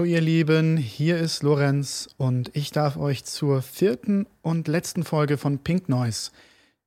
Hallo 0.00 0.08
ihr 0.08 0.22
Lieben, 0.22 0.78
hier 0.78 1.18
ist 1.18 1.42
Lorenz 1.42 2.08
und 2.16 2.50
ich 2.56 2.70
darf 2.70 2.96
euch 2.96 3.24
zur 3.24 3.60
vierten 3.60 4.26
und 4.40 4.66
letzten 4.66 5.04
Folge 5.04 5.36
von 5.36 5.58
Pink 5.58 5.90
Noise, 5.90 6.30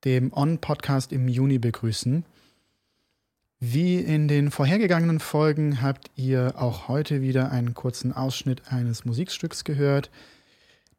dem 0.04 0.32
On-Podcast 0.32 1.12
im 1.12 1.28
Juni 1.28 1.60
begrüßen. 1.60 2.24
Wie 3.60 4.00
in 4.00 4.26
den 4.26 4.50
vorhergegangenen 4.50 5.20
Folgen 5.20 5.80
habt 5.80 6.10
ihr 6.16 6.54
auch 6.56 6.88
heute 6.88 7.22
wieder 7.22 7.52
einen 7.52 7.72
kurzen 7.72 8.12
Ausschnitt 8.12 8.62
eines 8.72 9.04
Musikstücks 9.04 9.62
gehört. 9.62 10.10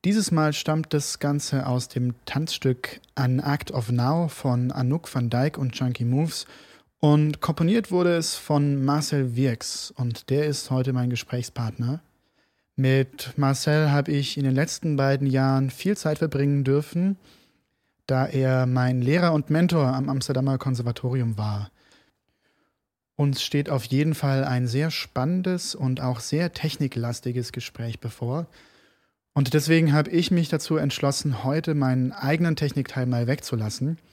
Dieses 0.05 0.31
Mal 0.31 0.53
stammt 0.53 0.93
das 0.93 1.19
Ganze 1.19 1.67
aus 1.67 1.89
dem 1.89 2.13
Tanzstück 2.23 3.01
An 3.15 3.39
Act 3.39 3.71
of 3.71 3.91
Now 3.91 4.29
von 4.29 4.71
Anouk 4.71 5.13
van 5.13 5.29
Dijk 5.29 5.57
und 5.57 5.73
Chunky 5.73 6.05
Moves– 6.05 6.45
und 7.05 7.39
komponiert 7.39 7.91
wurde 7.91 8.15
es 8.15 8.33
von 8.33 8.83
Marcel 8.83 9.35
Wirks 9.35 9.93
und 9.95 10.31
der 10.31 10.47
ist 10.47 10.71
heute 10.71 10.91
mein 10.91 11.11
Gesprächspartner. 11.11 11.99
Mit 12.75 13.37
Marcel 13.37 13.91
habe 13.91 14.11
ich 14.11 14.39
in 14.39 14.43
den 14.43 14.55
letzten 14.55 14.95
beiden 14.95 15.27
Jahren 15.27 15.69
viel 15.69 15.95
Zeit 15.95 16.17
verbringen 16.17 16.63
dürfen, 16.63 17.17
da 18.07 18.25
er 18.25 18.65
mein 18.65 19.03
Lehrer 19.03 19.33
und 19.33 19.51
Mentor 19.51 19.85
am 19.85 20.09
Amsterdamer 20.09 20.57
Konservatorium 20.57 21.37
war. 21.37 21.69
Uns 23.15 23.43
steht 23.43 23.69
auf 23.69 23.85
jeden 23.85 24.15
Fall 24.15 24.43
ein 24.43 24.65
sehr 24.65 24.89
spannendes 24.89 25.75
und 25.75 26.01
auch 26.01 26.19
sehr 26.19 26.53
techniklastiges 26.53 27.51
Gespräch 27.51 27.99
bevor. 27.99 28.47
Und 29.35 29.53
deswegen 29.53 29.93
habe 29.93 30.09
ich 30.09 30.31
mich 30.31 30.49
dazu 30.49 30.77
entschlossen, 30.77 31.43
heute 31.43 31.75
meinen 31.75 32.13
eigenen 32.13 32.55
Technikteil 32.55 33.05
mal 33.05 33.27
wegzulassen– 33.27 33.99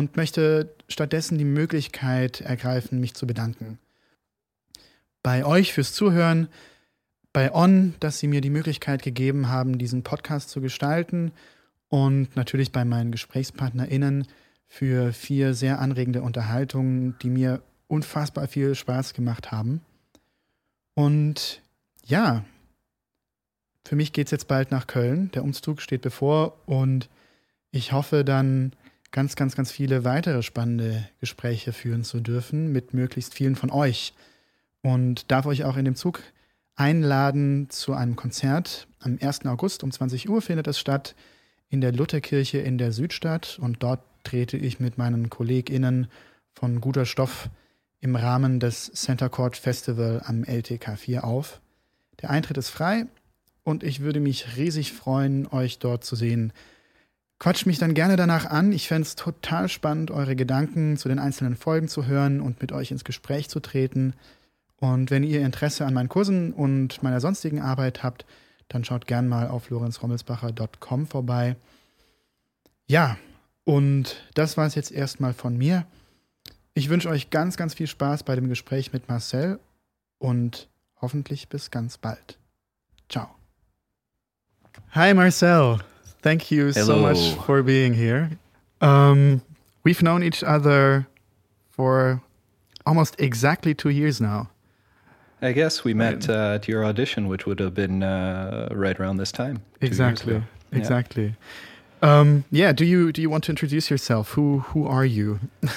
und 0.00 0.16
möchte 0.16 0.74
stattdessen 0.88 1.36
die 1.36 1.44
Möglichkeit 1.44 2.40
ergreifen, 2.40 3.00
mich 3.00 3.12
zu 3.12 3.26
bedanken. 3.26 3.78
Bei 5.22 5.44
euch 5.44 5.74
fürs 5.74 5.92
Zuhören, 5.92 6.48
bei 7.34 7.54
On, 7.54 7.94
dass 8.00 8.18
Sie 8.18 8.26
mir 8.26 8.40
die 8.40 8.48
Möglichkeit 8.48 9.02
gegeben 9.02 9.48
haben, 9.48 9.76
diesen 9.76 10.02
Podcast 10.02 10.48
zu 10.48 10.62
gestalten 10.62 11.32
und 11.90 12.34
natürlich 12.34 12.72
bei 12.72 12.86
meinen 12.86 13.12
GesprächspartnerInnen 13.12 14.26
für 14.66 15.12
vier 15.12 15.52
sehr 15.52 15.80
anregende 15.80 16.22
Unterhaltungen, 16.22 17.16
die 17.20 17.28
mir 17.28 17.60
unfassbar 17.86 18.48
viel 18.48 18.74
Spaß 18.74 19.12
gemacht 19.12 19.52
haben. 19.52 19.82
Und 20.94 21.60
ja, 22.06 22.42
für 23.84 23.96
mich 23.96 24.14
geht 24.14 24.28
es 24.28 24.30
jetzt 24.30 24.48
bald 24.48 24.70
nach 24.70 24.86
Köln. 24.86 25.30
Der 25.34 25.44
Umzug 25.44 25.82
steht 25.82 26.00
bevor 26.00 26.56
und 26.64 27.10
ich 27.70 27.92
hoffe 27.92 28.24
dann 28.24 28.72
ganz, 29.12 29.36
ganz, 29.36 29.56
ganz 29.56 29.70
viele 29.72 30.04
weitere 30.04 30.42
spannende 30.42 31.08
Gespräche 31.20 31.72
führen 31.72 32.04
zu 32.04 32.20
dürfen 32.20 32.72
mit 32.72 32.94
möglichst 32.94 33.34
vielen 33.34 33.56
von 33.56 33.70
euch. 33.70 34.14
Und 34.82 35.30
darf 35.30 35.46
euch 35.46 35.64
auch 35.64 35.76
in 35.76 35.84
dem 35.84 35.94
Zug 35.94 36.22
einladen 36.76 37.68
zu 37.68 37.92
einem 37.92 38.16
Konzert. 38.16 38.86
Am 39.00 39.18
1. 39.20 39.44
August 39.46 39.84
um 39.84 39.90
20 39.90 40.28
Uhr 40.28 40.40
findet 40.40 40.66
es 40.66 40.78
statt 40.78 41.14
in 41.68 41.80
der 41.80 41.92
Lutherkirche 41.92 42.58
in 42.58 42.78
der 42.78 42.92
Südstadt 42.92 43.58
und 43.60 43.82
dort 43.82 44.00
trete 44.24 44.56
ich 44.56 44.80
mit 44.80 44.98
meinen 44.98 45.30
KollegInnen 45.30 46.08
von 46.52 46.80
Guter 46.80 47.04
Stoff 47.04 47.50
im 48.00 48.16
Rahmen 48.16 48.60
des 48.60 48.90
Center 48.92 49.28
Court 49.28 49.56
Festival 49.56 50.22
am 50.24 50.42
LTK 50.44 50.98
4 50.98 51.24
auf. 51.24 51.60
Der 52.22 52.30
Eintritt 52.30 52.56
ist 52.56 52.70
frei 52.70 53.06
und 53.62 53.82
ich 53.82 54.00
würde 54.00 54.20
mich 54.20 54.56
riesig 54.56 54.92
freuen, 54.92 55.46
euch 55.46 55.78
dort 55.78 56.04
zu 56.04 56.16
sehen. 56.16 56.52
Quatscht 57.40 57.64
mich 57.64 57.78
dann 57.78 57.94
gerne 57.94 58.16
danach 58.16 58.44
an. 58.44 58.70
Ich 58.70 58.86
fände 58.86 59.06
es 59.06 59.16
total 59.16 59.70
spannend, 59.70 60.10
eure 60.10 60.36
Gedanken 60.36 60.98
zu 60.98 61.08
den 61.08 61.18
einzelnen 61.18 61.56
Folgen 61.56 61.88
zu 61.88 62.04
hören 62.04 62.42
und 62.42 62.60
mit 62.60 62.70
euch 62.70 62.90
ins 62.90 63.02
Gespräch 63.02 63.48
zu 63.48 63.60
treten. 63.60 64.12
Und 64.76 65.10
wenn 65.10 65.22
ihr 65.22 65.40
Interesse 65.40 65.86
an 65.86 65.94
meinen 65.94 66.10
Kursen 66.10 66.52
und 66.52 67.02
meiner 67.02 67.18
sonstigen 67.20 67.60
Arbeit 67.62 68.02
habt, 68.02 68.26
dann 68.68 68.84
schaut 68.84 69.06
gern 69.06 69.26
mal 69.26 69.48
auf 69.48 69.70
lorenzrommelsbacher.com 69.70 71.06
vorbei. 71.06 71.56
Ja, 72.86 73.16
und 73.64 74.22
das 74.34 74.58
war 74.58 74.66
es 74.66 74.74
jetzt 74.74 74.92
erstmal 74.92 75.32
von 75.32 75.56
mir. 75.56 75.86
Ich 76.74 76.90
wünsche 76.90 77.08
euch 77.08 77.30
ganz, 77.30 77.56
ganz 77.56 77.72
viel 77.72 77.86
Spaß 77.86 78.22
bei 78.22 78.34
dem 78.36 78.50
Gespräch 78.50 78.92
mit 78.92 79.08
Marcel 79.08 79.58
und 80.18 80.68
hoffentlich 81.00 81.48
bis 81.48 81.70
ganz 81.70 81.96
bald. 81.96 82.38
Ciao. 83.08 83.28
Hi 84.92 85.14
Marcel. 85.14 85.78
Thank 86.22 86.50
you 86.50 86.72
Hello. 86.72 86.86
so 86.86 86.98
much 86.98 87.34
for 87.46 87.62
being 87.62 87.94
here. 87.94 88.30
Um, 88.80 89.42
we've 89.84 90.02
known 90.02 90.22
each 90.22 90.42
other 90.44 91.06
for 91.70 92.22
almost 92.86 93.16
exactly 93.18 93.74
two 93.74 93.90
years 93.90 94.20
now. 94.20 94.50
I 95.42 95.52
guess 95.52 95.84
we 95.84 95.94
met 95.94 96.28
uh, 96.28 96.56
at 96.56 96.68
your 96.68 96.84
audition, 96.84 97.26
which 97.26 97.46
would 97.46 97.60
have 97.60 97.74
been 97.74 98.02
uh, 98.02 98.68
right 98.72 98.98
around 99.00 99.16
this 99.16 99.32
time. 99.32 99.62
Exactly. 99.80 100.42
Exactly. 100.72 101.34
Yeah. 102.02 102.20
Um, 102.20 102.44
yeah. 102.50 102.72
Do 102.72 102.84
you 102.84 103.12
do 103.12 103.22
you 103.22 103.30
want 103.30 103.44
to 103.44 103.52
introduce 103.52 103.90
yourself? 103.90 104.30
Who 104.32 104.60
who 104.60 104.86
are 104.86 105.06
you? 105.06 105.40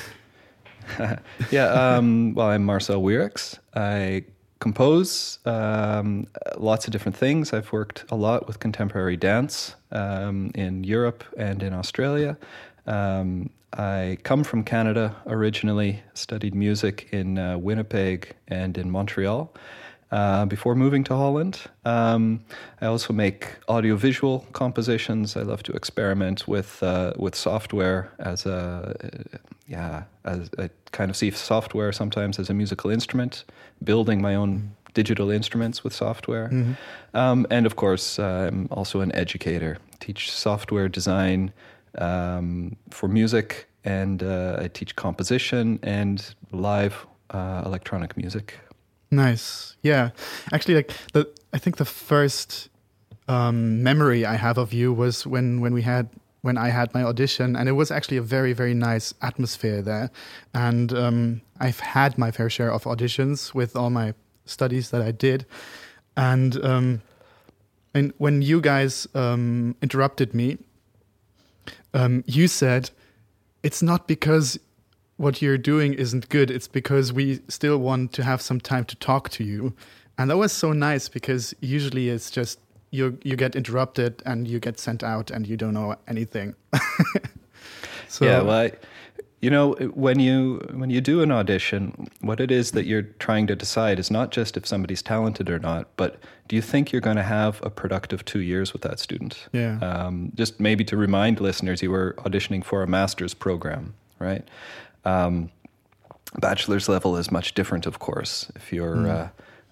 yeah. 1.51 1.67
Um, 1.67 2.33
well, 2.33 2.47
I'm 2.47 2.65
Marcel 2.65 3.01
Wierckx. 3.01 3.57
I 3.73 4.25
compose 4.63 5.39
um, 5.43 6.25
lots 6.57 6.87
of 6.87 6.93
different 6.93 7.17
things. 7.17 7.51
I've 7.51 7.73
worked 7.73 8.05
a 8.09 8.15
lot 8.15 8.47
with 8.47 8.59
contemporary 8.59 9.17
dance 9.17 9.75
um, 9.91 10.51
in 10.55 10.85
Europe 10.85 11.25
and 11.35 11.61
in 11.61 11.73
Australia. 11.73 12.37
Um, 12.87 13.49
I 13.73 14.17
come 14.23 14.45
from 14.45 14.63
Canada 14.63 15.13
originally, 15.25 16.01
studied 16.13 16.55
music 16.55 17.09
in 17.11 17.37
uh, 17.37 17.57
Winnipeg 17.57 18.35
and 18.47 18.77
in 18.77 18.89
Montreal. 18.89 19.53
Uh, 20.13 20.45
before 20.45 20.75
moving 20.75 21.03
to 21.03 21.15
Holland. 21.15 21.59
Um, 21.85 22.45
I 22.79 22.85
also 22.85 23.13
make 23.13 23.47
audiovisual 23.67 24.45
compositions. 24.51 25.35
I 25.35 25.41
love 25.41 25.63
to 25.63 25.71
experiment 25.71 26.47
with 26.47 26.83
uh, 26.83 27.13
with 27.17 27.33
software 27.33 28.11
as 28.19 28.45
a 28.45 28.93
yeah, 29.67 30.03
as 30.23 30.51
I 30.59 30.69
kind 30.91 31.09
of 31.09 31.15
see 31.15 31.31
software 31.31 31.91
sometimes 31.91 32.37
as 32.37 32.49
a 32.51 32.53
musical 32.53 32.91
instrument, 32.91 33.43
building 33.83 34.21
my 34.21 34.35
own 34.35 34.75
digital 34.93 35.31
instruments 35.31 35.83
with 35.83 35.93
software. 35.93 36.49
Mm-hmm. 36.49 36.73
Um, 37.17 37.47
and 37.49 37.65
of 37.65 37.75
course, 37.75 38.19
uh, 38.19 38.49
I'm 38.51 38.67
also 38.69 39.01
an 39.01 39.11
educator, 39.15 39.77
teach 39.99 40.29
software 40.29 40.89
design 40.89 41.51
um, 41.97 42.75
for 42.91 43.07
music, 43.07 43.67
and 43.83 44.21
uh, 44.21 44.57
I 44.63 44.67
teach 44.67 44.95
composition 44.95 45.79
and 45.81 46.35
live 46.51 47.07
uh, 47.31 47.63
electronic 47.65 48.15
music. 48.15 48.59
Nice. 49.15 49.75
Yeah. 49.83 50.09
Actually, 50.51 50.75
like 50.75 50.91
the, 51.13 51.29
I 51.53 51.59
think 51.59 51.77
the 51.77 51.85
first 51.85 52.69
um, 53.27 53.83
memory 53.83 54.25
I 54.25 54.35
have 54.35 54.57
of 54.57 54.73
you 54.73 54.91
was 54.91 55.27
when 55.27 55.61
when 55.61 55.73
we 55.73 55.83
had 55.83 56.09
when 56.41 56.57
I 56.57 56.69
had 56.69 56.93
my 56.93 57.03
audition, 57.03 57.55
and 57.55 57.69
it 57.69 57.71
was 57.71 57.89
actually 57.89 58.17
a 58.17 58.21
very, 58.21 58.51
very 58.51 58.73
nice 58.73 59.13
atmosphere 59.21 59.81
there. 59.81 60.11
And 60.53 60.93
um, 60.93 61.41
I've 61.59 61.79
had 61.79 62.17
my 62.17 62.31
fair 62.31 62.49
share 62.49 62.69
of 62.69 62.83
auditions 62.83 63.53
with 63.53 63.77
all 63.77 63.89
my 63.89 64.13
studies 64.45 64.89
that 64.89 65.01
I 65.01 65.11
did. 65.11 65.45
And, 66.17 66.63
um, 66.65 67.01
and 67.93 68.11
when 68.17 68.41
you 68.41 68.59
guys 68.59 69.07
um, 69.15 69.77
interrupted 69.81 70.33
me, 70.33 70.57
um, 71.93 72.25
you 72.27 72.49
said, 72.49 72.89
it's 73.63 73.81
not 73.81 74.05
because 74.05 74.59
what 75.17 75.41
you're 75.41 75.57
doing 75.57 75.93
isn't 75.93 76.29
good, 76.29 76.49
it's 76.49 76.67
because 76.67 77.13
we 77.13 77.41
still 77.47 77.77
want 77.77 78.13
to 78.13 78.23
have 78.23 78.41
some 78.41 78.59
time 78.59 78.85
to 78.85 78.95
talk 78.95 79.29
to 79.29 79.43
you. 79.43 79.73
And 80.17 80.29
that 80.29 80.37
was 80.37 80.51
so 80.51 80.73
nice 80.73 81.09
because 81.09 81.53
usually 81.59 82.09
it's 82.09 82.29
just 82.29 82.59
you 82.91 83.17
you 83.23 83.35
get 83.35 83.55
interrupted 83.55 84.21
and 84.25 84.47
you 84.47 84.59
get 84.59 84.79
sent 84.79 85.03
out 85.03 85.31
and 85.31 85.47
you 85.47 85.57
don't 85.57 85.73
know 85.73 85.95
anything. 86.07 86.55
so, 88.07 88.25
yeah, 88.25 88.41
well, 88.41 88.59
I, 88.59 88.71
you 89.41 89.49
know, 89.49 89.73
when 89.93 90.19
you 90.19 90.61
when 90.73 90.89
you 90.91 91.01
do 91.01 91.21
an 91.21 91.31
audition, 91.31 92.07
what 92.21 92.39
it 92.39 92.51
is 92.51 92.71
that 92.71 92.85
you're 92.85 93.01
trying 93.01 93.47
to 93.47 93.55
decide 93.55 93.97
is 93.99 94.11
not 94.11 94.31
just 94.31 94.55
if 94.55 94.67
somebody's 94.67 95.01
talented 95.01 95.49
or 95.49 95.59
not, 95.59 95.87
but 95.97 96.19
do 96.47 96.55
you 96.55 96.61
think 96.61 96.91
you're 96.91 97.01
going 97.01 97.17
to 97.17 97.23
have 97.23 97.59
a 97.63 97.69
productive 97.69 98.23
two 98.25 98.39
years 98.39 98.73
with 98.73 98.83
that 98.83 98.99
student? 98.99 99.47
Yeah. 99.51 99.79
Um, 99.79 100.31
just 100.35 100.59
maybe 100.59 100.85
to 100.85 100.95
remind 100.95 101.41
listeners, 101.41 101.81
you 101.81 101.91
were 101.91 102.15
auditioning 102.19 102.63
for 102.63 102.83
a 102.83 102.87
master's 102.87 103.33
program, 103.33 103.95
right? 104.19 104.47
Um, 105.05 105.49
bachelor's 106.39 106.89
level 106.89 107.17
is 107.17 107.31
much 107.31 107.53
different, 107.53 107.85
of 107.85 107.99
course. 107.99 108.51
If 108.55 108.73
you're 108.73 108.95
mm. 108.95 109.09
uh, 109.09 109.27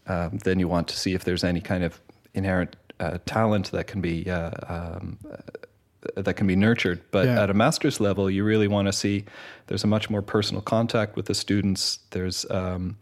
um, 0.07 0.39
then 0.43 0.59
you 0.59 0.67
want 0.67 0.87
to 0.89 0.97
see 0.97 1.13
if 1.13 1.23
there's 1.23 1.43
any 1.43 1.61
kind 1.61 1.83
of 1.83 1.99
inherent 2.33 2.75
uh, 2.99 3.17
talent 3.25 3.71
that 3.71 3.87
can 3.87 4.01
be 4.01 4.29
uh, 4.29 4.51
um, 4.67 5.17
uh, 5.31 6.21
that 6.21 6.33
can 6.33 6.47
be 6.47 6.55
nurtured. 6.55 7.01
But 7.11 7.27
yeah. 7.27 7.43
at 7.43 7.49
a 7.49 7.53
master's 7.53 7.99
level, 7.99 8.29
you 8.29 8.43
really 8.43 8.67
want 8.67 8.87
to 8.87 8.93
see 8.93 9.25
there's 9.67 9.83
a 9.83 9.87
much 9.87 10.09
more 10.09 10.21
personal 10.21 10.61
contact 10.61 11.15
with 11.15 11.27
the 11.27 11.35
students. 11.35 11.99
There's 12.09 12.45
um, 12.49 12.97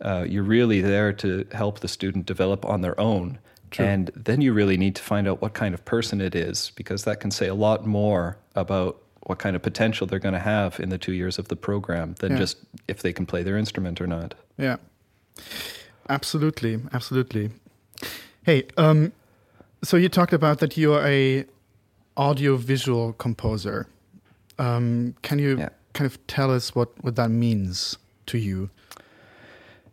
uh, 0.00 0.24
you're 0.28 0.44
really 0.44 0.80
there 0.80 1.12
to 1.12 1.46
help 1.52 1.80
the 1.80 1.88
student 1.88 2.26
develop 2.26 2.64
on 2.64 2.80
their 2.80 2.98
own. 3.00 3.38
True. 3.70 3.86
And 3.86 4.10
then 4.14 4.40
you 4.40 4.52
really 4.52 4.76
need 4.76 4.94
to 4.96 5.02
find 5.02 5.26
out 5.26 5.42
what 5.42 5.54
kind 5.54 5.74
of 5.74 5.84
person 5.84 6.20
it 6.20 6.36
is, 6.36 6.70
because 6.76 7.04
that 7.04 7.18
can 7.18 7.32
say 7.32 7.48
a 7.48 7.54
lot 7.54 7.84
more 7.84 8.36
about 8.54 9.00
what 9.24 9.38
kind 9.38 9.56
of 9.56 9.62
potential 9.62 10.06
they're 10.06 10.18
going 10.18 10.34
to 10.34 10.40
have 10.40 10.78
in 10.80 10.90
the 10.90 10.98
two 10.98 11.12
years 11.12 11.38
of 11.38 11.48
the 11.48 11.56
program 11.56 12.14
than 12.20 12.32
yeah. 12.32 12.38
just 12.38 12.58
if 12.88 13.02
they 13.02 13.12
can 13.12 13.26
play 13.26 13.42
their 13.42 13.56
instrument 13.56 14.00
or 14.00 14.06
not. 14.06 14.34
Yeah, 14.58 14.76
absolutely, 16.08 16.80
absolutely. 16.92 17.50
Hey, 18.44 18.66
um, 18.76 19.12
so 19.82 19.96
you 19.96 20.08
talked 20.08 20.32
about 20.32 20.58
that 20.58 20.76
you're 20.76 21.04
a 21.04 21.46
audiovisual 22.16 23.14
composer. 23.14 23.86
Um, 24.58 25.14
can 25.22 25.38
you 25.38 25.58
Yeah. 25.58 25.70
kind 25.94 26.06
of 26.06 26.24
tell 26.26 26.50
us 26.50 26.74
what, 26.74 26.90
what 27.02 27.16
that 27.16 27.30
means 27.30 27.96
to 28.26 28.38
you? 28.38 28.70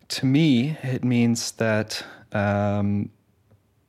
To 0.10 0.26
me, 0.26 0.78
it 0.84 1.04
means 1.04 1.52
that 1.54 2.04
um, 2.34 3.10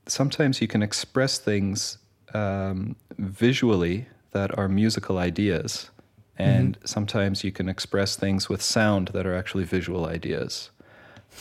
sometimes 0.06 0.60
you 0.60 0.68
can 0.68 0.82
express 0.82 1.38
things 1.38 1.98
um, 2.32 2.96
visually 3.18 4.06
that 4.32 4.56
are 4.58 4.68
musical 4.68 5.18
ideas, 5.18 5.90
and 6.38 6.76
sometimes 6.84 7.44
you 7.44 7.52
can 7.52 7.68
express 7.68 8.16
things 8.16 8.48
with 8.48 8.60
sound 8.62 9.08
that 9.08 9.26
are 9.26 9.34
actually 9.34 9.64
visual 9.64 10.06
ideas. 10.06 10.70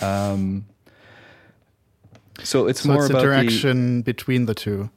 Um, 0.01 0.65
so 2.43 2.67
it's 2.67 2.81
So 2.81 2.89
more 2.89 3.01
it's 3.01 3.09
about 3.09 3.19
the, 3.21 3.25
direction 3.27 4.01
between 4.01 4.45
the 4.45 4.53
two. 4.53 4.89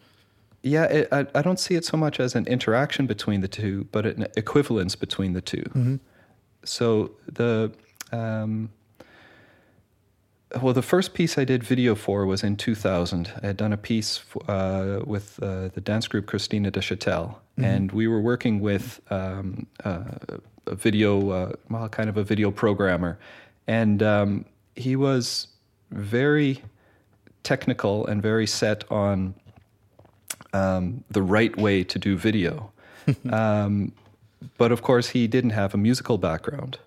yeah, 0.63 0.85
it, 0.85 1.09
I, 1.13 1.27
I 1.35 1.43
don't 1.43 1.59
see 1.61 1.75
it 1.75 1.85
so 1.85 1.97
much 1.97 2.21
as 2.21 2.35
an 2.35 2.47
interaction 2.47 3.07
between 3.07 3.41
the 3.41 3.49
two, 3.49 3.87
but 3.93 4.07
an 4.07 4.27
equivalence 4.37 4.95
between 4.97 5.33
the 5.33 5.41
2 5.41 5.99
So 6.65 7.11
the 7.31 7.73
um, 8.13 8.71
well, 10.63 10.73
the 10.73 10.83
first 10.83 11.15
piece 11.15 11.37
I 11.37 11.45
did 11.45 11.65
video 11.65 11.95
for 11.97 12.25
was 12.27 12.45
in 12.45 12.57
2000. 12.57 13.33
I 13.43 13.47
had 13.47 13.57
done 13.57 13.73
a 13.73 13.77
piece 13.77 14.21
uh, 14.49 15.01
with 15.05 15.39
uh, 15.43 15.69
the 15.75 15.81
dance 15.81 16.07
group 16.07 16.27
Krisztina 16.27 16.71
de 16.71 16.81
Châtel, 16.81 17.35
and 17.57 17.93
we 17.93 18.09
were 18.09 18.21
working 18.21 18.61
with 18.61 19.01
um, 19.11 19.67
uh, 19.85 20.05
a 20.67 20.75
video, 20.75 21.31
uh, 21.31 21.53
well, 21.71 21.89
kind 21.89 22.09
of 22.09 22.17
a 22.17 22.25
video 22.25 22.51
programmer, 22.51 23.19
and 23.67 24.03
um, 24.03 24.45
he 24.77 24.97
was 24.97 25.49
very 25.91 26.63
technical 27.43 28.07
and 28.07 28.23
very 28.23 28.47
set 28.47 28.91
on 28.91 29.35
um, 30.53 31.05
the 31.11 31.23
right 31.23 31.57
way 31.57 31.85
to 31.85 31.99
do 31.99 32.17
video. 32.17 32.73
um, 33.31 33.93
but 34.59 34.73
of 34.73 34.83
course, 34.83 35.09
he 35.09 35.27
didn't 35.27 35.51
have 35.51 35.75
a 35.75 35.77
musical 35.79 36.19
background. 36.19 36.79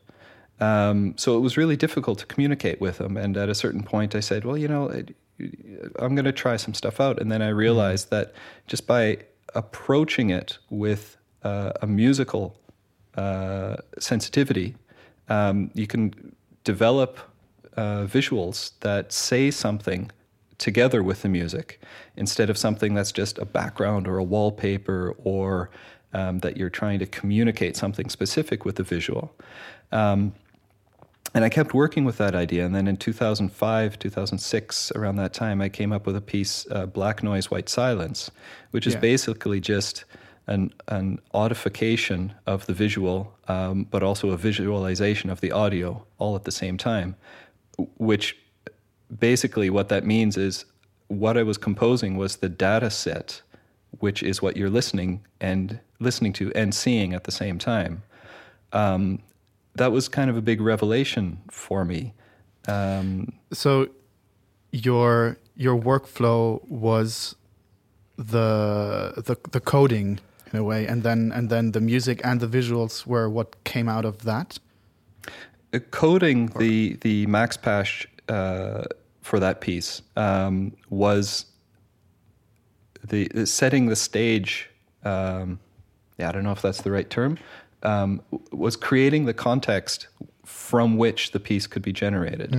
Um, 0.59 1.13
so 1.17 1.37
it 1.37 1.41
was 1.41 1.55
really 1.55 1.77
difficult 1.77 2.19
to 2.19 2.25
communicate 2.25 2.81
with 2.81 2.99
him. 2.99 3.15
And 3.15 3.37
at 3.37 3.49
a 3.49 3.55
certain 3.55 3.83
point, 3.83 4.15
I 4.15 4.19
said, 4.19 4.43
Well, 4.43 4.57
you 4.57 4.67
know, 4.67 4.89
it- 4.89 5.15
I'm 5.99 6.15
going 6.15 6.25
to 6.25 6.31
try 6.31 6.55
some 6.55 6.73
stuff 6.73 6.99
out. 6.99 7.21
And 7.21 7.31
then 7.31 7.43
I 7.43 7.49
realized 7.49 8.09
that 8.09 8.33
just 8.65 8.87
by 8.87 9.19
approaching 9.57 10.29
it 10.29 10.59
with 10.69 11.17
uh, 11.43 11.71
a 11.81 11.87
musical 11.87 12.57
uh, 13.15 13.77
sensitivity, 13.99 14.75
um, 15.27 15.71
you 15.73 15.87
can 15.87 16.35
develop 16.63 17.17
uh, 17.75 18.05
visuals 18.05 18.71
that 18.81 19.11
say 19.11 19.51
something 19.51 20.11
together 20.57 21.03
with 21.03 21.21
the 21.23 21.29
music 21.29 21.81
instead 22.15 22.49
of 22.49 22.57
something 22.57 22.93
that's 22.93 23.11
just 23.11 23.37
a 23.37 23.45
background 23.45 24.07
or 24.07 24.17
a 24.17 24.23
wallpaper 24.23 25.15
or 25.23 25.69
um, 26.13 26.39
that 26.39 26.57
you're 26.57 26.69
trying 26.69 26.99
to 26.99 27.05
communicate 27.05 27.75
something 27.75 28.09
specific 28.09 28.65
with 28.65 28.75
the 28.75 28.83
visual. 28.83 29.35
Um, 29.91 30.33
and 31.33 31.43
I 31.43 31.49
kept 31.49 31.73
working 31.73 32.05
with 32.05 32.17
that 32.17 32.35
idea. 32.35 32.65
And 32.65 32.73
then 32.73 32.87
in 32.87 32.97
2005, 32.97 33.99
2006, 33.99 34.91
around 34.93 35.17
that 35.17 35.33
time, 35.33 35.61
I 35.61 35.69
came 35.69 35.91
up 35.91 36.05
with 36.05 36.15
a 36.15 36.21
piece, 36.21 36.65
uh, 36.71 36.85
Black 36.85 37.21
Noise, 37.23 37.51
White 37.51 37.69
Silence, 37.69 38.31
which 38.71 38.87
is 38.87 38.93
Yeah. 38.93 38.99
basically 39.01 39.59
just 39.59 40.05
an, 40.47 40.73
an 40.87 41.19
audification 41.33 42.31
of 42.45 42.65
the 42.65 42.73
visual, 42.73 43.33
um, 43.47 43.83
but 43.83 44.01
also 44.01 44.29
a 44.29 44.37
visualization 44.37 45.29
of 45.29 45.41
the 45.41 45.51
audio 45.51 46.05
all 46.17 46.35
at 46.35 46.45
the 46.45 46.51
same 46.51 46.77
time, 46.77 47.15
which 47.97 48.37
basically 49.19 49.69
what 49.69 49.89
that 49.89 50.05
means 50.05 50.37
is 50.37 50.65
what 51.07 51.37
I 51.37 51.43
was 51.43 51.57
composing 51.57 52.17
was 52.17 52.37
the 52.37 52.49
data 52.49 52.89
set, 52.89 53.41
which 53.99 54.23
is 54.23 54.41
what 54.41 54.57
you're 54.57 54.69
listening 54.69 55.21
and 55.41 55.79
listening 55.99 56.33
to 56.33 56.51
and 56.53 56.73
seeing 56.73 57.13
at 57.13 57.23
the 57.25 57.31
same 57.31 57.57
time. 57.57 58.03
Um, 58.73 59.19
that 59.77 59.91
was 59.91 60.09
kind 60.09 60.29
of 60.29 60.37
a 60.37 60.41
big 60.41 60.61
revelation 60.61 61.39
for 61.51 61.85
me. 61.85 62.13
Um, 62.67 63.33
So 63.53 63.87
your 64.71 65.37
your 65.55 65.79
workflow 65.79 66.61
was 66.67 67.35
the 68.17 69.13
the 69.27 69.35
the 69.51 69.59
coding 69.59 70.19
in 70.53 70.59
a 70.59 70.63
way, 70.63 70.87
and 70.87 71.03
then 71.03 71.31
and 71.31 71.49
then 71.49 71.71
the 71.71 71.81
music 71.81 72.21
and 72.23 72.39
the 72.39 72.47
visuals 72.47 73.05
were 73.05 73.29
what 73.29 73.63
came 73.63 73.89
out 73.89 74.05
of 74.05 74.23
that. 74.23 74.59
uh, 75.73 75.79
coding 75.91 76.47
the 76.59 76.97
the 77.01 77.25
Max 77.27 77.57
patch 77.57 78.07
uh, 78.29 78.83
for 79.21 79.39
that 79.39 79.61
piece 79.61 80.01
um, 80.15 80.71
was 80.89 81.45
the, 83.09 83.27
the 83.33 83.45
setting 83.45 83.87
the 83.87 83.95
stage. 83.95 84.69
Um, 85.03 85.59
yeah, 86.17 86.29
I 86.29 86.31
don't 86.31 86.43
know 86.43 86.51
if 86.51 86.61
that's 86.61 86.81
the 86.81 86.91
right 86.91 87.09
term. 87.09 87.37
Um, 87.91 88.09
was 88.51 88.75
creating 88.75 89.25
the 89.25 89.33
context 89.33 90.07
from 90.43 90.97
which 90.97 91.31
the 91.31 91.39
piece 91.39 91.67
could 91.67 91.81
be 91.81 91.93
generated. 91.93 92.51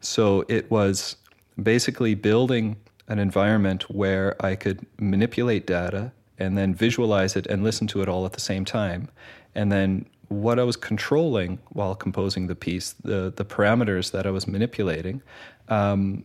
So 0.00 0.44
it 0.48 0.70
was 0.70 1.16
basically 1.62 2.14
building 2.14 2.76
an 3.08 3.18
environment 3.18 3.82
where 3.90 4.34
I 4.44 4.56
could 4.56 4.78
manipulate 4.98 5.66
data 5.66 6.12
and 6.38 6.56
then 6.58 6.74
visualize 6.74 7.36
it 7.36 7.46
and 7.46 7.62
listen 7.64 7.86
to 7.88 8.02
it 8.02 8.08
all 8.08 8.24
at 8.26 8.32
the 8.32 8.40
same 8.40 8.64
time. 8.64 9.08
And 9.54 9.72
then 9.72 10.06
what 10.28 10.58
I 10.58 10.64
was 10.64 10.76
controlling 10.76 11.58
while 11.70 11.94
composing 11.94 12.48
the 12.48 12.54
piece, 12.54 12.92
the, 12.92 13.32
the 13.34 13.44
parameters 13.44 14.10
that 14.12 14.26
I 14.26 14.30
was 14.30 14.46
manipulating, 14.46 15.22
um, 15.68 16.24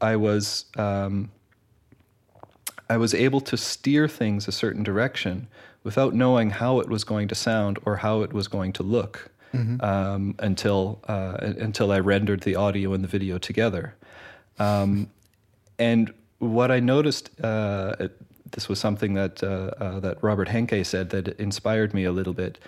I 0.00 0.16
was 0.16 0.66
um, 0.76 1.30
I 2.88 2.96
was 2.96 3.14
able 3.14 3.40
to 3.42 3.56
steer 3.56 4.08
things 4.08 4.48
a 4.48 4.52
certain 4.52 4.82
direction 4.82 5.48
without 5.82 6.14
knowing 6.14 6.50
how 6.50 6.80
it 6.80 6.88
was 6.88 7.04
going 7.04 7.28
to 7.28 7.34
sound 7.34 7.78
or 7.84 7.96
how 7.96 8.22
it 8.22 8.32
was 8.32 8.48
going 8.48 8.72
to 8.74 8.82
look 8.82 9.30
um, 9.80 10.34
until 10.38 11.00
uh, 11.08 11.36
until 11.40 11.92
I 11.92 12.00
rendered 12.00 12.42
the 12.42 12.56
audio 12.56 12.92
and 12.92 13.02
the 13.02 13.08
video 13.08 13.38
together. 13.38 13.94
Um, 14.58 15.10
and 15.78 16.12
what 16.38 16.70
I 16.70 16.80
noticed, 16.80 17.30
uh, 17.42 18.08
this 18.50 18.68
was 18.68 18.78
something 18.78 19.14
that 19.14 19.42
uh, 19.42 19.70
uh, 19.82 20.00
that 20.00 20.22
Robert 20.22 20.48
Henke 20.48 20.84
said 20.84 21.10
that 21.10 21.28
inspired 21.40 21.94
me 21.94 22.04
a 22.04 22.12
little 22.12 22.34
bit. 22.34 22.58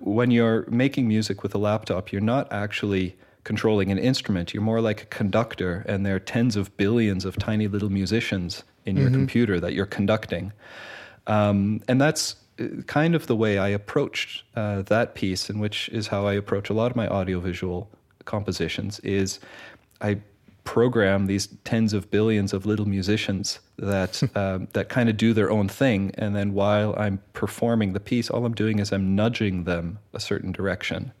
When 0.00 0.30
you're 0.30 0.64
making 0.70 1.08
music 1.08 1.42
with 1.42 1.54
a 1.54 1.58
laptop, 1.58 2.12
you're 2.12 2.20
not 2.20 2.52
actually 2.52 3.16
controlling 3.44 3.90
an 3.90 3.98
instrument. 3.98 4.54
You're 4.54 4.62
more 4.62 4.80
like 4.80 5.02
a 5.02 5.06
conductor, 5.06 5.84
and 5.88 6.06
there 6.06 6.14
are 6.14 6.20
tens 6.20 6.56
of 6.56 6.76
billions 6.76 7.24
of 7.24 7.36
tiny 7.36 7.66
little 7.66 7.90
musicians 7.90 8.62
in 8.84 8.96
your 8.96 9.10
computer 9.10 9.60
that 9.60 9.74
you're 9.74 9.86
conducting. 9.86 10.52
Um, 11.26 11.80
and 11.88 12.00
that's 12.00 12.36
uh, 12.58 12.82
kind 12.86 13.14
of 13.14 13.26
the 13.26 13.36
way 13.36 13.58
I 13.58 13.68
approached 13.68 14.44
uh, 14.56 14.82
that 14.82 15.14
piece, 15.14 15.48
and 15.48 15.60
which 15.60 15.88
is 15.90 16.08
how 16.08 16.26
I 16.26 16.34
approach 16.34 16.70
a 16.70 16.74
lot 16.74 16.90
of 16.90 16.96
my 16.96 17.08
audiovisual 17.08 17.90
compositions. 18.24 18.98
Is 19.00 19.40
I 20.00 20.20
program 20.64 21.26
these 21.26 21.48
tens 21.64 21.92
of 21.92 22.10
billions 22.10 22.52
of 22.52 22.66
little 22.66 22.86
musicians 22.86 23.58
that 23.78 24.22
um, 24.36 24.68
that 24.72 24.88
kind 24.88 25.08
of 25.08 25.16
do 25.16 25.32
their 25.32 25.50
own 25.50 25.68
thing, 25.68 26.12
and 26.14 26.34
then 26.34 26.54
while 26.54 26.94
I'm 26.98 27.20
performing 27.32 27.92
the 27.92 28.00
piece, 28.00 28.30
all 28.30 28.44
I'm 28.44 28.54
doing 28.54 28.78
is 28.78 28.92
I'm 28.92 29.14
nudging 29.14 29.64
them 29.64 29.98
a 30.12 30.20
certain 30.20 30.52
direction. 30.52 31.12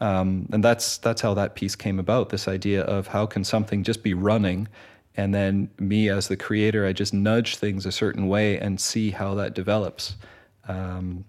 Um, 0.00 0.48
and 0.52 0.62
that's 0.62 0.98
that's 0.98 1.22
how 1.22 1.34
that 1.34 1.54
piece 1.54 1.76
came 1.76 1.98
about. 1.98 2.30
This 2.30 2.48
idea 2.48 2.82
of 2.82 3.08
how 3.08 3.26
can 3.26 3.44
something 3.44 3.82
just 3.82 4.02
be 4.02 4.14
running, 4.14 4.68
and 5.16 5.34
then 5.34 5.70
me 5.78 6.08
as 6.08 6.28
the 6.28 6.36
creator, 6.36 6.86
I 6.86 6.92
just 6.92 7.14
nudge 7.14 7.56
things 7.56 7.86
a 7.86 7.92
certain 7.92 8.26
way 8.28 8.58
and 8.58 8.80
see 8.80 9.10
how 9.10 9.34
that 9.34 9.54
develops. 9.54 10.16
Um, 10.68 11.24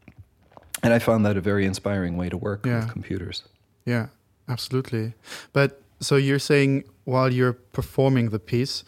and 0.83 0.93
I 0.93 0.99
found 0.99 1.25
that 1.25 1.37
a 1.37 1.41
very 1.41 1.65
inspiring 1.65 2.17
way 2.17 2.29
to 2.29 2.37
work 2.37 2.65
Yeah. 2.65 2.79
with 2.81 2.91
computers. 2.91 3.43
Yeah, 3.85 4.07
absolutely. 4.47 5.13
But 5.53 5.81
so 5.99 6.15
you're 6.15 6.39
saying 6.39 6.83
while 7.05 7.31
you're 7.31 7.53
performing 7.53 8.29
the 8.29 8.39
piece, 8.39 8.83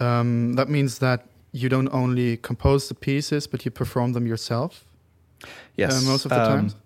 um, 0.00 0.54
that 0.54 0.68
means 0.68 0.98
that 0.98 1.26
you 1.52 1.68
don't 1.68 1.88
only 1.92 2.36
compose 2.36 2.88
the 2.88 2.94
pieces, 2.94 3.46
but 3.46 3.64
you 3.64 3.70
perform 3.70 4.12
them 4.12 4.26
yourself 4.26 4.84
Yes, 5.76 5.92
uh, 5.92 6.10
most 6.10 6.24
of 6.24 6.30
the 6.30 6.40
um, 6.42 6.46
times. 6.48 6.76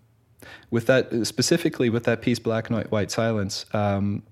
With 0.71 0.87
that 0.87 1.27
specifically 1.27 1.91
with 1.91 2.05
that 2.05 2.23
piece 2.23 2.39
black 2.39 2.71
and 2.71 2.85
white 2.87 3.11
silence 3.11 3.67
um, 3.73 4.23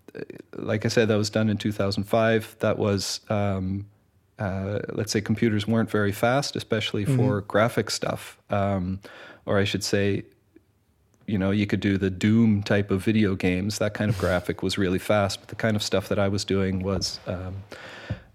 like 0.56 0.85
i 0.85 0.88
said 0.88 1.09
that 1.09 1.16
was 1.16 1.30
done 1.30 1.49
in 1.49 1.56
2005 1.56 2.56
that 2.61 2.78
was 2.78 3.21
um, 3.28 3.87
uh, 4.38 4.80
let's 4.92 5.12
say 5.12 5.21
computers 5.21 5.66
weren't 5.66 5.90
very 5.90 6.12
fast 6.12 6.56
especially 6.56 7.04
for 7.04 7.42
graphic 7.42 7.90
stuff. 7.90 8.38
Um, 8.50 9.00
or 9.47 9.59
i 9.59 9.64
should 9.64 9.85
say 9.85 10.25
you 11.26 11.38
know 11.38 11.50
you 11.50 11.66
could 11.66 11.80
do 11.80 11.97
the 11.97 12.11
doom 12.11 12.62
type 12.62 12.90
of 12.90 13.02
video 13.02 13.35
games. 13.35 13.78
That 13.78 13.94
kind 13.94 14.11
of 14.11 14.18
graphic 14.18 14.62
was 14.62 14.76
really 14.76 14.99
fast 14.99 15.40
but 15.40 15.49
the 15.49 15.56
kind 15.56 15.76
of 15.76 15.83
stuff 15.83 16.09
that 16.09 16.18
i 16.18 16.28
was 16.28 16.44
doing 16.44 16.83
was 16.83 17.21
um, 17.26 17.56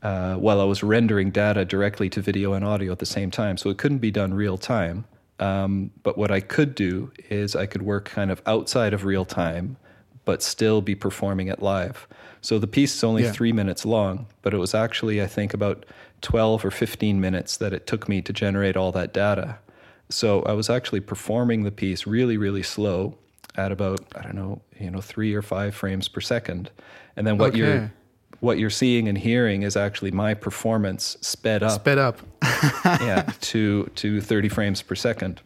uh, 0.01 0.35
while 0.35 0.61
i 0.61 0.63
was 0.63 0.83
rendering 0.83 1.31
data 1.31 1.65
directly 1.65 2.09
to 2.09 2.21
video 2.21 2.53
and 2.53 2.63
audio 2.63 2.91
at 2.91 2.99
the 2.99 3.05
same 3.05 3.31
time. 3.31 3.57
So 3.57 3.69
it 3.69 3.77
couldn't 3.77 3.99
be 3.99 4.11
done 4.11 4.33
real 4.33 4.57
time 4.57 5.05
um, 5.39 5.91
but 6.03 6.17
what 6.17 6.31
i 6.31 6.39
could 6.39 6.75
do 6.75 7.11
is 7.29 7.55
i 7.55 7.65
could 7.65 7.81
work 7.81 8.05
kind 8.05 8.31
of 8.31 8.41
outside 8.45 8.93
of 8.93 9.05
real 9.05 9.25
time 9.25 9.77
but 10.25 10.43
still 10.43 10.79
be 10.79 10.93
performing 10.93 11.47
it 11.47 11.59
live. 11.59 12.07
So 12.41 12.59
the 12.59 12.67
piece 12.67 12.93
is 12.95 13.03
only 13.03 13.23
Yeah. 13.23 13.31
three 13.31 13.51
minutes 13.51 13.83
long, 13.83 14.27
but 14.43 14.53
it 14.53 14.57
was 14.57 14.75
actually, 14.75 15.19
I 15.23 15.25
think, 15.25 15.55
about 15.55 15.87
12 16.21 16.63
or 16.63 16.69
15 16.69 17.19
minutes 17.19 17.57
that 17.57 17.73
it 17.73 17.87
took 17.87 18.07
me 18.07 18.21
to 18.21 18.31
generate 18.31 18.77
all 18.77 18.91
that 18.91 19.11
data. 19.11 19.57
So 20.09 20.43
I 20.43 20.53
was 20.53 20.69
actually 20.69 20.99
performing 20.99 21.63
the 21.63 21.71
piece 21.71 22.05
really, 22.05 22.37
really 22.37 22.61
slow 22.61 23.17
at 23.55 23.71
about, 23.71 24.01
I 24.15 24.21
don't 24.21 24.35
know, 24.35 24.61
you 24.79 24.91
know, 24.91 25.01
three 25.01 25.33
or 25.33 25.41
five 25.41 25.73
frames 25.73 26.07
per 26.07 26.21
second. 26.21 26.69
And 27.15 27.25
then 27.25 27.39
what 27.39 27.49
Okay. 27.49 27.57
you're 27.57 27.91
what 28.39 28.57
you're 28.59 28.69
seeing 28.69 29.07
and 29.07 29.17
hearing 29.17 29.63
is 29.63 29.75
actually 29.75 30.11
my 30.11 30.33
performance 30.33 31.17
sped 31.21 31.61
up 31.63 31.71
Sped 31.81 31.97
up. 31.97 32.19
yeah, 32.85 33.31
to 33.41 33.85
to 33.95 34.21
30 34.21 34.49
frames 34.49 34.81
per 34.81 34.95
second. 34.95 35.41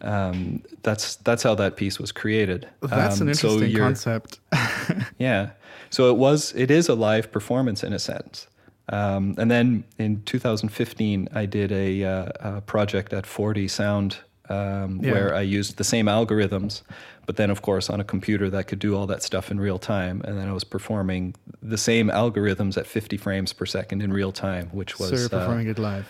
Um, 0.00 0.62
that's 0.82 1.16
that's 1.16 1.42
how 1.44 1.54
that 1.54 1.76
piece 1.76 1.98
was 2.00 2.10
created. 2.10 2.68
That's 2.80 3.20
Um, 3.20 3.28
an 3.28 3.34
so 3.34 3.48
interesting 3.48 3.70
you're- 3.70 3.84
concept. 3.86 4.40
Yeah, 5.18 5.50
so 5.90 6.10
it 6.10 6.16
was 6.16 6.52
it 6.56 6.70
is 6.70 6.88
a 6.88 6.94
live 6.94 7.30
performance 7.30 7.84
in 7.84 7.92
a 7.92 7.98
sense. 7.98 8.48
Um, 8.88 9.36
and 9.38 9.48
then 9.50 9.84
in 9.98 10.22
2015, 10.24 11.28
I 11.32 11.46
did 11.46 11.70
a, 11.70 12.02
uh, 12.04 12.56
a 12.56 12.60
project 12.62 13.12
at 13.12 13.24
4D 13.24 13.70
Sound 13.70 14.16
um, 14.52 15.00
Yeah. 15.02 15.12
where 15.12 15.34
I 15.34 15.40
used 15.58 15.76
the 15.76 15.84
same 15.94 16.06
algorithms, 16.18 16.82
but 17.26 17.34
then 17.36 17.50
of 17.50 17.60
course 17.62 17.86
on 17.94 17.98
a 18.00 18.04
computer 18.04 18.46
that 18.50 18.64
could 18.68 18.78
do 18.78 18.90
all 18.96 19.06
that 19.12 19.22
stuff 19.22 19.50
in 19.52 19.58
real 19.68 19.78
time. 19.78 20.16
And 20.26 20.32
then 20.38 20.48
I 20.48 20.52
was 20.52 20.64
performing 20.64 21.34
the 21.74 21.78
same 21.78 22.06
algorithms 22.22 22.76
at 22.76 22.86
50 22.86 23.16
frames 23.16 23.52
per 23.52 23.66
second 23.66 24.02
in 24.02 24.12
real 24.12 24.32
time, 24.32 24.66
which 24.80 24.98
was 24.98 25.08
so 25.10 25.16
you're 25.16 25.26
uh, 25.26 25.38
performing 25.38 25.68
it 25.68 25.78
live. 25.78 26.06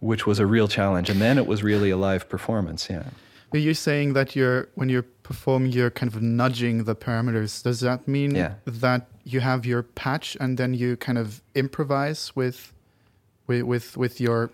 which 0.00 0.26
was 0.26 0.38
a 0.38 0.46
real 0.46 0.68
challenge. 0.68 1.08
And 1.12 1.20
then 1.20 1.38
it 1.38 1.46
was 1.46 1.62
really 1.62 1.90
a 1.90 1.96
live 1.96 2.28
performance. 2.28 2.88
Yeah. 2.90 3.04
Are 3.52 3.58
you 3.68 3.74
saying 3.74 4.14
that 4.14 4.34
you're 4.36 4.68
when 4.74 4.88
you're 4.92 5.08
performing, 5.22 5.70
you're 5.72 5.90
kind 6.00 6.10
of 6.12 6.20
nudging 6.20 6.84
the 6.84 6.96
parameters? 6.96 7.62
Does 7.62 7.80
that 7.80 8.00
mean 8.06 8.34
Yeah. 8.34 8.54
that 8.66 9.02
you 9.32 9.40
have 9.40 9.64
your 9.64 9.82
patch 9.82 10.36
and 10.40 10.58
then 10.58 10.74
you 10.74 10.96
kind 10.96 11.18
of 11.18 11.40
improvise 11.54 12.32
with, 12.36 12.58
with 13.46 13.62
with 13.72 13.96
with 13.96 14.20
your 14.20 14.50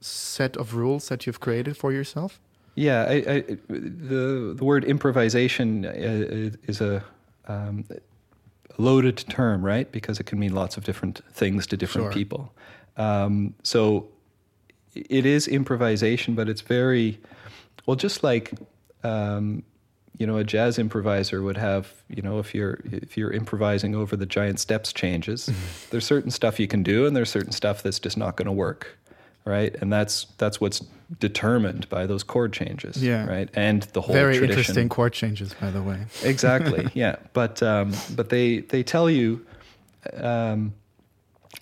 set 0.00 0.56
of 0.56 0.74
rules 0.74 1.08
that 1.08 1.24
you've 1.26 1.40
created 1.40 1.76
for 1.76 1.92
yourself? 1.92 2.40
Yeah. 2.74 3.04
I, 3.08 3.12
I, 3.12 3.40
the 3.68 4.54
the 4.56 4.64
word 4.64 4.84
improvisation 4.84 5.84
uh, 5.84 6.50
is 6.66 6.80
a 6.80 7.04
um, 7.48 7.84
loaded 8.78 9.18
term, 9.28 9.64
right? 9.64 9.90
Because 9.90 10.20
it 10.20 10.24
can 10.24 10.38
mean 10.38 10.54
lots 10.54 10.76
of 10.76 10.84
different 10.84 11.20
things 11.32 11.66
to 11.68 11.76
different 11.76 12.06
Sure. 12.06 12.12
people. 12.12 12.52
Um, 12.96 13.54
so 13.62 14.08
it 14.94 15.24
is 15.26 15.48
improvisation, 15.48 16.34
but 16.34 16.48
it's 16.48 16.60
very 16.60 17.18
well, 17.86 17.96
just 17.96 18.22
like 18.22 18.52
um, 19.02 19.62
you 20.18 20.26
know, 20.26 20.36
a 20.36 20.44
jazz 20.44 20.78
improviser 20.78 21.42
would 21.42 21.56
have. 21.56 21.92
You 22.08 22.22
know, 22.22 22.38
if 22.38 22.54
you're 22.54 22.80
if 22.84 23.16
you're 23.16 23.32
improvising 23.32 23.94
over 23.94 24.16
the 24.16 24.26
giant 24.26 24.60
steps 24.60 24.92
changes, 24.92 25.50
there's 25.90 26.04
certain 26.04 26.30
stuff 26.30 26.60
you 26.60 26.68
can 26.68 26.82
do, 26.82 27.06
and 27.06 27.16
there's 27.16 27.30
certain 27.30 27.52
stuff 27.52 27.82
that's 27.82 27.98
just 27.98 28.16
not 28.16 28.36
going 28.36 28.46
to 28.46 28.52
work, 28.52 28.98
right? 29.44 29.74
And 29.80 29.92
that's 29.92 30.26
that's 30.38 30.60
what's 30.60 30.82
determined 31.20 31.88
by 31.88 32.06
those 32.06 32.22
chord 32.22 32.52
changes, 32.52 33.02
Yeah. 33.02 33.26
right? 33.26 33.48
And 33.54 33.82
the 33.92 34.00
whole 34.00 34.14
Very 34.14 34.38
tradition. 34.38 34.58
interesting 34.58 34.88
chord 34.88 35.12
changes, 35.12 35.54
by 35.60 35.70
the 35.70 35.82
way. 35.82 36.06
exactly 36.22 36.88
yeah 36.94 37.16
but 37.32 37.62
um, 37.62 37.92
but 38.16 38.28
they 38.30 38.60
they 38.60 38.82
tell 38.82 39.10
you 39.10 39.44
um, 40.14 40.72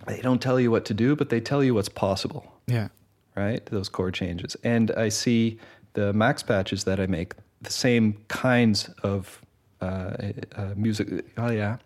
they 0.06 0.20
don't 0.20 0.40
tell 0.40 0.58
you 0.60 0.70
what 0.70 0.84
to 0.87 0.94
do 0.94 1.16
but 1.16 1.28
they 1.30 1.40
tell 1.40 1.62
you 1.64 1.75
what's 1.75 1.88
possible 1.88 2.44
Yeah. 2.66 2.88
right 3.37 3.64
those 3.66 3.88
chord 3.88 4.14
changes 4.14 4.56
and 4.64 4.90
i 4.92 5.08
see 5.10 5.58
the 5.94 6.12
max 6.12 6.42
patches 6.42 6.84
that 6.84 6.99
i 7.00 7.06
make 7.06 7.34
the 7.62 7.72
same 7.72 8.14
kinds 8.28 8.88
of 9.02 9.40
uh, 9.80 10.14
uh, 10.56 10.72
music 10.76 11.25
oh 11.37 11.50
yeah 11.50 11.76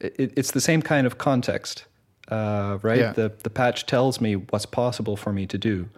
it, 0.00 0.32
it's 0.36 0.52
the 0.52 0.60
same 0.60 0.82
kind 0.82 1.06
of 1.06 1.18
context 1.18 1.86
uh, 2.28 2.78
right 2.82 2.98
Yeah. 2.98 3.12
the 3.12 3.32
the 3.42 3.50
patch 3.50 3.86
tells 3.86 4.20
me 4.20 4.36
what's 4.36 4.66
possible 4.66 5.16
for 5.16 5.32
me 5.32 5.46
to 5.46 5.58
do 5.58 5.88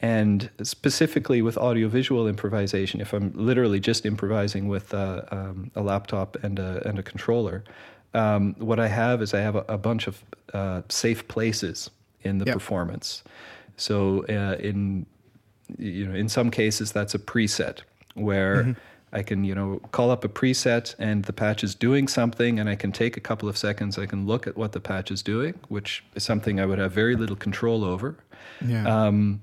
and 0.00 0.50
specifically 0.62 1.40
with 1.40 1.56
audiovisual 1.56 2.28
improvisation, 2.28 3.00
if 3.00 3.14
I'm 3.14 3.32
literally 3.34 3.80
just 3.80 4.04
improvising 4.04 4.68
with 4.68 4.92
uh, 4.92 5.22
um, 5.30 5.70
a 5.74 5.80
laptop 5.80 6.36
and 6.44 6.58
a, 6.58 6.86
and 6.86 6.98
a 6.98 7.02
controller, 7.02 7.64
um, 8.12 8.54
what 8.58 8.78
I 8.78 8.88
have 8.88 9.22
is 9.22 9.32
I 9.32 9.40
have 9.40 9.56
a, 9.56 9.64
a 9.68 9.78
bunch 9.78 10.06
of 10.06 10.22
uh, 10.52 10.82
safe 10.90 11.26
places 11.28 11.90
in 12.20 12.36
the 12.38 12.44
Yep. 12.44 12.54
performance. 12.54 13.24
So 13.78 14.24
uh, 14.28 14.56
in 14.60 15.06
you 15.78 16.06
know 16.06 16.14
in 16.14 16.28
some 16.28 16.50
cases 16.50 16.92
that's 16.92 17.14
a 17.14 17.18
preset 17.18 17.80
where 18.14 18.76
I 19.12 19.22
can 19.22 19.44
you 19.44 19.54
know 19.54 19.80
call 19.92 20.10
up 20.10 20.24
a 20.24 20.28
preset 20.28 20.94
and 20.98 21.24
the 21.24 21.32
patch 21.32 21.62
is 21.64 21.74
doing 21.74 22.08
something 22.08 22.58
and 22.58 22.68
I 22.68 22.74
can 22.74 22.92
take 22.92 23.16
a 23.16 23.20
couple 23.20 23.48
of 23.48 23.56
seconds 23.56 23.98
I 23.98 24.06
can 24.06 24.26
look 24.26 24.46
at 24.46 24.56
what 24.56 24.72
the 24.72 24.80
patch 24.80 25.10
is 25.10 25.22
doing 25.22 25.54
which 25.68 26.04
is 26.14 26.22
something 26.24 26.58
I 26.60 26.66
would 26.66 26.78
have 26.78 26.92
very 26.92 27.16
little 27.16 27.36
control 27.36 27.84
over 27.84 28.16
Yeah. 28.66 28.84
um, 28.86 29.40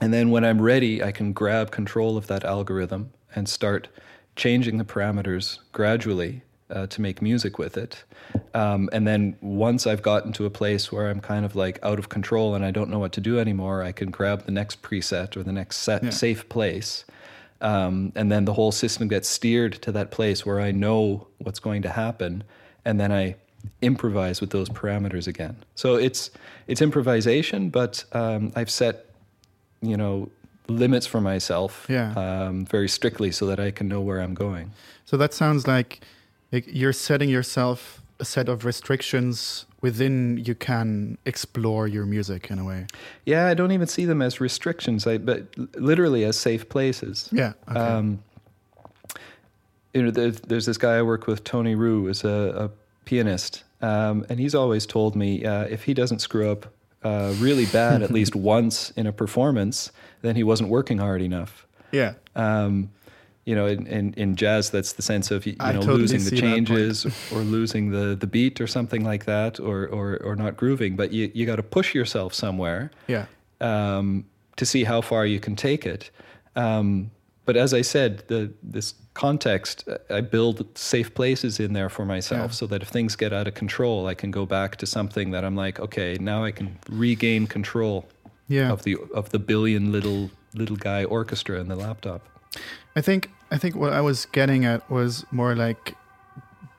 and 0.00 0.12
then 0.12 0.30
when 0.30 0.44
I'm 0.44 0.60
ready, 0.60 1.04
I 1.04 1.12
can 1.12 1.32
grab 1.32 1.70
control 1.70 2.16
of 2.16 2.26
that 2.26 2.42
algorithm 2.42 3.10
and 3.36 3.48
start 3.48 3.86
changing 4.34 4.78
the 4.78 4.84
parameters 4.84 5.60
gradually 5.70 6.42
uh, 6.68 6.88
to 6.88 7.00
make 7.00 7.22
music 7.22 7.58
with 7.58 7.76
it. 7.76 8.02
Um, 8.54 8.88
and 8.92 9.06
then 9.06 9.36
once 9.40 9.86
I've 9.86 10.02
gotten 10.02 10.32
to 10.32 10.46
a 10.46 10.50
place 10.50 10.90
where 10.90 11.08
I'm 11.08 11.20
kind 11.20 11.44
of 11.44 11.54
like 11.54 11.78
out 11.84 12.00
of 12.00 12.08
control 12.08 12.56
and 12.56 12.64
I 12.64 12.72
don't 12.72 12.90
know 12.90 12.98
what 12.98 13.12
to 13.12 13.20
do 13.20 13.38
anymore, 13.38 13.84
I 13.84 13.92
can 13.92 14.10
grab 14.10 14.46
the 14.46 14.50
next 14.52 14.82
preset 14.82 15.36
or 15.36 15.44
the 15.44 15.52
next 15.52 15.76
set, 15.78 16.02
Yeah. 16.02 16.10
safe 16.10 16.48
place. 16.48 17.04
Um, 17.60 18.12
and 18.14 18.30
then 18.30 18.44
the 18.44 18.52
whole 18.52 18.72
system 18.72 19.08
gets 19.08 19.28
steered 19.28 19.74
to 19.82 19.92
that 19.92 20.10
place 20.10 20.44
where 20.44 20.60
I 20.60 20.70
know 20.72 21.28
what's 21.38 21.60
going 21.60 21.82
to 21.82 21.88
happen. 21.90 22.44
And 22.84 23.00
then 23.00 23.10
I 23.12 23.36
improvise 23.80 24.40
with 24.40 24.50
those 24.50 24.68
parameters 24.68 25.26
again. 25.26 25.56
So 25.74 25.94
it's 25.94 26.30
it's 26.66 26.82
improvisation, 26.82 27.70
but 27.70 28.04
um, 28.12 28.52
I've 28.56 28.70
set 28.70 29.06
you 29.80 29.96
know 29.96 30.30
limits 30.68 31.06
for 31.06 31.20
myself 31.20 31.86
Yeah. 31.88 32.12
um, 32.16 32.64
very 32.66 32.88
strictly 32.88 33.30
so 33.30 33.46
that 33.46 33.60
I 33.60 33.70
can 33.70 33.86
know 33.88 34.00
where 34.00 34.20
I'm 34.20 34.34
going. 34.34 34.72
So 35.04 35.16
that 35.18 35.34
sounds 35.34 35.66
like, 35.66 36.00
like 36.52 36.64
you're 36.66 36.94
setting 36.94 37.28
yourself 37.28 38.00
a 38.18 38.24
set 38.24 38.48
of 38.48 38.64
restrictions 38.64 39.66
within 39.84 40.42
you 40.42 40.54
can 40.54 41.18
explore 41.26 41.86
your 41.86 42.06
music 42.06 42.50
in 42.50 42.58
a 42.58 42.64
way. 42.64 42.86
Yeah, 43.26 43.48
I 43.48 43.52
don't 43.52 43.70
even 43.70 43.86
see 43.86 44.06
them 44.06 44.22
as 44.22 44.40
restrictions, 44.40 45.06
I, 45.06 45.18
but 45.18 45.42
literally 45.78 46.24
as 46.24 46.38
safe 46.38 46.70
places. 46.70 47.28
Yeah. 47.30 47.52
Okay. 47.68 47.78
Um, 47.78 48.24
you 49.92 50.04
know, 50.04 50.10
there's, 50.10 50.40
there's 50.40 50.64
this 50.64 50.78
guy 50.78 50.96
I 50.96 51.02
work 51.02 51.26
with, 51.26 51.44
Tony 51.44 51.74
Rue, 51.74 52.08
is 52.08 52.24
a, 52.24 52.30
a 52.64 52.70
pianist, 53.04 53.62
um, 53.82 54.24
and 54.30 54.40
he's 54.40 54.54
always 54.54 54.86
told 54.86 55.16
me 55.16 55.44
uh, 55.44 55.64
if 55.64 55.84
he 55.84 55.92
doesn't 55.92 56.20
screw 56.20 56.50
up 56.50 56.72
uh, 57.02 57.34
really 57.36 57.66
bad 57.66 58.02
at 58.02 58.10
least 58.18 58.34
once 58.34 58.90
in 58.92 59.06
a 59.06 59.12
performance, 59.12 59.92
then 60.22 60.34
he 60.34 60.42
wasn't 60.42 60.70
working 60.70 60.96
hard 60.96 61.20
enough. 61.20 61.66
yeah. 61.92 62.14
Um, 62.34 62.88
you 63.46 63.54
know, 63.54 63.66
in, 63.66 63.86
in, 63.86 64.14
in 64.14 64.36
jazz, 64.36 64.70
that's 64.70 64.94
the 64.94 65.02
sense 65.02 65.30
of 65.30 65.44
you, 65.46 65.54
know 65.60 65.72
totally 65.74 65.98
losing 65.98 66.18
the 66.24 66.30
see 66.30 66.36
that 66.36 66.42
point. 66.42 66.68
changes 66.68 67.06
or 67.32 67.40
losing 67.40 67.90
the, 67.90 68.16
the 68.18 68.26
beat 68.26 68.60
or 68.60 68.66
something 68.66 69.04
like 69.04 69.24
that, 69.26 69.60
or 69.60 69.86
or, 69.88 70.16
or 70.24 70.34
not 70.36 70.56
grooving. 70.56 70.96
But 70.96 71.12
you 71.12 71.30
you 71.34 71.44
got 71.46 71.56
to 71.56 71.62
push 71.62 71.94
yourself 71.94 72.32
somewhere 72.34 72.90
Yeah. 73.06 73.26
um, 73.60 74.24
to 74.56 74.64
see 74.64 74.84
how 74.84 75.00
far 75.02 75.26
you 75.26 75.40
can 75.40 75.56
take 75.56 75.84
it. 75.86 76.10
Um, 76.56 77.10
but 77.44 77.56
as 77.56 77.74
I 77.74 77.82
said, 77.82 78.24
the 78.28 78.50
this 78.62 78.94
context, 79.12 79.86
I 80.10 80.22
build 80.22 80.66
safe 80.78 81.14
places 81.14 81.60
in 81.60 81.72
there 81.74 81.88
for 81.90 82.04
myself, 82.04 82.50
Yeah. 82.50 82.54
so 82.56 82.66
that 82.68 82.82
if 82.82 82.88
things 82.88 83.14
get 83.16 83.32
out 83.32 83.46
of 83.46 83.54
control, 83.54 84.06
I 84.06 84.14
can 84.14 84.30
go 84.30 84.46
back 84.46 84.76
to 84.76 84.86
something 84.86 85.30
that 85.32 85.44
I'm 85.44 85.54
like, 85.54 85.78
okay, 85.78 86.16
now 86.20 86.44
I 86.44 86.50
can 86.52 86.78
regain 86.90 87.46
control 87.46 88.06
Yeah. 88.48 88.72
of 88.72 88.82
the 88.84 88.96
of 89.14 89.28
the 89.30 89.38
billion 89.38 89.92
little 89.92 90.30
little 90.54 90.76
guy 90.76 91.04
orchestra 91.04 91.60
in 91.60 91.68
the 91.68 91.76
laptop. 91.76 92.22
I 92.96 93.00
think 93.00 93.30
I 93.50 93.58
think 93.58 93.74
what 93.76 93.92
I 93.92 94.00
was 94.00 94.26
getting 94.26 94.64
at 94.64 94.88
was 94.90 95.24
more 95.30 95.54
like 95.54 95.94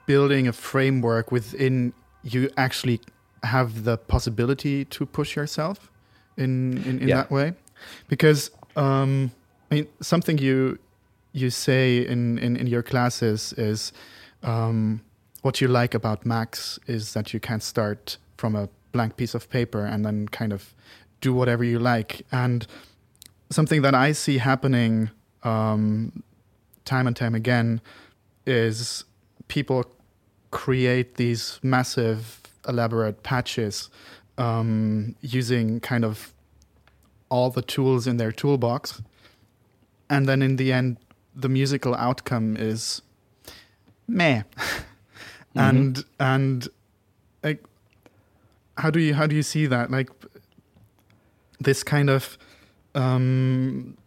building 0.05 0.48
a 0.48 0.53
framework 0.53 1.32
within 1.32 1.94
you 2.24 2.50
actually 2.58 3.00
have 3.44 3.84
the 3.84 3.98
possibility 3.98 4.86
to 4.86 5.05
push 5.05 5.36
yourself 5.36 5.91
in 6.38 6.77
in, 6.86 7.00
in 7.00 7.08
Yeah. 7.08 7.15
that 7.17 7.32
way 7.32 7.53
because 8.08 8.51
um 8.75 9.32
I 9.72 9.75
mean 9.75 9.88
something 10.01 10.38
you 10.38 10.77
you 11.34 11.50
say 11.50 12.05
in 12.05 12.38
in, 12.39 12.55
in 12.55 12.67
your 12.67 12.84
classes 12.84 13.53
is 13.58 13.91
um 14.44 15.01
what 15.41 15.62
you 15.62 15.67
like 15.67 15.94
about 15.94 16.25
Max 16.25 16.79
is 16.88 17.13
that 17.13 17.34
you 17.34 17.39
can 17.39 17.60
start 17.62 18.17
from 18.38 18.55
a 18.55 18.67
blank 18.91 19.15
piece 19.17 19.36
of 19.36 19.50
paper 19.50 19.86
and 19.86 20.03
then 20.05 20.27
kind 20.27 20.51
of 20.53 20.74
do 21.22 21.34
whatever 21.34 21.63
you 21.63 21.77
like 21.79 22.25
and 22.32 22.65
something 23.51 23.82
that 23.84 23.94
I 23.94 24.13
see 24.13 24.38
happening 24.39 25.10
um, 25.45 26.23
time 26.83 27.07
and 27.07 27.15
time 27.15 27.35
again 27.35 27.81
is 28.45 29.05
people 29.47 29.85
create 30.51 31.15
these 31.15 31.59
massive, 31.63 32.41
elaborate 32.67 33.23
patches 33.23 33.89
um, 34.37 35.15
using 35.21 35.79
kind 35.79 36.03
of 36.03 36.33
all 37.29 37.49
the 37.49 37.61
tools 37.61 38.07
in 38.07 38.17
their 38.17 38.31
toolbox. 38.31 39.01
And 40.09 40.27
then 40.27 40.41
in 40.41 40.57
the 40.57 40.71
end, 40.71 40.97
the 41.35 41.49
musical 41.49 41.95
outcome 41.95 42.55
is 42.57 43.01
meh. 44.07 44.43
and 45.55 46.03
and 46.19 46.67
like 47.43 47.63
how 48.77 48.89
do 48.89 48.99
you 48.99 49.13
how 49.13 49.25
do 49.25 49.35
you 49.35 49.43
see 49.43 49.65
that 49.65 49.89
like 49.89 50.09
this 51.59 51.83
kind 51.83 52.09
of 52.09 52.37
um, 52.93 53.97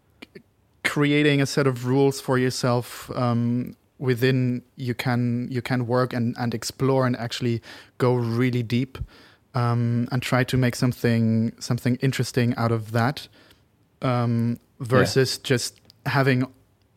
creating 0.88 1.42
a 1.42 1.46
set 1.46 1.66
of 1.66 1.84
rules 1.84 2.18
for 2.18 2.38
yourself 2.38 3.10
um, 3.14 3.76
within 3.98 4.62
you 4.76 4.94
can 4.94 5.46
you 5.50 5.60
can 5.60 5.86
work 5.86 6.14
and, 6.14 6.34
and 6.38 6.54
explore 6.54 7.06
and 7.06 7.14
actually 7.16 7.60
go 7.98 8.14
really 8.14 8.62
deep 8.62 8.96
um, 9.54 10.08
and 10.10 10.22
try 10.22 10.42
to 10.42 10.56
make 10.56 10.74
something 10.74 11.52
something 11.60 11.96
interesting 11.96 12.54
out 12.56 12.72
of 12.72 12.92
that 12.92 13.28
um, 14.00 14.58
versus 14.80 15.36
yeah. 15.36 15.48
just 15.48 15.78
having 16.06 16.46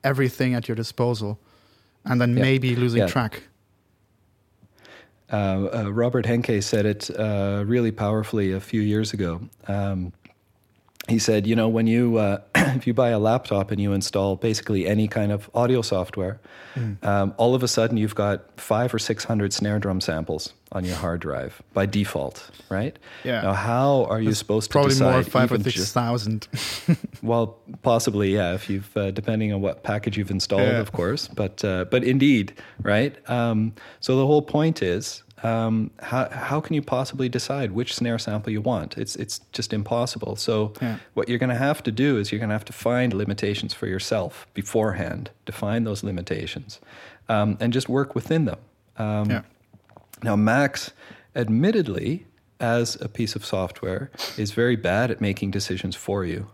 everything 0.06 0.54
at 0.54 0.70
your 0.70 0.76
disposal 0.76 1.38
and 2.06 2.22
then 2.22 2.38
yeah. 2.38 2.44
maybe 2.44 2.76
losing 2.78 3.02
yeah. 3.02 3.08
track. 3.08 3.44
Uh, 5.32 5.70
uh, 5.74 5.92
Robert 5.92 6.26
Henke 6.26 6.62
said 6.62 6.86
it 6.86 7.10
uh, 7.20 7.64
really 7.66 7.92
powerfully 7.92 8.54
a 8.54 8.60
few 8.60 8.82
years 8.82 9.14
ago. 9.14 9.42
Um, 9.68 10.14
he 11.08 11.18
said, 11.20 11.48
you 11.48 11.56
know, 11.56 11.68
when 11.68 11.88
you 11.88 12.18
uh, 12.18 12.42
if 12.56 12.86
you 12.86 12.94
buy 12.94 13.10
a 13.10 13.20
laptop 13.20 13.72
and 13.72 13.82
you 13.82 13.92
install 13.92 14.36
basically 14.36 14.88
any 14.88 15.08
kind 15.08 15.32
of 15.32 15.50
audio 15.54 15.82
software, 15.82 16.40
mm. 16.76 17.04
um, 17.04 17.34
all 17.38 17.56
of 17.56 17.64
a 17.64 17.68
sudden 17.68 17.98
you've 17.98 18.16
got 18.16 18.60
five 18.60 18.94
or 18.94 19.00
six 19.00 19.24
hundred 19.24 19.52
snare 19.52 19.80
drum 19.80 20.00
samples 20.00 20.54
on 20.74 20.86
your 20.86 20.96
hard 20.96 21.20
drive 21.20 21.62
by 21.74 21.86
default, 21.86 22.50
right? 22.70 22.98
Yeah. 23.24 23.42
Now, 23.42 23.54
how 23.54 24.06
are 24.06 24.22
you 24.22 24.30
That's 24.30 24.40
supposed 24.40 24.70
to 24.70 24.74
probably 24.74 24.90
decide? 24.90 25.06
Probably 25.06 25.24
more 25.24 25.48
five 25.48 25.52
or 25.68 25.72
six 25.72 25.92
thousand. 25.92 26.48
well, 27.24 27.58
possibly, 27.82 28.34
yeah. 28.34 28.54
If 28.54 28.70
you've 28.70 28.96
uh, 28.96 29.12
depending 29.12 29.52
on 29.54 29.62
what 29.62 29.84
package 29.84 30.18
you've 30.18 30.32
installed, 30.32 30.62
yeah. 30.62 30.80
of 30.80 30.92
course. 30.92 31.28
But 31.28 31.66
uh, 31.66 31.86
but 31.86 32.04
indeed, 32.04 32.54
right? 32.84 33.18
Um, 33.30 33.74
so 34.02 34.18
the 34.18 34.28
whole 34.28 34.44
point 34.44 34.84
is 34.84 35.24
um, 35.44 35.92
how, 36.00 36.30
how 36.30 36.62
can 36.62 36.76
you 36.76 36.82
possibly 36.82 37.28
decide 37.30 37.72
which 37.72 37.96
snare 37.96 38.20
sample 38.20 38.52
you 38.52 38.62
want? 38.62 38.98
It's, 38.98 39.16
it's 39.16 39.40
just 39.52 39.74
impossible. 39.74 40.36
So, 40.36 40.74
yeah. 40.82 40.98
what 41.14 41.30
you're 41.30 41.40
going 41.40 41.50
to 41.50 41.56
have 41.56 41.82
to 41.84 41.92
do 41.92 42.18
is 42.18 42.32
you're 42.32 42.40
going 42.40 42.50
to 42.50 42.56
have 42.56 42.66
to 42.66 42.74
find 42.74 43.14
limitations 43.14 43.74
for 43.74 43.88
yourself 43.88 44.48
beforehand, 44.54 45.32
define 45.46 45.84
those 45.84 46.04
limitations, 46.04 46.80
um, 47.30 47.58
and 47.60 47.74
just 47.74 47.90
work 47.90 48.14
within 48.14 48.46
them. 48.46 48.60
Um, 48.98 49.30
yeah. 49.30 49.42
Now, 50.24 50.36
Max, 50.36 50.92
admittedly, 51.36 52.28
as 52.60 52.96
a 53.02 53.10
piece 53.10 53.36
of 53.36 53.44
software, 53.44 54.12
is 54.38 54.52
very 54.52 54.76
bad 54.76 55.10
at 55.10 55.20
making 55.20 55.52
decisions 55.52 55.96
for 55.96 56.24
you, 56.24 56.48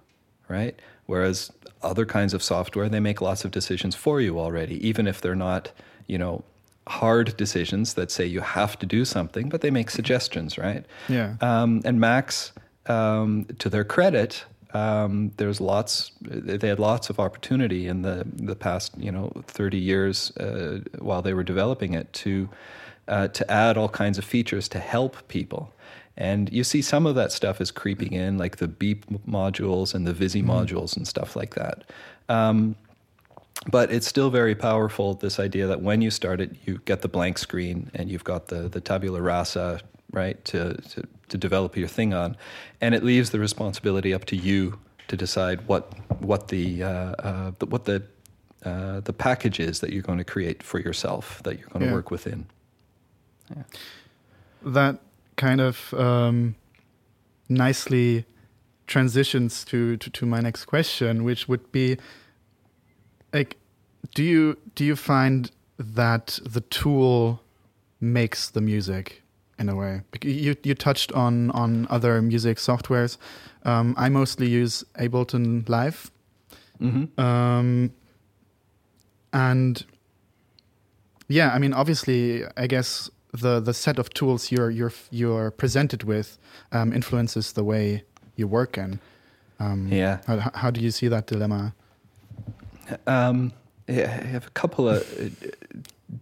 right? 0.48 0.79
Whereas 1.06 1.51
other 1.82 2.06
kinds 2.06 2.34
of 2.34 2.41
software, 2.41 2.88
they 2.89 3.01
make 3.01 3.22
lots 3.22 3.44
of 3.44 3.51
decisions 3.51 3.96
for 3.96 4.22
you 4.22 4.39
already, 4.39 4.86
even 4.88 5.08
if 5.08 5.20
they're 5.20 5.36
not, 5.36 5.72
you 6.08 6.17
know, 6.17 6.44
hard 6.88 7.36
decisions 7.38 7.94
that 7.96 8.12
say 8.12 8.25
you 8.25 8.41
have 8.41 8.79
to 8.79 8.86
do 8.86 9.06
something, 9.06 9.50
but 9.50 9.62
they 9.62 9.72
make 9.72 9.89
suggestions, 9.89 10.58
right? 10.58 10.86
Yeah. 11.08 11.36
Um, 11.41 11.82
and 11.86 12.00
Max, 12.00 12.53
um, 12.88 13.46
to 13.60 13.70
their 13.70 13.84
credit, 13.84 14.46
um, 14.74 15.32
there's 15.38 15.62
lots. 15.62 16.12
They 16.22 16.67
had 16.67 16.79
lots 16.79 17.10
of 17.10 17.20
opportunity 17.20 17.88
in 17.88 18.01
the 18.01 18.25
the 18.25 18.56
past, 18.56 18.98
you 18.98 19.12
know, 19.12 19.32
30 19.48 19.77
years 19.77 20.36
uh, 20.38 20.81
while 21.00 21.22
they 21.22 21.33
were 21.33 21.44
developing 21.44 21.94
it 21.94 22.12
to 22.14 22.50
uh, 23.07 23.27
to 23.29 23.50
add 23.51 23.77
all 23.77 23.90
kinds 23.90 24.18
of 24.18 24.25
features 24.25 24.68
to 24.70 24.79
help 24.79 25.27
people. 25.27 25.74
And 26.18 26.51
you 26.51 26.64
see 26.64 26.81
some 26.81 27.05
of 27.05 27.16
that 27.16 27.31
stuff 27.31 27.62
is 27.62 27.70
creeping 27.70 28.14
in, 28.14 28.38
like 28.38 28.57
the 28.57 28.68
BEAP 28.68 29.05
modules 29.27 29.94
and 29.94 30.05
the 30.05 30.14
Vizzie 30.14 30.42
mm-hmm. 30.42 30.50
modules 30.50 30.98
and 30.98 31.07
stuff 31.07 31.35
like 31.35 31.53
that. 31.53 31.83
Um, 32.27 32.75
but 33.65 33.91
it's 33.91 34.07
still 34.07 34.29
very 34.29 34.55
powerful 34.55 35.15
this 35.15 35.39
idea 35.39 35.67
that 35.67 35.81
when 35.81 36.01
you 36.01 36.11
start 36.11 36.39
it 36.39 36.55
you 36.65 36.79
get 36.85 37.01
the 37.01 37.07
blank 37.07 37.37
screen 37.37 37.89
and 37.93 38.09
you've 38.09 38.24
got 38.24 38.48
the 38.48 38.70
the 38.70 38.79
tabula 38.79 39.22
rasa 39.22 39.79
right 40.11 40.43
to, 40.46 40.75
to, 40.89 41.03
to 41.27 41.37
develop 41.37 41.75
your 41.75 41.87
thing 41.87 42.13
on 42.13 42.37
and 42.81 42.96
it 42.96 43.03
leaves 43.03 43.31
the 43.31 43.39
responsibility 43.39 44.13
up 44.13 44.25
to 44.25 44.35
you 44.35 44.79
to 45.07 45.17
decide 45.17 45.67
what 45.67 45.93
what 46.22 46.48
the, 46.50 46.83
uh, 46.83 46.87
uh, 46.87 47.51
the 47.59 47.65
what 47.65 47.85
the 47.85 48.03
uh, 48.63 49.00
the 49.01 49.13
package 49.13 49.59
is 49.59 49.79
that 49.79 49.93
you're 49.93 50.01
going 50.01 50.17
to 50.17 50.24
create 50.24 50.63
for 50.63 50.79
yourself 50.79 51.41
that 51.43 51.59
you're 51.59 51.70
going 51.70 51.83
yeah. 51.83 51.89
to 51.89 51.96
work 51.96 52.11
within 52.11 52.46
yeah. 53.55 53.63
that 54.63 55.00
kind 55.35 55.61
of 55.61 55.93
um, 55.93 56.55
nicely 57.50 58.25
transitions 58.87 59.63
to, 59.65 59.98
to, 59.98 60.09
to 60.09 60.25
my 60.25 60.39
next 60.39 60.65
question 60.65 61.24
which 61.24 61.48
would 61.48 61.72
be 61.72 61.98
like 63.33 63.57
do 64.13 64.24
you 64.24 64.57
do 64.75 64.83
you 64.83 64.96
find 64.96 65.51
that 65.77 66.40
the 66.44 66.61
tool 66.61 67.42
makes 68.00 68.50
the 68.50 68.61
music 68.61 69.24
in 69.59 69.70
a 69.70 69.75
way? 69.75 70.01
You 70.24 70.55
you 70.63 70.75
touched 70.75 71.11
on 71.11 71.51
on 71.51 71.87
other 71.90 72.22
music 72.22 72.57
softwares. 72.57 73.18
Um, 73.63 73.96
i 73.98 74.07
mostly 74.07 74.48
use 74.48 74.85
ableton 74.96 75.68
live. 75.68 76.11
Mm-hmm. 76.79 77.20
um, 77.20 77.92
and 79.33 79.83
yeah 81.27 81.51
i 81.53 81.59
mean 81.59 81.74
obviously 81.74 82.44
i 82.55 82.68
guess 82.68 83.09
the 83.33 83.59
the 83.59 83.74
set 83.74 84.00
of 84.00 84.09
tools 84.13 84.51
you're 84.51 84.70
you're 84.70 84.94
you're 85.11 85.51
presented 85.51 86.03
with 86.03 86.37
um, 86.72 86.94
influences 86.94 87.53
the 87.53 87.63
way 87.63 88.03
you 88.35 88.48
work 88.48 88.77
and 88.77 89.00
um, 89.59 89.87
yeah. 89.92 90.20
how, 90.27 90.51
how 90.53 90.72
do 90.72 90.79
you 90.79 90.92
see 90.92 91.07
that 91.07 91.27
dilemma 91.27 91.74
um, 93.06 93.54
I 93.88 93.92
have 93.92 94.48
a 94.48 94.52
couple 94.52 94.90
of 94.90 95.04
uh, 95.20 95.48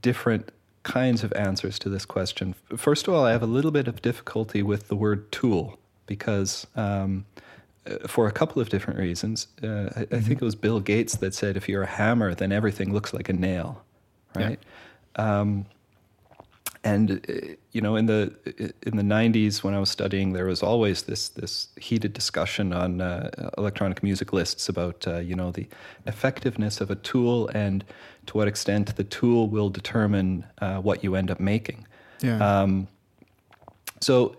different 0.02 0.52
kinds 0.84 1.24
of 1.24 1.34
answers 1.34 1.80
to 1.80 1.90
this 1.90 2.06
question. 2.06 2.56
First 2.76 3.08
of 3.08 3.14
all, 3.14 3.26
I 3.26 3.32
have 3.32 3.42
a 3.42 3.48
little 3.48 3.72
bit 3.72 3.88
of 3.88 4.02
difficulty 4.02 4.62
with 4.62 4.88
the 4.88 4.96
word 4.96 5.32
tool 5.32 5.80
because, 6.06 6.68
um, 6.76 7.26
uh, 7.88 8.08
for 8.08 8.28
a 8.28 8.32
couple 8.32 8.62
of 8.62 8.70
different 8.70 9.00
reasons, 9.00 9.48
uh, 9.64 9.68
I, 9.68 9.70
mm-hmm. 9.70 10.16
I, 10.16 10.20
think 10.22 10.42
it 10.42 10.46
was 10.46 10.56
Bill 10.56 10.80
Gates 10.80 11.18
that 11.18 11.34
said, 11.34 11.58
"If 11.58 11.68
you're 11.68 11.84
a 11.84 11.88
hammer, 11.88 12.36
then 12.36 12.52
everything 12.52 12.94
looks 12.94 13.14
like 13.14 13.30
a 13.30 13.34
nail." 13.34 13.84
Right. 14.36 14.60
Yeah. 15.18 15.40
Um, 15.40 15.66
and 16.86 17.26
uh, 17.28 17.56
you 17.72 17.82
know 17.82 17.96
in 17.96 18.06
the 18.06 18.34
in 18.84 18.96
the 18.96 19.04
90s 19.04 19.64
when 19.64 19.74
I 19.74 19.80
was 19.80 19.90
studying 19.90 20.34
there 20.34 20.46
was 20.46 20.62
always 20.64 21.04
this 21.04 21.30
this 21.30 21.68
heated 21.80 22.14
discussion 22.14 22.72
on 22.72 23.02
uh, 23.02 23.30
electronic 23.58 24.04
music 24.04 24.32
lists 24.32 24.70
about 24.70 25.08
uh, 25.08 25.18
you 25.18 25.36
know 25.36 25.52
the 25.52 25.68
effectiveness 26.06 26.80
of 26.80 26.92
a 26.92 26.96
tool 26.96 27.50
and 27.50 27.84
to 28.28 28.38
what 28.38 28.48
extent 28.48 28.96
the 28.96 29.04
tool 29.04 29.50
will 29.50 29.70
determine 29.70 30.46
uh, 30.60 30.78
what 30.78 31.04
you 31.04 31.16
end 31.16 31.30
up 31.30 31.40
making. 31.40 31.86
Yeah. 32.22 32.62
Um, 32.62 32.88
so 34.00 34.38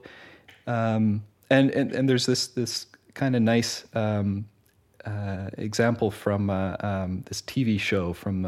um, 0.67 1.25
and, 1.51 1.71
and 1.71 1.93
and 1.93 2.09
there's 2.09 2.27
this 2.27 2.47
this 2.49 2.87
kind 3.15 3.35
of 3.35 3.43
nice 3.43 3.85
um, 3.95 4.47
uh, 5.05 5.51
example 5.59 6.11
from 6.11 6.51
uh, 6.51 6.77
um, 6.81 7.23
this 7.27 7.43
TV 7.43 7.79
show 7.79 8.13
from 8.13 8.45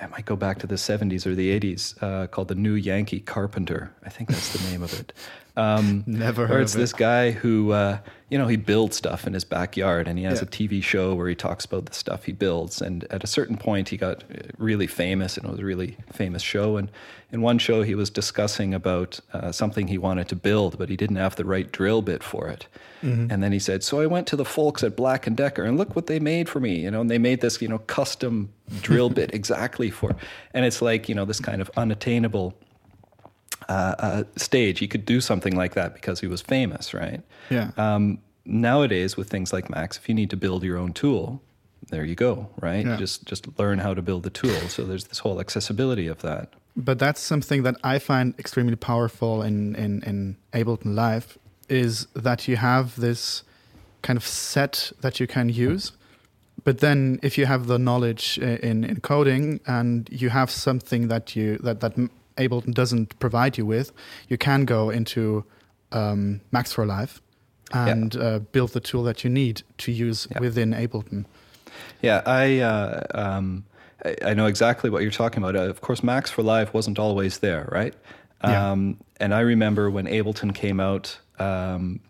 I 0.00 0.06
might 0.06 0.24
go 0.24 0.36
back 0.36 0.58
to 0.60 0.66
the 0.66 0.76
70s 0.76 1.26
or 1.26 1.34
the 1.34 1.58
80s 1.58 2.02
uh, 2.02 2.26
called 2.26 2.48
The 2.48 2.54
New 2.54 2.74
Yankee 2.74 3.20
Carpenter. 3.20 3.94
I 4.04 4.08
think 4.08 4.30
that's 4.30 4.56
the 4.56 4.70
name 4.70 4.82
of 4.82 4.98
it. 4.98 5.12
Um, 5.60 6.04
Never 6.06 6.46
heard 6.46 6.60
Or 6.60 6.62
it's 6.62 6.72
this 6.72 6.94
guy 6.94 7.32
who, 7.32 7.72
uh, 7.72 7.98
you 8.30 8.38
know, 8.38 8.46
he 8.46 8.56
builds 8.56 8.96
stuff 8.96 9.26
in 9.26 9.34
his 9.34 9.44
backyard 9.44 10.08
and 10.08 10.18
he 10.18 10.24
has 10.24 10.38
yeah. 10.40 10.44
a 10.44 10.46
TV 10.46 10.82
show 10.82 11.14
where 11.14 11.28
he 11.28 11.34
talks 11.34 11.66
about 11.66 11.84
the 11.84 11.92
stuff 11.92 12.24
he 12.24 12.32
builds. 12.32 12.80
And 12.80 13.04
at 13.10 13.22
a 13.22 13.26
certain 13.26 13.58
point, 13.58 13.90
he 13.90 13.98
got 13.98 14.24
really 14.56 14.86
famous 14.86 15.36
and 15.36 15.44
it 15.44 15.50
was 15.50 15.60
a 15.60 15.64
really 15.64 15.98
famous 16.12 16.40
show. 16.40 16.78
And 16.78 16.90
in 17.30 17.42
one 17.42 17.58
show, 17.58 17.82
he 17.82 17.94
was 17.94 18.08
discussing 18.08 18.72
about 18.72 19.20
uh, 19.34 19.52
something 19.52 19.88
he 19.88 19.98
wanted 19.98 20.28
to 20.28 20.36
build, 20.36 20.78
but 20.78 20.88
he 20.88 20.96
didn't 20.96 21.16
have 21.16 21.36
the 21.36 21.44
right 21.44 21.70
drill 21.70 22.00
bit 22.00 22.22
for 22.22 22.48
it. 22.48 22.66
Mm-hmm. 23.02 23.30
And 23.30 23.42
then 23.42 23.52
he 23.52 23.58
said, 23.58 23.82
"So 23.82 24.00
I 24.00 24.06
went 24.06 24.26
to 24.28 24.36
the 24.36 24.44
folks 24.44 24.82
at 24.82 24.94
Black 24.96 25.26
and 25.26 25.36
Decker, 25.36 25.64
and 25.64 25.78
look 25.78 25.96
what 25.96 26.06
they 26.06 26.18
made 26.18 26.50
for 26.50 26.60
me. 26.60 26.80
You 26.80 26.90
know, 26.90 27.00
and 27.00 27.10
they 27.10 27.18
made 27.18 27.40
this, 27.40 27.62
you 27.62 27.68
know, 27.68 27.78
custom 27.78 28.52
drill 28.82 29.08
bit 29.20 29.32
exactly 29.32 29.90
for." 29.90 30.14
And 30.52 30.66
it's 30.66 30.82
like, 30.82 31.08
you 31.08 31.14
know, 31.14 31.24
this 31.24 31.40
kind 31.40 31.62
of 31.62 31.70
unattainable 31.76 32.54
uh, 33.70 33.94
uh, 33.98 34.24
stage. 34.36 34.80
He 34.80 34.88
could 34.88 35.06
do 35.06 35.20
something 35.20 35.54
like 35.54 35.74
that 35.74 35.94
because 35.94 36.18
he 36.20 36.26
was 36.26 36.40
famous, 36.42 36.92
right? 36.92 37.22
Yeah. 37.50 37.70
Um, 37.76 38.18
nowadays, 38.44 39.16
with 39.16 39.30
things 39.30 39.52
like 39.52 39.70
Max, 39.70 39.96
if 39.96 40.08
you 40.08 40.14
need 40.14 40.30
to 40.30 40.36
build 40.36 40.64
your 40.64 40.76
own 40.76 40.92
tool, 40.92 41.40
there 41.88 42.04
you 42.04 42.16
go, 42.16 42.48
right? 42.60 42.84
Yeah. 42.84 42.96
Just 42.96 43.26
just 43.26 43.46
learn 43.58 43.78
how 43.78 43.94
to 43.94 44.02
build 44.02 44.24
the 44.24 44.30
tool. 44.30 44.60
So 44.68 44.84
there's 44.84 45.04
this 45.04 45.20
whole 45.20 45.40
accessibility 45.40 46.08
of 46.08 46.20
that. 46.22 46.52
But 46.76 46.98
that's 46.98 47.20
something 47.20 47.62
that 47.62 47.76
I 47.84 47.98
find 48.00 48.34
extremely 48.38 48.76
powerful 48.76 49.42
in 49.42 49.76
in, 49.76 50.02
in 50.02 50.36
Ableton 50.52 50.94
Live 50.94 51.38
is 51.68 52.06
that 52.14 52.48
you 52.48 52.56
have 52.56 52.96
this 52.96 53.44
kind 54.02 54.16
of 54.16 54.26
set 54.26 54.92
that 55.00 55.20
you 55.20 55.28
can 55.28 55.48
use. 55.48 55.92
But 56.64 56.78
then, 56.78 57.20
if 57.22 57.38
you 57.38 57.46
have 57.46 57.68
the 57.68 57.78
knowledge 57.78 58.36
in, 58.38 58.84
in 58.84 59.00
coding 59.00 59.60
and 59.66 60.08
you 60.10 60.28
have 60.30 60.50
something 60.50 61.08
that 61.08 61.36
you 61.36 61.56
that 61.58 61.80
that 61.80 61.96
Ableton 62.40 62.74
doesn't 62.74 63.18
provide 63.18 63.58
you 63.58 63.66
with, 63.66 63.92
you 64.28 64.38
can 64.38 64.64
go 64.64 64.90
into 64.90 65.44
um, 65.92 66.40
Max 66.50 66.72
for 66.72 66.86
Live 66.86 67.20
and 67.72 68.14
yeah. 68.14 68.20
uh, 68.20 68.38
build 68.38 68.70
the 68.70 68.80
tool 68.80 69.04
that 69.04 69.22
you 69.22 69.30
need 69.30 69.62
to 69.78 69.92
use 69.92 70.26
yeah. 70.30 70.40
within 70.40 70.72
Ableton. 70.72 71.24
Yeah, 72.02 72.22
I 72.26 72.58
uh, 72.60 73.02
um, 73.14 73.64
I, 74.04 74.16
I 74.26 74.34
know 74.34 74.46
exactly 74.46 74.90
what 74.90 75.02
you're 75.02 75.10
talking 75.10 75.42
about. 75.42 75.56
Uh, 75.56 75.68
of 75.68 75.80
course, 75.80 76.02
Max 76.02 76.30
for 76.30 76.42
Live 76.42 76.74
wasn't 76.74 76.98
always 76.98 77.38
there, 77.38 77.68
right? 77.70 77.94
Yeah. 78.42 78.70
Um, 78.70 78.98
and 79.18 79.34
I 79.34 79.40
remember 79.40 79.90
when 79.90 80.06
Ableton 80.06 80.54
came 80.54 80.80
out, 80.80 81.18
um, 81.38 82.00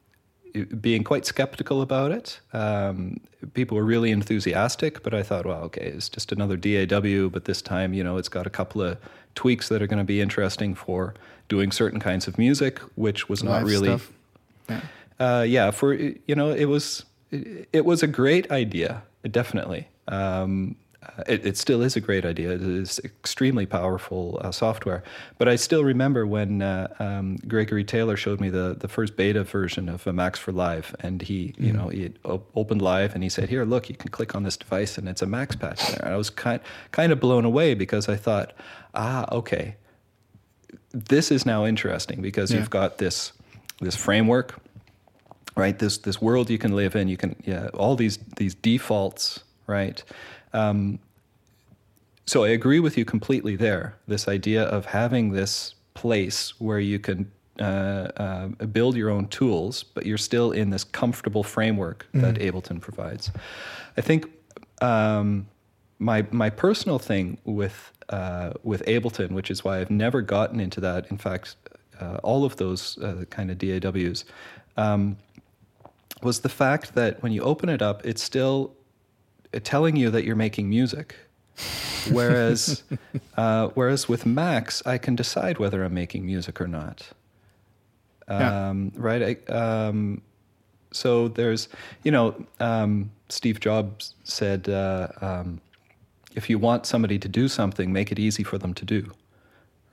being 0.81 1.05
quite 1.05 1.27
skeptical 1.27 1.83
about 1.83 2.11
it. 2.13 2.41
Um, 2.53 3.21
people 3.55 3.77
were 3.77 3.85
really 3.85 4.11
enthusiastic, 4.11 5.03
but 5.03 5.15
I 5.15 5.23
thought, 5.23 5.47
well, 5.47 5.63
okay, 5.65 5.87
it's 5.87 6.09
just 6.09 6.33
another 6.33 6.57
DAW, 6.57 7.29
but 7.29 7.45
this 7.45 7.63
time, 7.63 7.95
you 7.95 8.05
know, 8.05 8.17
it's 8.17 8.29
got 8.29 8.47
a 8.47 8.51
couple 8.51 8.83
of 8.83 8.99
tweaks 9.35 9.69
that 9.69 9.81
are 9.83 9.87
going 9.87 9.99
to 9.99 10.05
be 10.05 10.21
interesting 10.21 10.75
for 10.75 11.15
doing 11.49 11.73
certain 11.73 12.01
kinds 12.01 12.27
of 12.27 12.39
music, 12.39 12.79
which 12.95 13.29
was 13.29 13.43
not 13.43 13.65
really 13.65 13.89
stuff. 13.89 14.13
Yeah. 14.69 14.81
uh, 15.19 15.43
yeah, 15.43 15.71
for 15.71 15.95
you 15.95 16.35
know, 16.35 16.51
it 16.51 16.67
was 16.67 17.05
it, 17.31 17.69
it 17.73 17.85
was 17.85 18.03
a 18.03 18.07
great 18.07 18.51
idea, 18.51 19.03
definitely. 19.31 19.89
Um, 20.09 20.77
uh, 21.03 21.23
it, 21.27 21.47
it 21.47 21.57
still 21.57 21.81
is 21.83 21.97
a 21.97 22.01
great 22.01 22.27
idea. 22.27 22.51
It 22.51 22.61
is 22.63 23.01
extremely 23.05 23.65
powerful 23.65 24.39
uh, 24.43 24.53
software. 24.53 25.03
But 25.39 25.49
I 25.49 25.57
still 25.57 25.83
remember 25.83 26.27
when 26.27 26.61
uh, 26.61 26.89
um, 26.99 27.37
Gregory 27.49 27.85
Taylor 27.85 28.17
showed 28.17 28.39
me 28.41 28.51
the, 28.51 28.77
the 28.79 28.89
first 28.89 29.17
beta 29.17 29.43
version 29.45 29.89
of 29.89 30.07
uh, 30.07 30.13
Max 30.13 30.39
for 30.39 30.53
Live, 30.53 30.95
and 31.01 31.23
he, 31.23 31.55
you 31.59 31.73
know, 31.73 31.89
he 31.89 32.13
op- 32.25 32.51
opened 32.55 32.83
Live 32.83 33.15
and 33.15 33.23
he 33.23 33.31
said, 33.31 33.49
"Here, 33.49 33.65
look, 33.65 33.89
you 33.89 33.97
can 33.97 34.11
click 34.11 34.35
on 34.35 34.43
this 34.43 34.57
device, 34.59 34.99
and 34.99 35.09
it's 35.09 35.23
a 35.23 35.27
Max 35.27 35.57
patch 35.57 35.81
there." 35.91 36.01
And 36.05 36.13
I 36.15 36.17
was 36.19 36.29
kind 36.29 36.61
kind 36.93 37.13
of 37.13 37.21
blown 37.21 37.45
away 37.47 37.75
because 37.75 38.09
I 38.09 38.17
thought, 38.17 38.53
ah, 38.95 39.27
okay, 39.33 39.77
this 40.93 41.31
is 41.31 41.47
now 41.47 41.65
interesting 41.65 42.21
because 42.21 42.51
Yeah. 42.53 42.59
you've 42.59 42.71
got 42.71 42.99
this 42.99 43.33
this 43.81 43.97
framework 43.97 44.61
right 45.57 45.79
this 45.79 45.99
this 45.99 46.21
world 46.21 46.51
you 46.51 46.59
can 46.59 46.77
live 46.77 46.95
in 46.95 47.09
you 47.09 47.17
can 47.17 47.35
yeah 47.45 47.69
all 47.75 47.97
these 47.97 48.19
these 48.37 48.55
defaults 48.55 49.41
right 49.67 50.05
um, 50.53 50.99
so 52.27 52.45
i 52.45 52.49
agree 52.49 52.81
with 52.81 52.97
you 52.97 53.05
completely 53.05 53.57
there 53.57 53.97
this 54.07 54.29
idea 54.29 54.63
of 54.65 54.87
having 54.87 55.33
this 55.33 55.75
place 55.95 56.59
where 56.61 56.79
you 56.79 56.99
can 56.99 57.31
uh, 57.59 58.09
uh, 58.17 58.47
build 58.73 58.97
your 58.97 59.11
own 59.11 59.27
tools 59.29 59.83
but 59.83 60.07
you're 60.07 60.19
still 60.19 60.53
in 60.53 60.71
this 60.71 60.85
comfortable 60.85 61.43
framework 61.43 62.07
that 62.15 62.37
ableton 62.37 62.81
provides 62.81 63.31
i 63.97 64.01
think 64.01 64.27
um, 64.81 65.47
my 65.99 66.27
my 66.31 66.49
personal 66.51 66.99
thing 66.99 67.37
with 67.45 67.93
uh, 68.11 68.53
with 68.65 68.85
Ableton, 68.87 69.31
which 69.31 69.51
is 69.51 69.65
why 69.65 69.79
I've 69.79 69.91
never 69.91 70.21
gotten 70.21 70.59
into 70.59 70.81
that. 70.81 71.11
In 71.11 71.17
fact, 71.17 71.57
uh, 72.01 72.19
all 72.23 72.45
of 72.45 72.57
those 72.57 72.99
uh, 72.99 73.25
kind 73.31 73.51
of 73.51 73.59
DAWs 73.59 74.25
um, 74.77 75.17
was 76.23 76.41
the 76.41 76.49
fact 76.49 76.95
that 76.95 77.23
when 77.23 77.33
you 77.33 77.43
open 77.43 77.69
it 77.69 77.83
up, 77.83 78.05
it's 78.05 78.23
still 78.23 78.75
telling 79.59 79.97
you 79.97 80.11
that 80.11 80.25
you're 80.25 80.37
making 80.37 80.69
music. 80.69 81.17
Whereas, 82.11 82.83
uh, 83.37 83.69
whereas 83.75 84.09
with 84.09 84.25
Max, 84.25 84.83
I 84.87 84.99
can 84.99 85.17
decide 85.17 85.59
whether 85.59 85.83
I'm 85.83 85.95
making 85.95 86.25
music 86.25 86.61
or 86.61 86.69
not. 86.69 87.09
Yeah. 88.29 88.69
Um, 88.69 88.93
Right? 88.95 89.41
I, 89.49 89.53
um, 89.53 90.23
so 90.93 91.29
there's, 91.29 91.69
you 92.05 92.11
know, 92.13 92.35
um, 92.61 93.11
Steve 93.29 93.61
Jobs 93.61 94.15
said, 94.25 94.69
uh, 94.69 95.09
um, 95.21 95.61
if 96.35 96.49
you 96.49 96.59
want 96.59 96.87
somebody 96.87 97.19
to 97.19 97.29
do 97.29 97.49
something, 97.49 97.93
make 97.93 98.13
it 98.13 98.19
easy 98.19 98.43
for 98.45 98.59
them 98.59 98.75
to 98.75 98.85
do, 98.85 99.13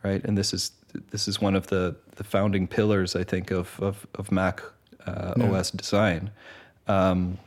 right? 0.04 0.24
And 0.24 0.38
this 0.38 0.54
is 0.54 0.72
this 1.12 1.28
is 1.28 1.42
one 1.42 1.56
of 1.56 1.68
the 1.68 1.96
the 2.16 2.24
founding 2.24 2.68
pillars, 2.68 3.16
I 3.16 3.24
think, 3.24 3.52
of 3.52 3.80
of, 3.80 4.08
of 4.16 4.32
Mac 4.32 4.62
uh, 5.06 5.34
Yeah. 5.38 5.52
OS 5.52 5.72
design. 5.72 6.32
Um, 6.88 7.38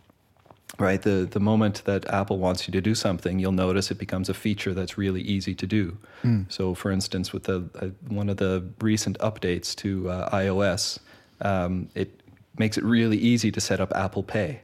right, 0.78 1.00
the 1.02 1.26
the 1.30 1.40
moment 1.40 1.84
that 1.84 2.08
Apple 2.10 2.38
wants 2.38 2.66
you 2.66 2.72
to 2.72 2.80
do 2.80 2.94
something, 2.94 3.38
you'll 3.38 3.52
notice 3.52 3.90
it 3.90 3.98
becomes 3.98 4.28
a 4.28 4.34
feature 4.34 4.74
that's 4.74 4.96
really 4.96 5.22
easy 5.22 5.54
to 5.54 5.66
do. 5.66 5.96
So, 6.48 6.74
for 6.74 6.90
instance, 6.90 7.32
with 7.32 7.44
the 7.44 7.68
uh, 7.80 7.88
one 8.08 8.28
of 8.28 8.36
the 8.36 8.64
recent 8.80 9.18
updates 9.18 9.74
to 9.76 10.10
uh, 10.10 10.30
iOS, 10.30 10.98
um, 11.40 11.88
it 11.94 12.20
makes 12.58 12.76
it 12.78 12.84
really 12.84 13.18
easy 13.18 13.50
to 13.52 13.60
set 13.60 13.80
up 13.80 13.92
Apple 13.94 14.22
Pay. 14.22 14.60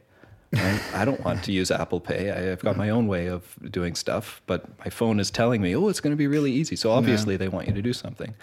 Right? 0.53 0.81
I 0.93 1.03
don't 1.03 1.23
want 1.25 1.43
to 1.43 1.51
use 1.51 1.71
Apple 1.71 1.99
Pay. 1.99 2.31
I, 2.31 2.51
I've 2.53 2.61
got 2.61 2.77
my 2.77 2.89
own 2.89 3.07
way 3.07 3.27
of 3.27 3.57
doing 3.69 3.95
stuff, 3.95 4.41
but 4.47 4.65
my 4.79 4.89
phone 4.89 5.19
is 5.19 5.29
telling 5.29 5.61
me, 5.61 5.75
"Oh, 5.75 5.89
it's 5.89 5.99
going 5.99 6.13
to 6.13 6.17
be 6.17 6.27
really 6.27 6.51
easy." 6.53 6.75
So 6.75 6.91
obviously, 6.91 7.35
they 7.37 7.49
want 7.49 7.67
you 7.67 7.73
to 7.73 7.81
do 7.81 7.93
something. 7.93 8.33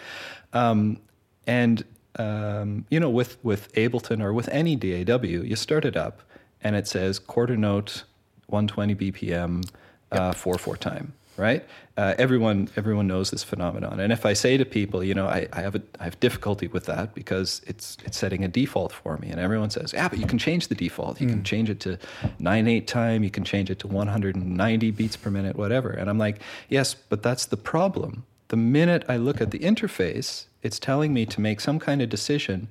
Um, 0.53 0.99
and 1.47 1.85
um, 2.19 2.85
you 2.91 3.01
know, 3.01 3.11
with 3.11 3.39
with 3.43 3.73
Ableton 3.75 4.23
or 4.23 4.33
with 4.33 4.49
any 4.49 4.77
DAW, 4.77 5.23
you 5.23 5.57
start 5.57 5.85
it 5.85 5.97
up, 5.97 6.21
and 6.65 6.75
it 6.75 6.89
says 6.89 7.19
quarter 7.19 7.57
note, 7.57 8.03
120 8.47 8.95
BPM, 8.97 9.71
uh, 10.11 10.33
four 10.33 10.59
four 10.59 10.77
time. 10.77 11.13
Right? 11.37 11.67
Uh, 11.97 12.15
everyone 12.17 12.69
everyone 12.77 13.09
knows 13.09 13.33
this 13.33 13.43
phenomenon. 13.43 13.99
And 13.99 14.13
if 14.13 14.25
I 14.25 14.35
say 14.35 14.57
to 14.57 14.65
people, 14.65 15.03
you 15.03 15.15
know, 15.15 15.27
I, 15.27 15.49
I 15.53 15.63
have 15.63 15.75
a 15.75 15.83
I 15.99 16.05
have 16.05 16.19
difficulty 16.21 16.69
with 16.69 16.87
that 16.87 17.13
because 17.13 17.61
it's 17.67 17.97
it's 18.05 18.17
setting 18.17 18.45
a 18.45 18.49
default 18.49 18.93
for 18.93 19.17
me, 19.19 19.31
and 19.31 19.41
everyone 19.41 19.71
says, 19.71 19.93
yeah, 19.93 20.09
but 20.09 20.21
you 20.21 20.27
can 20.27 20.39
change 20.39 20.69
the 20.69 20.77
default. 20.77 21.21
You 21.21 21.27
can 21.27 21.43
change 21.43 21.71
it 21.71 21.81
to 21.81 21.99
nine 22.39 22.69
eight 22.69 22.87
time. 22.87 23.25
You 23.25 23.31
can 23.31 23.43
change 23.43 23.69
it 23.69 23.81
to 23.81 23.89
190 23.89 24.91
beats 24.93 25.17
per 25.17 25.29
minute, 25.29 25.57
whatever. 25.57 25.91
And 25.91 26.09
I'm 26.09 26.19
like, 26.19 26.41
yes, 26.69 26.95
but 26.95 27.25
that's 27.25 27.47
the 27.47 27.57
problem. 27.57 28.25
The 28.49 28.57
minute 28.57 29.05
I 29.09 29.17
look 29.17 29.41
at 29.41 29.51
the 29.51 29.59
interface, 29.59 30.45
it's 30.63 30.79
telling 30.79 31.13
me 31.13 31.27
to 31.27 31.41
make 31.41 31.61
some 31.61 31.81
kind 31.81 32.01
of 32.01 32.09
decision 32.09 32.69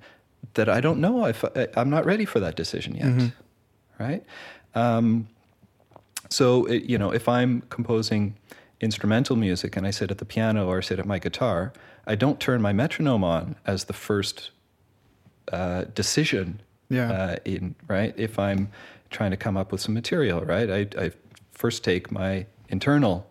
that 0.53 0.69
I 0.69 0.79
don't 0.79 1.01
know 1.01 1.25
if 1.25 1.43
I, 1.43 1.67
I'm 1.75 1.89
not 1.89 2.05
ready 2.05 2.23
for 2.23 2.39
that 2.39 2.55
decision 2.55 2.95
yet, 2.95 3.31
right? 3.99 4.23
Um, 4.75 5.27
so 6.29 6.65
it, 6.65 6.83
you 6.83 6.97
know, 6.97 7.11
if 7.11 7.29
I'm 7.29 7.61
composing 7.69 8.35
instrumental 8.81 9.35
music 9.35 9.77
and 9.77 9.85
I 9.85 9.91
sit 9.91 10.11
at 10.11 10.17
the 10.17 10.25
piano 10.25 10.67
or 10.67 10.81
sit 10.81 10.99
at 10.99 11.05
my 11.05 11.19
guitar, 11.19 11.71
I 12.05 12.15
don't 12.15 12.39
turn 12.39 12.61
my 12.61 12.73
metronome 12.73 13.23
on 13.23 13.55
as 13.65 13.85
the 13.85 13.93
first 13.93 14.51
uh, 15.51 15.85
decision. 15.95 16.61
Yeah. 16.89 17.11
Uh, 17.11 17.35
in 17.45 17.75
right, 17.87 18.13
if 18.17 18.37
I'm 18.37 18.69
trying 19.09 19.31
to 19.31 19.37
come 19.37 19.57
up 19.57 19.71
with 19.71 19.81
some 19.81 19.93
material, 19.93 20.41
right, 20.41 20.69
I, 20.69 20.87
I 20.97 21.11
first 21.51 21.83
take 21.83 22.11
my 22.11 22.45
internal 22.69 23.29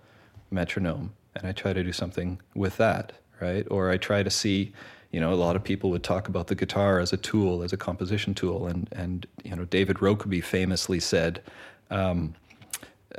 metronome 0.51 1.13
and 1.35 1.47
I 1.47 1.53
try 1.53 1.73
to 1.73 1.83
do 1.83 1.93
something 1.93 2.41
with 2.55 2.77
that, 2.79 3.13
right, 3.41 3.67
or 3.71 3.91
I 3.91 3.97
try 3.99 4.23
to 4.23 4.31
see. 4.31 4.73
You 5.13 5.21
know, 5.21 5.33
a 5.33 5.37
lot 5.37 5.57
of 5.57 5.63
people 5.63 5.91
would 5.91 6.03
talk 6.03 6.27
about 6.27 6.47
the 6.47 6.55
guitar 6.55 6.99
as 6.99 7.13
a 7.13 7.19
tool, 7.19 7.63
as 7.63 7.73
a 7.73 7.77
composition 7.77 8.35
tool, 8.35 8.67
and 8.67 8.89
and 8.93 9.27
you 9.45 9.55
know, 9.55 9.65
David 9.67 9.99
Rokeby 9.99 10.43
famously 10.43 11.01
said, 11.01 11.43
um, 11.91 12.35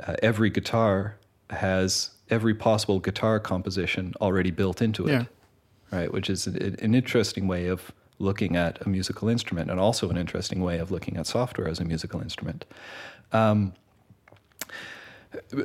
uh, 0.06 0.16
every 0.22 0.50
guitar 0.50 1.16
has 1.50 2.10
every 2.30 2.54
possible 2.54 2.98
guitar 2.98 3.38
composition 3.38 4.12
already 4.20 4.50
built 4.50 4.82
into 4.82 5.06
it, 5.06 5.12
Yeah. 5.12 5.24
right? 5.92 6.12
Which 6.12 6.28
is 6.28 6.46
an, 6.48 6.56
an 6.80 6.94
interesting 6.94 7.46
way 7.46 7.68
of 7.68 7.92
looking 8.18 8.56
at 8.56 8.84
a 8.84 8.88
musical 8.88 9.28
instrument, 9.28 9.70
and 9.70 9.78
also 9.78 10.10
an 10.10 10.16
interesting 10.16 10.62
way 10.62 10.78
of 10.78 10.90
looking 10.90 11.16
at 11.16 11.26
software 11.26 11.68
as 11.68 11.78
a 11.78 11.84
musical 11.84 12.20
instrument. 12.20 12.64
Um, 13.32 13.72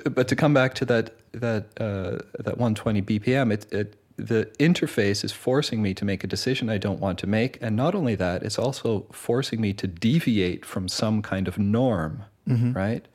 but 0.03 0.27
to 0.27 0.35
come 0.35 0.53
back 0.53 0.73
to 0.75 0.85
that 0.85 1.15
that 1.31 1.65
uh, 1.79 2.19
that 2.43 2.57
120 2.57 3.01
BPM, 3.01 3.51
it, 3.53 3.71
it 3.73 3.95
the 4.19 4.45
interface 4.59 5.23
is 5.23 5.31
forcing 5.31 5.81
me 5.81 5.93
to 5.93 6.05
make 6.05 6.23
a 6.23 6.27
decision 6.27 6.69
I 6.69 6.77
don't 6.77 6.99
want 6.99 7.17
to 7.19 7.27
make, 7.27 7.57
and 7.61 7.75
not 7.75 7.95
only 7.95 8.15
that, 8.15 8.43
it's 8.43 8.59
also 8.59 9.05
forcing 9.11 9.61
me 9.61 9.73
to 9.73 9.87
deviate 9.87 10.65
from 10.65 10.87
some 10.87 11.21
kind 11.21 11.47
of 11.47 11.57
norm, 11.57 12.23
right? 12.47 13.05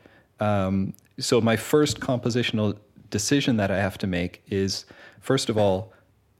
Um, 0.40 0.94
so 1.18 1.40
my 1.40 1.56
first 1.56 2.00
compositional 2.00 2.76
decision 3.10 3.56
that 3.58 3.70
I 3.70 3.78
have 3.78 3.98
to 3.98 4.06
make 4.06 4.42
is, 4.48 4.84
first 5.20 5.48
of 5.48 5.56
all, 5.58 5.92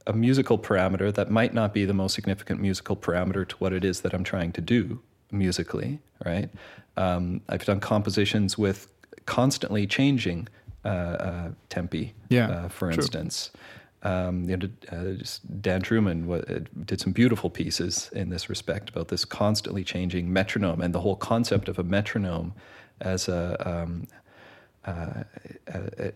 a 0.07 0.13
musical 0.13 0.57
parameter 0.59 1.13
that 1.13 1.31
might 1.31 1.53
not 1.53 1.73
be 1.73 1.85
the 1.85 1.93
most 1.93 2.13
significant 2.13 2.61
musical 2.61 2.95
parameter 2.95 3.47
to 3.47 3.55
what 3.57 3.73
it 3.73 3.83
is 3.83 4.01
that 4.01 4.13
I'm 4.13 4.23
trying 4.23 4.51
to 4.53 4.61
do 4.61 5.01
musically, 5.31 5.99
right? 6.25 6.49
Um, 6.97 7.41
I've 7.49 7.65
done 7.65 7.79
compositions 7.79 8.57
with 8.57 8.87
constantly 9.25 9.87
changing 9.87 10.47
uh, 10.83 10.87
uh, 10.87 11.49
tempi, 11.69 12.13
Yeah, 12.29 12.49
uh, 12.49 12.67
for 12.69 12.91
true. 12.91 13.01
instance. 13.01 13.51
Um, 14.05 14.47
you 14.47 14.55
know, 14.55 14.69
uh, 14.91 15.13
just 15.17 15.61
Dan 15.63 15.81
Trueman 15.81 16.25
wa- 16.25 16.35
uh, 16.47 16.59
did 16.85 17.01
some 17.01 17.11
beautiful 17.11 17.49
pieces 17.49 18.11
in 18.13 18.29
this 18.29 18.49
respect 18.49 18.87
about 18.89 19.07
this 19.07 19.25
constantly 19.25 19.83
changing 19.83 20.31
metronome 20.31 20.79
and 20.79 20.93
the 20.93 21.01
whole 21.01 21.15
concept 21.15 21.67
of 21.67 21.79
a 21.79 21.83
metronome 21.83 22.53
as 23.01 23.27
a 23.27 23.57
um, 23.67 24.05
uh, 24.85 25.23
uh, 25.73 25.77
uh, 26.03 26.11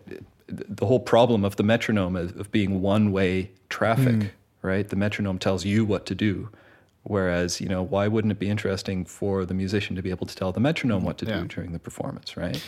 the 0.46 0.86
whole 0.86 1.00
problem 1.00 1.44
of 1.44 1.56
the 1.56 1.64
metronome 1.64 2.14
of, 2.14 2.38
of 2.38 2.52
being 2.52 2.80
one-way 2.80 3.50
traffic, 3.68 4.32
right? 4.62 4.88
The 4.88 4.96
metronome 4.96 5.40
tells 5.40 5.64
you 5.64 5.84
what 5.84 6.06
to 6.06 6.14
do, 6.14 6.48
whereas 7.02 7.60
you 7.60 7.68
know 7.68 7.82
why 7.82 8.06
wouldn't 8.06 8.30
it 8.30 8.38
be 8.38 8.48
interesting 8.48 9.04
for 9.04 9.44
the 9.44 9.54
musician 9.54 9.96
to 9.96 10.02
be 10.02 10.10
able 10.10 10.26
to 10.28 10.36
tell 10.36 10.52
the 10.52 10.60
metronome 10.60 11.02
what 11.02 11.18
to 11.18 11.26
Yeah. 11.26 11.40
do 11.40 11.48
during 11.48 11.72
the 11.72 11.80
performance, 11.80 12.36
right? 12.36 12.62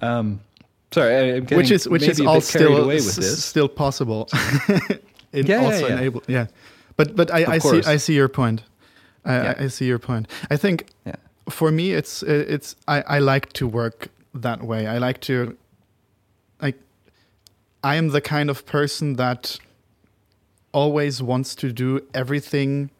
Um, 0.00 0.40
sorry, 0.94 1.14
I, 1.14 1.20
I'm 1.36 1.42
getting 1.44 1.58
which 1.58 1.70
is 1.70 1.88
which 1.88 2.02
is 2.12 2.20
all 2.20 2.40
still 2.40 2.76
away 2.84 2.96
with 2.96 3.18
s- 3.18 3.44
still 3.44 3.68
possible. 3.68 4.28
it 5.32 5.48
Yeah, 5.48 5.64
also 5.64 5.86
yeah. 5.88 6.10
yeah. 6.28 6.46
But 6.96 7.16
but 7.16 7.30
I, 7.30 7.54
I 7.56 7.58
see. 7.58 7.82
I 7.94 7.98
see 7.98 8.14
your 8.14 8.28
point. 8.28 8.62
I, 9.24 9.34
Yeah. 9.34 9.64
I 9.64 9.68
see 9.68 9.86
your 9.86 9.98
point. 9.98 10.24
I 10.54 10.56
think 10.56 10.76
Yeah. 11.06 11.16
for 11.48 11.70
me 11.70 11.84
it's 11.98 12.22
it's 12.22 12.76
I, 12.94 13.16
I 13.16 13.18
like 13.34 13.46
to 13.54 13.66
work 13.66 14.08
that 14.42 14.60
way. 14.62 14.86
I 14.86 14.98
like 15.06 15.18
to 15.20 15.56
like 16.62 16.78
I 17.82 17.96
am 17.96 18.08
the 18.10 18.20
kind 18.20 18.50
of 18.50 18.64
person 18.66 19.16
that 19.16 19.58
always 20.72 21.22
wants 21.22 21.54
to 21.54 21.72
do 21.72 22.00
everything 22.12 22.90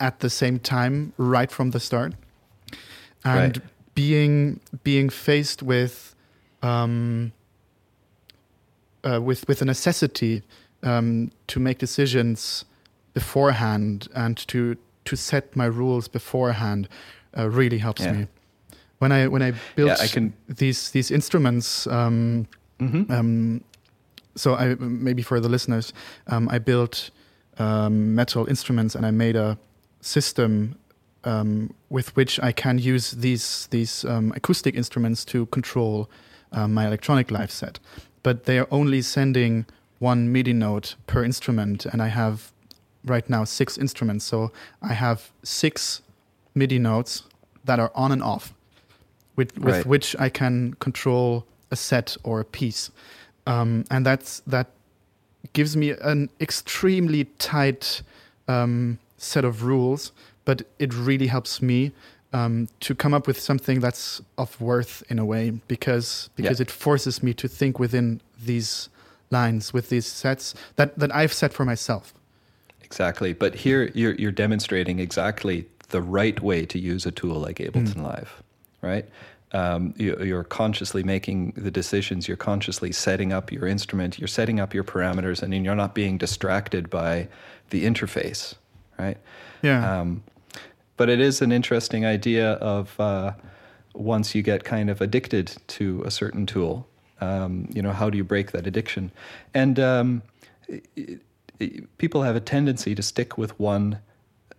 at 0.00 0.20
the 0.20 0.28
same 0.30 0.58
time 0.58 1.12
right 1.16 1.50
from 1.52 1.70
the 1.70 1.80
start. 1.80 2.12
And 3.24 3.56
Right. 3.56 3.66
being 3.94 4.60
being 4.82 5.10
faced 5.10 5.62
with 5.62 6.13
um, 6.64 7.32
uh, 9.04 9.20
with 9.20 9.46
with 9.48 9.62
a 9.62 9.64
necessity 9.64 10.42
um, 10.82 11.30
to 11.46 11.60
make 11.60 11.78
decisions 11.78 12.64
beforehand 13.12 14.08
and 14.14 14.36
to 14.48 14.76
to 15.04 15.16
set 15.16 15.54
my 15.56 15.66
rules 15.66 16.08
beforehand 16.08 16.88
uh, 17.38 17.48
really 17.50 17.78
helps 17.78 18.02
Yeah. 18.02 18.12
me. 18.12 18.26
When 18.98 19.12
I 19.12 19.28
when 19.28 19.42
I 19.42 19.52
built 19.76 19.88
Yeah, 19.90 20.04
I 20.04 20.08
can- 20.08 20.32
these 20.48 20.90
these 20.92 21.14
instruments, 21.14 21.86
um, 21.86 22.46
Mhm. 22.80 23.10
um, 23.10 23.60
so 24.34 24.54
I 24.54 24.74
maybe 24.78 25.22
for 25.22 25.40
the 25.40 25.48
listeners, 25.48 25.92
um, 26.26 26.48
I 26.48 26.58
built 26.58 27.10
um, 27.58 28.14
metal 28.14 28.46
instruments 28.48 28.96
and 28.96 29.06
I 29.06 29.10
made 29.12 29.36
a 29.36 29.56
system 30.00 30.74
um, 31.24 31.70
with 31.90 32.16
which 32.16 32.40
I 32.42 32.52
can 32.52 32.78
use 32.78 33.10
these 33.16 33.68
these 33.70 34.04
um, 34.08 34.32
acoustic 34.36 34.74
instruments 34.74 35.24
to 35.26 35.46
control 35.46 36.08
um, 36.54 36.72
my 36.72 36.86
electronic 36.86 37.30
live 37.30 37.50
set. 37.50 37.78
But 38.22 38.44
they 38.44 38.58
are 38.58 38.68
only 38.70 39.02
sending 39.02 39.66
one 39.98 40.32
MIDI 40.32 40.52
note 40.52 40.96
per 41.06 41.22
instrument, 41.24 41.86
and 41.86 42.00
I 42.00 42.08
have 42.08 42.52
right 43.04 43.28
now 43.28 43.44
six 43.44 43.76
instruments. 43.78 44.24
So 44.24 44.50
I 44.80 44.94
have 44.94 45.30
six 45.42 46.00
MIDI 46.54 46.78
notes 46.78 47.24
that 47.64 47.78
are 47.78 47.92
on 47.94 48.12
and 48.12 48.22
off, 48.22 48.54
with, 49.36 49.58
with 49.58 49.74
Right. 49.74 49.86
which 49.86 50.16
I 50.18 50.28
can 50.30 50.74
control 50.80 51.44
a 51.70 51.76
set 51.76 52.16
or 52.22 52.40
a 52.40 52.44
piece, 52.44 52.90
um, 53.46 53.84
and 53.90 54.06
that's 54.06 54.40
that 54.46 54.68
gives 55.52 55.76
me 55.76 55.90
an 55.90 56.30
extremely 56.40 57.24
tight 57.38 58.02
um, 58.48 58.98
set 59.18 59.44
of 59.44 59.62
rules, 59.64 60.12
but 60.44 60.62
it 60.78 60.94
really 60.94 61.26
helps 61.26 61.60
me 61.60 61.92
um, 62.34 62.68
to 62.80 62.94
come 62.94 63.14
up 63.16 63.26
with 63.26 63.38
something 63.40 63.80
that's 63.80 64.20
of 64.36 64.60
worth 64.60 65.02
in 65.08 65.18
a 65.18 65.24
way 65.24 65.50
because 65.68 66.30
because 66.36 66.58
Yeah. 66.58 66.64
it 66.64 66.70
forces 66.70 67.22
me 67.22 67.32
to 67.34 67.48
think 67.48 67.78
within 67.78 68.20
these 68.46 68.88
lines 69.30 69.72
with 69.72 69.86
these 69.88 70.06
sets 70.06 70.54
that 70.76 70.98
that 70.98 71.10
I've 71.14 71.32
set 71.32 71.52
for 71.52 71.64
myself. 71.64 72.12
Exactly. 72.82 73.32
But 73.32 73.54
here 73.54 73.90
you're, 73.94 74.14
you're 74.14 74.32
demonstrating 74.44 74.98
exactly 75.00 75.66
the 75.88 76.02
right 76.02 76.40
way 76.40 76.66
to 76.66 76.78
use 76.78 77.06
a 77.06 77.10
tool 77.10 77.38
like 77.46 77.58
Ableton 77.58 78.02
Live, 78.02 78.42
right? 78.82 79.06
Um, 79.52 79.94
you, 79.96 80.16
you're 80.22 80.44
consciously 80.44 81.02
making 81.04 81.52
the 81.56 81.70
decisions, 81.70 82.26
you're 82.28 82.36
consciously 82.36 82.90
setting 82.92 83.32
up 83.32 83.52
your 83.52 83.66
instrument, 83.68 84.18
you're 84.18 84.28
setting 84.40 84.58
up 84.60 84.74
your 84.74 84.82
parameters, 84.84 85.42
and 85.42 85.54
you're 85.64 85.76
not 85.76 85.94
being 85.94 86.18
distracted 86.18 86.90
by 86.90 87.28
the 87.70 87.84
interface, 87.84 88.54
right? 88.98 89.16
Yeah, 89.62 89.80
Um, 90.00 90.22
but 90.96 91.08
it 91.08 91.20
is 91.20 91.42
an 91.42 91.52
interesting 91.52 92.04
idea 92.04 92.52
of 92.54 92.98
uh, 93.00 93.32
once 93.94 94.34
you 94.34 94.42
get 94.42 94.64
kind 94.64 94.90
of 94.90 95.00
addicted 95.00 95.56
to 95.68 96.02
a 96.04 96.10
certain 96.10 96.46
tool, 96.46 96.86
um, 97.20 97.68
you 97.72 97.82
know, 97.82 97.92
how 97.92 98.10
do 98.10 98.16
you 98.16 98.24
break 98.24 98.52
that 98.52 98.66
addiction? 98.66 99.10
And 99.52 99.78
um, 99.80 100.22
it, 100.68 101.20
it, 101.58 101.98
people 101.98 102.22
have 102.22 102.36
a 102.36 102.40
tendency 102.40 102.94
to 102.94 103.02
stick 103.02 103.38
with 103.38 103.58
one. 103.58 103.98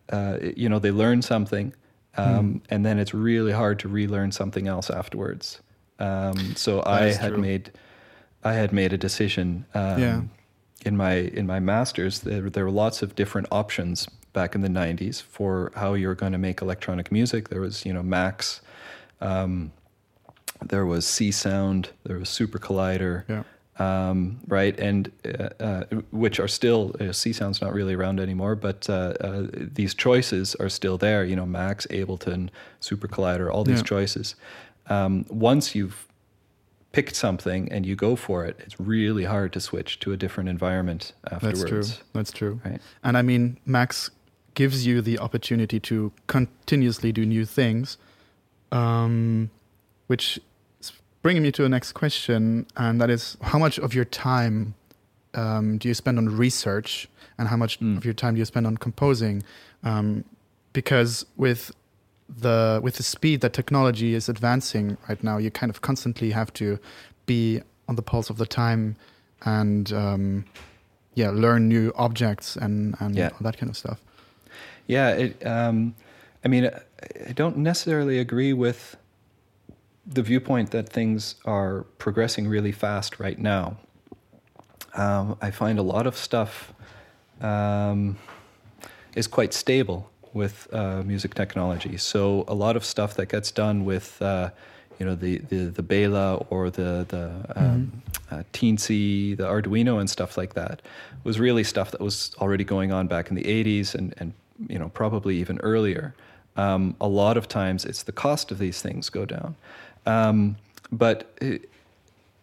Uh, 0.10 0.38
you 0.56 0.69
know, 0.69 0.80
they 0.80 0.91
learn 0.91 1.21
something, 1.21 1.74
um, 2.17 2.62
and 2.69 2.86
then 2.86 3.00
it's 3.00 3.13
really 3.13 3.52
hard 3.52 3.80
to 3.80 3.88
relearn 3.88 4.32
something 4.32 4.67
else 4.67 4.89
afterwards. 4.89 5.62
Um, 6.00 6.56
so 6.56 6.84
I 6.86 7.13
had 7.13 7.30
true. 7.30 7.38
made, 7.38 7.71
I 8.43 8.54
had 8.54 8.71
made 8.71 8.93
a 8.93 8.98
decision. 8.98 9.65
Um, 9.74 10.02
Yeah. 10.02 10.21
In 10.86 10.95
my 10.95 11.13
in 11.13 11.48
my 11.48 11.60
masters, 11.60 12.19
there, 12.19 12.48
there 12.48 12.63
were 12.63 12.69
lots 12.69 13.02
of 13.02 13.15
different 13.15 13.48
options 13.50 14.08
back 14.36 14.54
in 14.54 14.62
the 14.62 14.67
'90s 14.69 15.21
for 15.24 15.71
how 15.76 15.95
you 15.95 16.08
were 16.08 16.15
going 16.24 16.34
to 16.34 16.38
make 16.38 16.62
electronic 16.62 17.12
music. 17.12 17.50
There 17.50 17.62
was, 17.62 17.86
you 17.88 17.93
know, 17.93 18.04
Max, 18.04 18.62
um, 19.21 19.71
there 20.63 20.86
was 20.86 21.06
Csound, 21.06 21.88
there 22.04 22.19
was 22.19 22.30
SuperCollider, 22.30 23.24
yeah, 23.28 23.43
um, 23.80 24.39
right? 24.48 24.80
And 24.80 25.12
uh, 25.26 25.50
uh, 25.60 25.84
which 26.12 26.39
are 26.39 26.48
still 26.48 26.91
uh, 27.00 27.06
Csound's 27.13 27.62
not 27.62 27.74
really 27.74 27.93
around 27.95 28.19
anymore, 28.19 28.56
but 28.56 28.89
uh, 28.89 28.93
uh, 29.28 29.48
these 29.52 29.93
choices 29.95 30.56
are 30.56 30.69
still 30.69 30.98
there. 30.98 31.26
You 31.26 31.36
know, 31.36 31.45
Max, 31.48 31.88
Ableton, 31.88 32.50
SuperCollider, 32.82 33.52
all 33.52 33.63
these 33.63 33.80
Yeah. 33.80 33.84
choices. 33.95 34.36
Um, 34.88 35.26
once 35.30 35.74
you've 35.76 36.06
picked 36.91 37.15
something 37.15 37.69
and 37.74 37.86
you 37.86 37.95
go 37.95 38.15
for 38.15 38.45
it, 38.45 38.56
it's 38.65 38.80
really 38.80 39.26
hard 39.26 39.52
to 39.54 39.60
switch 39.60 40.00
to 40.00 40.13
a 40.13 40.17
different 40.17 40.48
environment 40.48 41.12
afterwards. 41.30 41.60
that's 41.62 41.69
true. 41.69 42.06
That's 42.13 42.32
true. 42.32 42.62
Right. 42.63 42.82
And 43.04 43.17
I 43.17 43.21
mean, 43.21 43.58
Max 43.65 44.12
gives 44.56 44.86
you 44.88 45.02
the 45.02 45.20
opportunity 45.20 45.80
to 45.82 46.12
continuously 46.28 47.12
do 47.12 47.26
new 47.26 47.46
things, 47.46 47.98
um, 48.72 49.50
which 50.08 50.39
is 50.82 50.91
bringing 51.22 51.44
me 51.44 51.52
to 51.52 51.62
the 51.62 51.70
next 51.70 51.91
question, 51.94 52.65
and 52.76 53.00
that 53.02 53.10
is 53.10 53.38
how 53.41 53.60
much 53.60 53.78
of 53.80 53.94
your 53.94 54.06
time 54.06 54.74
um, 55.34 55.78
do 55.78 55.88
you 55.89 55.94
spend 55.94 56.18
on 56.18 56.30
research, 56.30 57.08
and 57.38 57.50
how 57.50 57.58
much 57.58 57.80
Mm. 57.82 57.98
of 57.98 58.06
your 58.06 58.13
time 58.13 58.36
do 58.36 58.39
you 58.39 58.46
spend 58.46 58.65
on 58.65 58.78
composing? 58.78 59.44
Um, 59.84 60.24
because 60.72 61.26
with 61.36 61.72
the 62.30 62.80
with 62.82 62.96
the 62.96 63.04
speed 63.04 63.41
that 63.41 63.52
technology 63.54 64.15
is 64.15 64.30
advancing 64.30 64.98
right 65.10 65.22
now, 65.24 65.38
you 65.38 65.52
kind 65.52 65.70
of 65.70 65.82
constantly 65.82 66.32
have 66.32 66.52
to 66.54 66.80
be 67.26 67.62
on 67.89 67.96
the 67.98 68.02
pulse 68.02 68.30
of 68.30 68.38
the 68.38 68.46
time 68.46 68.96
and 69.44 69.91
um, 69.94 70.46
yeah, 71.15 71.30
learn 71.30 71.68
new 71.68 71.91
objects 71.98 72.56
and 72.56 72.96
and 73.02 73.15
Yeah. 73.15 73.30
all 73.34 73.39
that 73.41 73.58
kind 73.58 73.70
of 73.70 73.76
stuff. 73.78 74.00
Yeah, 74.88 75.10
it, 75.10 75.45
um, 75.45 75.95
I 76.43 76.48
mean, 76.48 76.65
I- 76.65 77.32
don't 77.34 77.58
necessarily 77.58 78.19
agree 78.19 78.54
with 78.54 78.98
the 80.06 80.21
viewpoint 80.21 80.71
that 80.71 80.89
things 80.89 81.36
are 81.45 81.84
progressing 81.98 82.48
really 82.48 82.71
fast 82.71 83.19
right 83.19 83.38
now. 83.39 83.78
Um, 84.93 85.38
I 85.41 85.52
find 85.52 85.78
a 85.80 85.82
lot 85.82 86.08
of 86.08 86.15
stuff 86.15 86.74
um, 87.41 88.17
is 89.15 89.28
quite 89.28 89.54
stable 89.54 90.10
with 90.34 90.67
uh, 90.74 91.02
music 91.04 91.34
technology. 91.34 91.98
So 91.98 92.45
a 92.48 92.54
lot 92.54 92.76
of 92.76 92.86
stuff 92.86 93.15
that 93.15 93.30
gets 93.30 93.52
done 93.52 93.86
with, 93.86 94.21
uh, 94.21 94.52
you 95.00 95.06
know, 95.06 95.15
the 95.15 95.39
the 95.39 95.65
the 95.65 95.84
Bela 95.84 96.36
or 96.50 96.69
the 96.69 97.06
the 97.10 97.54
um, 97.56 98.02
uh, 98.32 98.43
Teensy, 98.54 99.36
the 99.36 99.43
Arduino, 99.43 100.00
and 100.00 100.10
stuff 100.10 100.38
like 100.38 100.54
that 100.54 100.82
was 101.24 101.39
really 101.39 101.63
stuff 101.63 101.91
that 101.91 102.00
was 102.00 102.32
already 102.39 102.63
going 102.63 102.91
on 102.91 103.08
back 103.08 103.30
in 103.30 103.36
the 103.36 103.43
'80s 103.43 103.95
and 103.95 104.13
and 104.17 104.34
you 104.70 104.80
know 104.80 104.89
probably 104.89 105.38
even 105.38 105.60
earlier. 105.60 106.15
Um, 106.58 106.96
a 107.02 107.08
lot 107.08 107.36
of 107.36 107.48
times, 107.50 107.84
it's 107.84 108.04
the 108.04 108.13
cost 108.13 108.50
of 108.52 108.60
these 108.60 108.82
things 108.82 109.10
go 109.10 109.26
down, 109.26 109.56
um, 110.06 110.58
but. 110.91 111.36
It, 111.41 111.70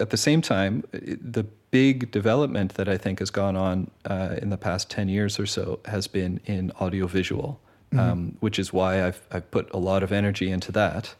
at 0.00 0.10
the 0.10 0.16
same 0.16 0.42
time, 0.42 0.82
it- 0.92 1.32
the 1.32 1.44
big 1.70 2.10
development 2.10 2.74
that 2.74 2.88
I 2.88 2.98
think 2.98 3.20
has 3.20 3.30
gone 3.30 3.54
on 3.56 3.88
uh, 4.04 4.34
in 4.42 4.50
the 4.50 4.56
past 4.56 4.90
10 4.90 5.08
years 5.08 5.38
or 5.38 5.46
so 5.46 5.78
has 5.84 6.08
been 6.08 6.40
in 6.44 6.72
audiovisual, 6.80 7.60
um, 7.96 8.36
which 8.40 8.58
is 8.58 8.72
why 8.72 9.06
I've, 9.06 9.20
I've 9.30 9.48
put 9.52 9.70
a 9.72 9.78
lot 9.78 10.02
of 10.02 10.10
energy 10.10 10.50
into 10.50 10.72
that. 10.72 11.14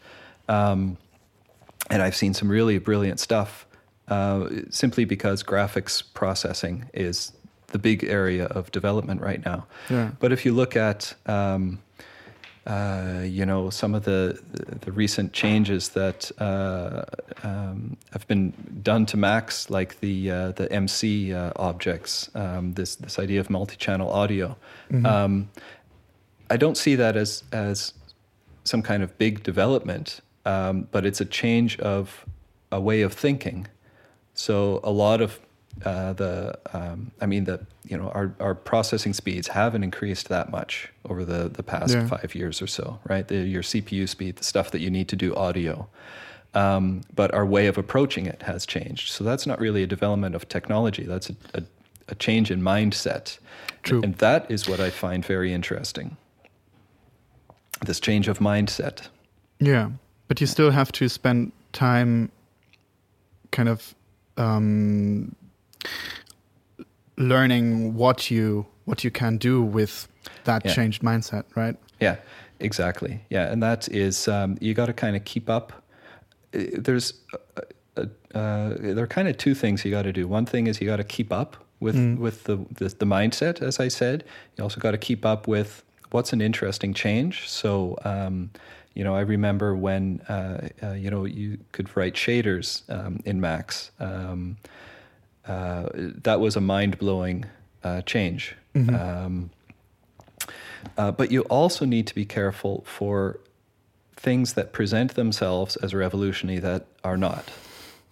Um, 0.49 0.97
and 1.91 2.03
I've 2.03 2.17
seen 2.17 2.35
some 2.35 2.49
really 2.49 2.79
brilliant 2.79 3.21
stuff 3.21 3.67
uh, 4.09 4.49
simply 4.71 5.05
because 5.05 5.45
graphics 5.45 6.03
processing 6.13 6.91
is 6.93 7.33
the 7.73 7.79
big 7.79 8.05
area 8.05 8.47
of 8.47 8.71
development 8.71 9.21
right 9.21 9.45
now. 9.45 9.67
Yeah. 9.91 10.13
But 10.21 10.33
if 10.33 10.45
you 10.45 10.53
look 10.53 10.77
at 10.77 11.15
um, 11.27 11.81
uh, 12.67 13.23
you 13.25 13.45
know 13.45 13.71
some 13.71 13.95
of 13.95 14.05
the, 14.05 14.41
the, 14.83 14.93
recent 14.93 15.33
changes 15.33 15.89
that 15.91 16.31
uh, 16.39 17.03
um, 17.43 17.97
have 18.13 18.27
been 18.29 18.53
done 18.83 19.05
to 19.07 19.17
Max, 19.17 19.69
like 19.69 19.99
the 19.99 20.31
uh, 20.31 20.53
the 20.53 20.71
MC 20.73 21.35
uh, 21.35 21.53
objects, 21.57 22.31
um, 22.37 22.75
this 22.75 22.95
this 22.95 23.19
idea 23.19 23.41
of 23.41 23.51
multi-channel 23.51 24.09
audio. 24.09 24.57
Um, 25.05 25.51
I 26.51 26.57
don't 26.57 26.77
see 26.77 26.95
that 26.95 27.17
as 27.17 27.43
as 27.51 27.95
some 28.63 28.83
kind 28.83 29.03
of 29.03 29.19
big 29.19 29.43
development, 29.43 30.21
um, 30.45 30.87
but 30.93 31.05
it's 31.05 31.21
a 31.21 31.25
change 31.25 31.81
of 31.81 32.25
a 32.71 32.81
way 32.81 33.03
of 33.03 33.13
thinking. 33.13 33.67
So 34.35 34.81
a 34.85 34.91
lot 34.91 35.21
of 35.21 35.41
uh, 35.85 36.13
the, 36.13 36.59
um, 36.73 37.11
I 37.21 37.27
mean, 37.27 37.45
the 37.45 37.67
you 37.85 37.97
know 37.97 38.09
our 38.11 38.35
our 38.41 38.55
processing 38.55 39.13
speeds 39.13 39.49
haven't 39.49 39.83
increased 39.83 40.29
that 40.29 40.51
much 40.51 40.91
over 41.09 41.25
the 41.25 41.49
the 41.49 41.63
past 41.63 41.95
Yeah. 41.95 42.07
five 42.07 42.35
years 42.35 42.63
or 42.63 42.67
so, 42.67 43.01
right? 43.05 43.27
The, 43.27 43.37
your 43.39 43.63
CPU 43.63 44.09
speed, 44.09 44.37
the 44.37 44.45
stuff 44.45 44.71
that 44.71 44.81
you 44.81 44.91
need 44.91 45.09
to 45.09 45.17
do 45.17 45.35
audio. 45.35 45.89
Um, 46.55 47.01
but 47.15 47.33
our 47.33 47.47
way 47.47 47.67
of 47.67 47.79
approaching 47.79 48.27
it 48.27 48.43
has 48.43 48.67
changed. 48.67 49.11
So 49.11 49.25
that's 49.25 49.47
not 49.47 49.59
really 49.59 49.83
a 49.83 49.87
development 49.87 50.35
of 50.35 50.47
technology. 50.51 51.05
That's 51.05 51.31
a, 51.31 51.37
a, 51.55 51.63
a 52.09 52.15
change 52.15 52.51
in 52.51 52.61
mindset. 52.61 53.39
True. 53.83 54.03
And 54.03 54.15
that 54.17 54.51
is 54.51 54.69
what 54.69 54.79
I 54.79 54.91
find 54.91 55.25
very 55.25 55.53
interesting. 55.55 56.19
This 57.85 57.99
change 58.01 58.29
of 58.29 58.39
mindset. 58.39 59.09
Yeah, 59.61 59.91
but 60.29 60.41
you 60.43 60.47
still 60.47 60.71
have 60.71 60.93
to 60.93 61.09
spend 61.09 61.53
time 61.73 62.31
kind 63.51 63.69
of 63.71 63.95
um, 64.37 65.35
learning 67.17 67.95
what 67.95 68.31
you 68.31 68.67
what 68.85 69.05
you 69.05 69.11
can 69.11 69.37
do 69.39 69.63
with 69.63 70.09
that 70.45 70.65
Yeah. 70.65 70.75
changed 70.75 71.03
mindset, 71.03 71.45
right? 71.55 71.77
Yeah, 72.01 72.17
exactly. 72.59 73.21
Yeah, 73.31 73.53
and 73.53 73.63
that 73.63 73.89
is 73.89 74.27
um, 74.29 74.57
you 74.61 74.75
got 74.75 74.87
to 74.87 74.93
kind 74.93 75.15
of 75.17 75.25
keep 75.25 75.49
up. 75.49 75.73
Uh, 76.55 76.65
There's 76.79 77.15
uh, 77.57 77.61
uh, 77.97 78.07
uh, 78.35 78.75
there 78.79 79.05
are 79.05 79.07
kind 79.07 79.29
of 79.29 79.37
two 79.37 79.55
things 79.55 79.85
you 79.85 79.91
got 79.91 80.03
to 80.03 80.13
do. 80.13 80.27
One 80.27 80.47
thing 80.47 80.67
is 80.67 80.81
you 80.81 80.87
got 80.89 80.97
to 80.97 81.05
keep 81.05 81.33
up 81.33 81.57
with 81.81 81.97
with 82.19 82.45
the, 82.45 82.57
the 82.75 82.89
the 82.89 83.07
mindset, 83.07 83.63
as 83.63 83.79
I 83.79 83.89
said. 83.89 84.25
You 84.57 84.65
also 84.65 84.81
got 84.81 84.93
to 84.93 84.99
keep 84.99 85.25
up 85.25 85.47
with 85.47 85.85
what's 86.11 86.33
an 86.33 86.41
interesting 86.41 86.95
change. 86.95 87.49
So. 87.49 87.97
Um, 88.05 88.51
you 88.95 89.05
know, 89.05 89.17
I 89.17 89.23
remember 89.23 89.75
when 89.75 90.21
uh, 90.29 90.69
uh, 90.83 90.93
you 90.93 91.11
know 91.11 91.25
you 91.25 91.57
could 91.73 91.97
write 91.97 92.13
shaders 92.15 92.83
um, 92.91 93.21
in 93.25 93.41
Max. 93.41 93.91
Um, 93.99 94.59
uh, 95.47 95.89
that 95.95 96.41
was 96.41 96.57
a 96.57 96.61
mind 96.61 96.99
blowing 96.99 97.45
uh, 97.83 98.03
change. 98.03 98.57
Um, 98.75 99.51
uh, 100.97 101.13
but 101.13 101.31
you 101.31 101.43
also 101.43 101.85
need 101.85 102.07
to 102.07 102.15
be 102.15 102.25
careful 102.25 102.85
for 102.87 103.39
things 104.17 104.55
that 104.55 104.73
present 104.73 105.15
themselves 105.15 105.77
as 105.77 105.95
revolutionary 105.95 106.59
that 106.61 106.87
are 107.05 107.17
not. 107.17 107.51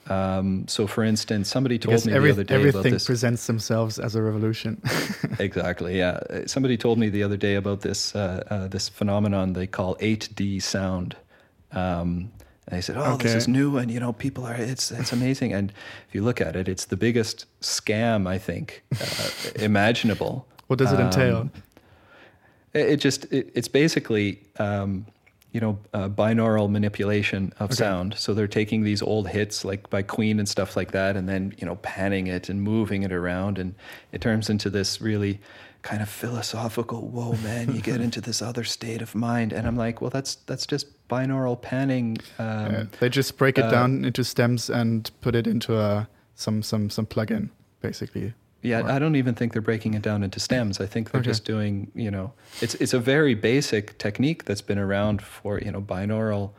Um, 0.09 0.67
so, 0.67 0.87
for 0.89 1.05
instance, 1.05 1.49
somebody 1.49 1.79
told 1.79 2.05
me 2.05 2.13
every, 2.13 2.31
the 2.31 2.35
other 2.35 2.45
day 2.45 2.55
about 2.55 2.69
everything 2.69 2.93
this. 2.95 3.07
presents 3.07 3.47
themselves 3.47 3.99
as 3.99 4.17
a 4.17 4.23
revolution. 4.23 4.83
exactly, 5.39 5.99
yeah. 5.99 6.19
Somebody 6.47 6.77
told 6.77 6.99
me 6.99 7.11
the 7.11 7.23
other 7.23 7.37
day 7.37 7.55
about 7.55 7.83
this 7.83 8.15
uh, 8.17 8.43
uh, 8.51 8.69
this 8.69 8.89
phenomenon 8.89 9.53
they 9.53 9.69
call 9.69 9.95
8D 9.97 10.63
sound. 10.63 11.17
Um, 11.71 12.33
and 12.71 12.79
they 12.79 12.81
said, 12.83 12.97
"Oh, 12.97 13.17
this 13.17 13.35
is 13.35 13.49
new, 13.49 13.77
and 13.79 13.91
you 13.91 13.99
know, 13.99 14.13
people 14.13 14.45
are 14.45 14.55
it's 14.55 14.93
it's 14.93 15.13
amazing." 15.13 15.53
And 15.53 15.73
if 16.09 16.15
you 16.15 16.23
look 16.23 16.41
at 16.41 16.55
it, 16.55 16.69
it's 16.69 16.85
the 16.85 16.97
biggest 16.97 17.47
scam 17.61 18.29
I 18.29 18.39
think 18.39 18.83
uh, 19.01 19.31
imaginable. 19.57 20.47
what 20.69 20.79
does 20.79 20.93
it 20.93 21.01
entail? 21.01 21.37
Um, 21.39 21.53
It, 22.73 22.91
it 22.91 22.97
just 23.01 23.25
it, 23.33 23.51
it's 23.55 23.67
basically 23.69 24.39
um, 24.59 25.05
you 25.53 25.61
know 25.61 25.79
uh, 25.93 26.09
binaural 26.09 26.71
manipulation 26.71 27.53
of 27.59 27.75
sound. 27.75 28.15
So 28.17 28.35
they're 28.35 28.47
taking 28.47 28.85
these 28.85 29.03
old 29.03 29.29
hits 29.29 29.65
like 29.65 29.91
by 29.91 30.03
Queen 30.03 30.39
and 30.39 30.49
stuff 30.49 30.77
like 30.77 30.93
that, 30.93 31.17
and 31.17 31.29
then 31.29 31.53
you 31.59 31.67
know 31.67 31.75
panning 31.83 32.29
it 32.29 32.49
and 32.49 32.63
moving 32.63 33.03
it 33.03 33.13
around, 33.13 33.59
and 33.59 33.75
it 34.13 34.21
turns 34.21 34.49
into 34.49 34.71
this 34.71 35.01
really 35.01 35.41
kind 35.83 36.03
of 36.03 36.09
philosophical. 36.09 37.09
Whoa, 37.09 37.33
man! 37.43 37.75
You 37.75 37.81
get 37.81 38.01
into 38.01 38.21
this 38.21 38.43
other 38.43 38.65
state 38.65 39.03
of 39.03 39.15
mind, 39.15 39.53
and 39.53 39.67
I'm 39.67 39.77
like, 39.77 40.01
well, 40.01 40.11
that's 40.11 40.37
that's 40.47 40.67
just 40.67 40.87
binaural 41.09 41.61
panning. 41.61 42.19
Um, 42.39 42.47
Uh, 42.75 42.85
they 43.01 43.09
just 43.09 43.37
break 43.39 43.59
it 43.59 43.65
uh, 43.65 43.71
down 43.71 44.05
into 44.05 44.23
stems 44.25 44.71
and 44.71 45.11
put 45.21 45.35
it 45.35 45.47
into 45.47 45.79
a 45.79 46.09
some 46.35 46.63
some 46.63 46.91
some 46.91 47.07
plugin, 47.07 47.49
basically. 47.81 48.35
Yeah, 48.63 48.81
Or- 48.83 48.91
I 48.91 48.99
don't 48.99 49.17
even 49.17 49.35
think 49.35 49.53
they're 49.53 49.63
breaking 49.63 49.95
it 49.95 50.03
down 50.03 50.23
into 50.23 50.39
stems. 50.39 50.81
I 50.81 50.87
think 50.87 51.11
they're 51.11 51.21
Okay. 51.23 51.31
just 51.31 51.47
doing, 51.47 51.91
you 51.95 52.11
know, 52.11 52.33
it's 52.61 52.75
it's 52.75 52.93
a 52.95 52.99
very 53.01 53.35
basic 53.35 53.97
technique 53.99 54.45
that's 54.45 54.61
been 54.63 54.79
around 54.79 55.23
for, 55.23 55.59
you 55.59 55.71
know, 55.73 55.81
binaural 55.81 56.51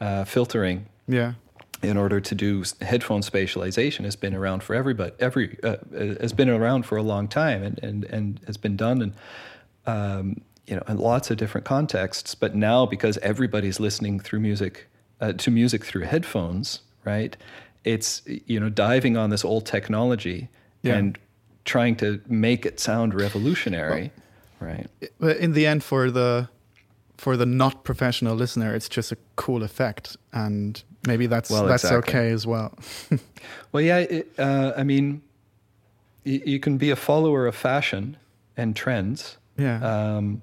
uh, 0.00 0.24
filtering 0.24 0.86
Yeah. 1.08 1.34
In 1.82 1.96
order 1.96 2.20
to 2.20 2.34
do 2.34 2.64
headphone 2.80 3.20
spatialization 3.20 4.04
has 4.04 4.16
been 4.16 4.34
around 4.34 4.62
for 4.62 4.74
everybody. 4.74 5.12
Every 5.20 5.58
uh, 5.62 5.68
uh, 5.68 5.76
has 6.20 6.32
been 6.32 6.48
around 6.48 6.86
for 6.86 6.96
a 6.96 7.02
long 7.02 7.28
time 7.28 7.62
and 7.62 7.78
and 7.82 8.04
and 8.04 8.40
has 8.46 8.56
been 8.56 8.76
done 8.76 9.02
and 9.02 9.12
um, 9.86 10.40
you 10.66 10.74
know 10.76 10.82
in 10.88 10.98
lots 10.98 11.30
of 11.30 11.36
different 11.36 11.66
contexts. 11.66 12.34
But 12.34 12.54
now 12.54 12.86
because 12.86 13.18
everybody's 13.18 13.78
listening 13.80 14.20
through 14.20 14.40
music 14.40 14.88
uh, 15.20 15.32
to 15.34 15.50
music 15.50 15.84
through 15.84 16.02
headphones, 16.02 16.80
right? 17.04 17.36
It's 17.84 18.22
you 18.26 18.58
know 18.58 18.68
diving 18.70 19.16
on 19.16 19.30
this 19.30 19.44
old 19.44 19.66
technology 19.66 20.48
Yeah. 20.82 20.96
and 20.96 21.18
trying 21.64 21.96
to 21.96 22.20
make 22.28 22.64
it 22.66 22.80
sound 22.80 23.14
revolutionary, 23.14 24.10
right? 24.60 24.86
But 25.20 25.36
in 25.38 25.52
the 25.52 25.66
end, 25.66 25.84
for 25.84 26.10
the 26.10 26.48
for 27.16 27.36
the 27.36 27.46
not 27.46 27.84
professional 27.84 28.34
listener, 28.36 28.74
it's 28.74 28.88
just 28.88 29.12
a 29.12 29.16
cool 29.36 29.62
effect, 29.62 30.16
and 30.32 30.82
maybe 31.06 31.26
that's 31.26 31.50
Well, 31.50 31.66
that's 31.66 31.84
exactly. 31.84 32.14
okay 32.14 32.30
as 32.32 32.46
well. 32.46 32.72
Well, 33.72 33.82
yeah. 33.82 33.98
It, 33.98 34.32
uh, 34.38 34.72
I 34.76 34.82
mean, 34.84 35.22
y- 36.24 36.42
you 36.44 36.58
can 36.60 36.78
be 36.78 36.90
a 36.90 36.96
follower 36.96 37.46
of 37.46 37.54
fashion 37.54 38.16
and 38.56 38.74
trends. 38.74 39.36
yeah. 39.58 39.78
Um, 40.16 40.42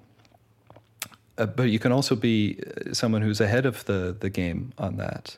uh, 1.38 1.48
but 1.48 1.64
you 1.64 1.80
can 1.80 1.92
also 1.92 2.16
be 2.16 2.60
uh, 2.62 2.94
someone 2.94 3.22
who's 3.24 3.42
ahead 3.42 3.66
of 3.66 3.84
the, 3.86 4.16
the 4.20 4.30
game 4.30 4.72
on 4.78 4.98
that. 4.98 5.38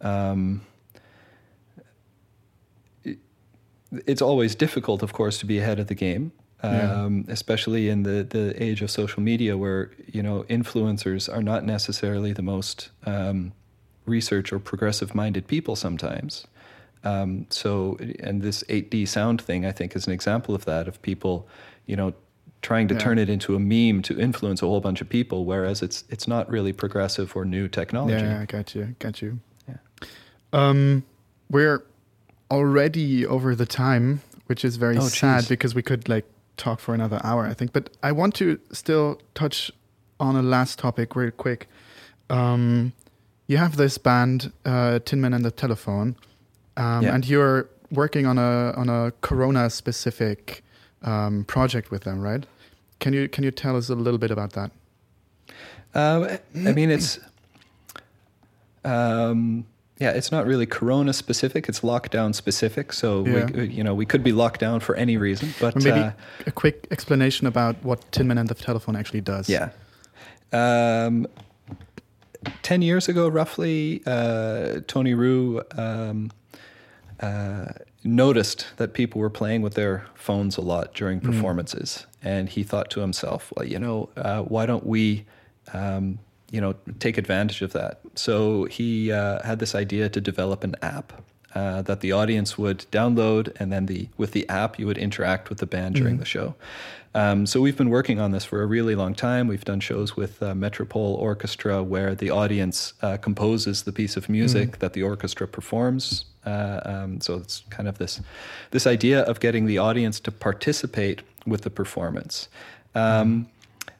Um, 0.00 0.62
it- 3.04 3.18
it's 4.06 4.22
always 4.22 4.54
difficult, 4.54 5.02
of 5.02 5.12
course, 5.12 5.38
to 5.38 5.46
be 5.46 5.58
ahead 5.58 5.78
of 5.78 5.86
the 5.88 5.94
game, 5.94 6.32
Yeah. 6.64 7.04
um, 7.04 7.24
especially 7.28 7.88
in 7.88 8.02
the, 8.04 8.24
the 8.28 8.60
age 8.62 8.80
of 8.82 8.90
social 8.90 9.22
media, 9.22 9.56
where 9.56 9.90
you 10.12 10.22
know 10.22 10.44
influencers 10.48 11.28
are 11.32 11.42
not 11.42 11.64
necessarily 11.64 12.32
the 12.32 12.42
most 12.42 12.90
um, 13.06 13.52
research 14.08 14.52
or 14.52 14.58
progressive 14.58 15.14
minded 15.14 15.46
people 15.46 15.76
sometimes. 15.76 16.46
Um, 17.04 17.46
so, 17.50 17.96
and 18.20 18.42
this 18.42 18.64
8D 18.68 19.06
sound 19.06 19.40
thing, 19.40 19.64
I 19.64 19.70
think, 19.72 19.94
is 19.94 20.06
an 20.06 20.12
example 20.12 20.54
of 20.54 20.64
that 20.64 20.88
of 20.88 21.00
people, 21.02 21.46
you 21.86 21.94
know, 21.96 22.12
trying 22.60 22.88
to 22.88 22.94
Yeah. 22.94 23.00
turn 23.00 23.18
it 23.18 23.28
into 23.28 23.54
a 23.54 23.60
meme 23.60 24.02
to 24.02 24.18
influence 24.18 24.62
a 24.62 24.66
whole 24.66 24.80
bunch 24.80 25.00
of 25.00 25.08
people, 25.08 25.44
whereas 25.44 25.80
it's 25.80 26.02
it's 26.08 26.26
not 26.26 26.50
really 26.50 26.72
progressive 26.72 27.36
or 27.36 27.44
new 27.44 27.68
technology. 27.68 28.16
Yeah, 28.24 28.40
I 28.40 28.46
got 28.46 28.74
you. 28.74 28.96
Got 28.98 29.22
you. 29.22 29.38
Yeah. 29.68 29.76
Um, 30.52 31.04
we're 31.48 31.84
already 32.50 33.24
over 33.26 33.54
the 33.54 33.66
time, 33.66 34.22
which 34.46 34.64
is 34.64 34.76
very 34.76 34.96
Oh, 34.98 35.02
sad 35.08 35.44
jeez. 35.44 35.48
because 35.48 35.74
we 35.76 35.82
could 35.82 36.08
like 36.08 36.24
talk 36.56 36.80
for 36.80 36.94
another 36.94 37.20
hour, 37.22 37.46
I 37.46 37.54
think. 37.54 37.72
But 37.72 37.90
I 38.02 38.10
want 38.10 38.34
to 38.36 38.58
still 38.72 39.20
touch 39.34 39.70
on 40.18 40.34
a 40.34 40.42
last 40.42 40.80
topic 40.80 41.14
real 41.14 41.30
quick. 41.30 41.68
Um, 42.28 42.92
you 43.48 43.56
have 43.56 43.76
this 43.76 43.98
band, 43.98 44.52
uh, 44.64 45.00
Tin 45.04 45.20
Men 45.20 45.34
and 45.34 45.44
the 45.44 45.50
Telephone, 45.50 46.14
um, 46.76 47.02
Yeah. 47.02 47.14
and 47.14 47.26
you're 47.26 47.66
working 47.90 48.26
on 48.26 48.38
a 48.38 48.72
on 48.76 48.88
a 48.88 49.12
Corona 49.22 49.68
specific 49.70 50.62
um, 51.02 51.44
project 51.44 51.90
with 51.90 52.02
them, 52.04 52.20
right? 52.20 52.44
Can 53.00 53.12
you 53.14 53.28
can 53.28 53.42
you 53.44 53.50
tell 53.50 53.76
us 53.76 53.88
a 53.90 53.94
little 53.94 54.18
bit 54.18 54.30
about 54.30 54.52
that? 54.52 54.70
Um, 55.94 56.28
I 56.66 56.72
mean, 56.72 56.90
it's 56.90 57.18
um, 58.84 59.64
yeah, 59.98 60.10
it's 60.10 60.30
not 60.30 60.46
really 60.46 60.66
Corona 60.66 61.12
specific. 61.12 61.68
It's 61.68 61.80
lockdown 61.80 62.34
specific. 62.34 62.92
So 62.92 63.24
Yeah. 63.26 63.46
we, 63.46 63.66
you 63.68 63.82
know, 63.82 63.94
we 63.94 64.06
could 64.06 64.22
be 64.22 64.32
locked 64.32 64.60
down 64.60 64.80
for 64.80 64.94
any 64.94 65.16
reason, 65.16 65.54
but 65.60 65.74
maybe 65.76 66.00
uh, 66.00 66.12
a 66.46 66.50
quick 66.52 66.86
explanation 66.90 67.46
about 67.46 67.82
what 67.82 68.00
Tin 68.12 68.28
Men 68.28 68.38
and 68.38 68.48
the 68.48 68.54
Telephone 68.54 68.94
actually 68.96 69.22
does. 69.22 69.48
Yeah. 69.48 69.70
Um, 70.52 71.26
10 72.62 72.82
years 72.82 73.08
ago, 73.08 73.28
roughly, 73.28 74.02
uh, 74.06 74.80
Tony 74.86 75.14
Roe 75.14 75.62
um, 75.76 76.30
uh, 77.20 77.66
noticed 78.04 78.66
that 78.76 78.92
people 78.92 79.20
were 79.20 79.30
playing 79.30 79.62
with 79.62 79.74
their 79.74 80.06
phones 80.14 80.56
a 80.56 80.60
lot 80.60 80.94
during 80.94 81.20
performances. 81.20 82.06
And 82.22 82.48
he 82.48 82.62
thought 82.62 82.90
to 82.90 83.00
himself, 83.00 83.52
well, 83.56 83.66
you 83.66 83.78
know, 83.78 84.08
uh, 84.16 84.42
why 84.42 84.66
don't 84.66 84.86
we, 84.86 85.24
um, 85.72 86.18
you 86.50 86.60
know, 86.60 86.74
take 87.00 87.18
advantage 87.18 87.62
of 87.62 87.72
that? 87.72 88.00
So 88.14 88.64
he 88.64 89.12
uh, 89.12 89.42
had 89.44 89.58
this 89.58 89.74
idea 89.74 90.08
to 90.08 90.20
develop 90.20 90.64
an 90.64 90.76
app. 90.82 91.12
Uh, 91.54 91.80
that 91.80 92.00
the 92.00 92.12
audience 92.12 92.58
would 92.58 92.84
download, 92.92 93.50
and 93.58 93.72
then 93.72 93.86
the 93.86 94.06
with 94.18 94.32
the 94.32 94.46
app 94.50 94.78
you 94.78 94.86
would 94.86 94.98
interact 94.98 95.48
with 95.48 95.58
the 95.58 95.66
band 95.66 95.94
during 95.94 96.18
the 96.18 96.24
show. 96.24 96.54
Um, 97.14 97.46
so 97.46 97.60
we've 97.60 97.76
been 97.76 97.90
working 97.90 98.20
on 98.20 98.32
this 98.32 98.44
for 98.44 98.62
a 98.62 98.66
really 98.66 98.94
long 98.94 99.14
time. 99.14 99.48
We've 99.48 99.64
done 99.64 99.80
shows 99.80 100.16
with 100.16 100.42
uh, 100.42 100.54
Metropole 100.54 101.14
Orchestra 101.14 101.82
where 101.82 102.14
the 102.14 102.30
audience 102.30 102.92
uh, 103.02 103.16
composes 103.16 103.82
the 103.82 103.92
piece 103.92 104.16
of 104.16 104.28
music 104.28 104.78
that 104.78 104.92
the 104.92 105.02
orchestra 105.02 105.48
performs. 105.48 106.26
Uh, 106.44 106.80
um, 106.84 107.20
so 107.20 107.36
it's 107.36 107.64
kind 107.70 107.88
of 107.88 107.98
this 107.98 108.20
this 108.70 108.86
idea 108.86 109.22
of 109.22 109.40
getting 109.40 109.66
the 109.66 109.78
audience 109.78 110.20
to 110.20 110.30
participate 110.30 111.22
with 111.46 111.62
the 111.62 111.70
performance. 111.70 112.48
Um, 112.94 113.48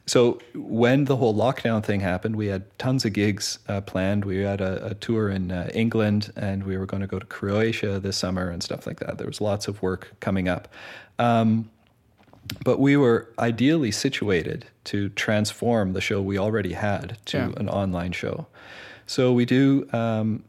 so 0.09 0.39
when 0.55 1.05
the 1.05 1.17
whole 1.17 1.35
lockdown 1.35 1.83
thing 1.83 1.99
happened, 1.99 2.35
we 2.35 2.47
had 2.47 2.63
tons 2.79 3.05
of 3.05 3.13
gigs 3.13 3.59
uh, 3.67 3.81
planned. 3.81 4.25
We 4.25 4.37
had 4.37 4.59
a, 4.59 4.87
a 4.87 4.93
tour 4.95 5.29
in 5.29 5.51
uh, 5.51 5.69
England, 5.71 6.33
and 6.35 6.63
we 6.63 6.77
were 6.77 6.87
going 6.87 7.01
to 7.01 7.07
go 7.07 7.19
to 7.19 7.25
Croatia 7.27 7.99
this 7.99 8.17
summer 8.17 8.49
and 8.49 8.63
stuff 8.63 8.87
like 8.87 8.99
that. 9.01 9.19
There 9.19 9.27
was 9.27 9.39
lots 9.39 9.67
of 9.67 9.79
work 9.83 10.13
coming 10.19 10.47
up. 10.47 10.67
Um, 11.19 11.69
but 12.63 12.79
we 12.79 12.97
were 12.97 13.29
ideally 13.37 13.91
situated 13.91 14.65
to 14.85 15.09
transform 15.09 15.93
the 15.93 16.01
show 16.01 16.21
we 16.21 16.37
already 16.37 16.73
had 16.73 17.17
to 17.25 17.37
Yeah. 17.37 17.51
an 17.57 17.69
online 17.69 18.11
show. 18.11 18.47
So 19.05 19.33
we 19.33 19.45
do 19.45 19.87
um, 19.93 20.43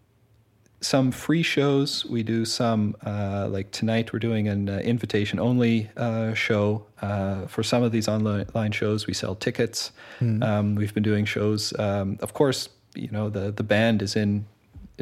some 0.81 1.11
free 1.13 1.43
shows. 1.43 2.07
We 2.07 2.23
do 2.23 2.45
some, 2.45 2.95
uh, 3.05 3.49
like 3.51 3.71
tonight, 3.71 4.13
we're 4.13 4.19
doing 4.19 4.49
an 4.49 4.69
uh, 4.69 4.79
invitation 4.79 5.39
only 5.39 5.91
uh, 5.97 6.33
show. 6.35 6.87
Uh, 7.03 7.47
for 7.47 7.63
some 7.63 7.83
of 7.83 7.93
these 7.93 8.09
online 8.09 8.73
shows, 8.73 9.07
we 9.07 9.15
sell 9.15 9.35
tickets. 9.35 9.93
Um, 10.21 10.75
we've 10.75 10.93
been 10.95 11.03
doing 11.03 11.25
shows. 11.27 11.79
Um, 11.79 12.19
of 12.21 12.33
course, 12.35 12.69
you 12.95 13.09
know, 13.11 13.29
the, 13.31 13.51
the 13.53 13.63
band 13.63 14.03
is 14.03 14.17
in 14.17 14.45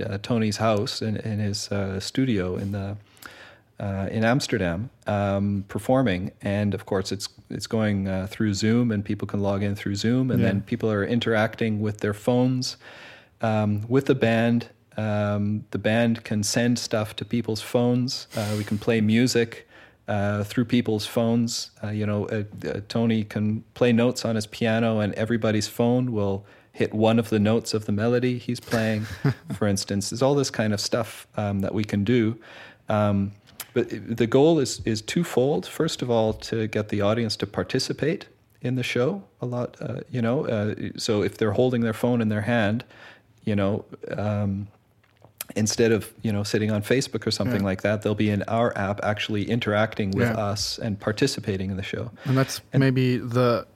uh, 0.05 0.19
Tony's 0.23 0.57
house 0.59 1.03
in, 1.03 1.17
in 1.19 1.39
his 1.41 1.71
uh, 1.73 1.99
studio 2.01 2.57
in 2.57 2.73
the 2.73 2.97
uh, 3.81 4.09
in 4.11 4.25
Amsterdam 4.25 4.91
um, 5.07 5.65
performing, 5.69 6.33
and 6.43 6.75
of 6.75 6.85
course 6.87 7.13
it's 7.13 7.29
it's 7.51 7.67
going 7.67 8.09
uh, 8.09 8.27
through 8.29 8.55
Zoom, 8.55 8.91
and 8.91 9.05
people 9.05 9.27
can 9.29 9.41
log 9.41 9.63
in 9.63 9.75
through 9.77 9.95
Zoom, 9.97 10.31
and 10.31 10.41
Yeah. 10.41 10.47
then 10.49 10.63
people 10.63 10.91
are 10.91 11.05
interacting 11.05 11.81
with 11.81 11.99
their 11.99 12.15
phones 12.15 12.77
um, 13.41 13.83
with 13.89 14.07
the 14.07 14.15
band. 14.15 14.69
Um, 14.97 15.65
the 15.71 15.79
band 15.79 16.25
can 16.25 16.43
send 16.43 16.79
stuff 16.79 17.15
to 17.17 17.25
people's 17.25 17.61
phones. 17.63 18.27
Uh, 18.37 18.55
we 18.59 18.65
can 18.65 18.79
play 18.79 19.01
music 19.01 19.69
uh, 20.09 20.43
through 20.43 20.65
people's 20.65 21.07
phones. 21.07 21.71
Uh, 21.85 21.91
you 21.91 22.05
know, 22.05 22.27
uh, 22.29 22.43
uh, 22.67 22.81
Tony 22.89 23.23
can 23.23 23.63
play 23.75 23.93
notes 23.93 24.25
on 24.25 24.35
his 24.35 24.47
piano, 24.47 24.99
and 24.99 25.15
everybody's 25.15 25.69
phone 25.69 26.11
will 26.13 26.45
hit 26.73 26.93
one 26.93 27.19
of 27.21 27.29
the 27.31 27.39
notes 27.39 27.75
of 27.75 27.85
the 27.87 27.93
melody 27.93 28.39
he's 28.39 28.59
playing. 28.61 29.07
for 29.55 29.69
instance, 29.69 30.11
there's 30.11 30.23
all 30.23 30.35
this 30.35 30.51
kind 30.51 30.73
of 30.75 30.81
stuff 30.81 31.27
um, 31.37 31.61
that 31.61 31.73
we 31.75 31.85
can 31.85 32.03
do. 32.05 32.37
Um, 32.89 33.33
but 33.79 34.17
the 34.17 34.27
goal 34.27 34.59
is 34.59 34.81
is 34.85 35.03
twofold. 35.03 35.67
First 35.67 36.03
of 36.03 36.11
all, 36.11 36.33
to 36.51 36.67
get 36.67 36.89
the 36.89 37.01
audience 37.01 37.37
to 37.37 37.47
participate 37.47 38.27
in 38.61 38.75
the 38.75 38.83
show 38.83 39.23
a 39.41 39.47
lot. 39.47 39.77
Uh, 39.81 40.01
you 40.11 40.21
know, 40.23 40.47
uh, 40.47 40.75
so 40.97 41.23
if 41.23 41.33
they're 41.39 41.53
holding 41.63 41.83
their 41.83 41.93
phone 42.03 42.21
in 42.23 42.29
their 42.29 42.43
hand, 42.43 42.85
you 43.45 43.55
know. 43.57 43.85
Um, 44.17 44.69
instead 45.57 45.93
of 45.93 46.13
you 46.23 46.31
know 46.33 46.45
sitting 46.45 46.71
on 46.71 46.83
Facebook 46.83 47.27
or 47.27 47.31
something 47.31 47.63
Yeah. 47.63 47.71
like 47.71 47.81
that, 47.83 48.03
they'll 48.03 48.15
be 48.27 48.31
in 48.37 48.43
our 48.49 48.71
app 48.77 49.01
actually 49.03 49.45
interacting 49.51 50.11
with 50.11 50.29
Yeah. 50.29 50.51
us 50.53 50.79
and 50.85 50.99
participating 51.01 51.71
in 51.71 51.77
the 51.77 51.83
show. 51.83 52.11
And 52.25 52.37
that's 52.37 52.61
maybe 52.73 53.17
the 53.37 53.67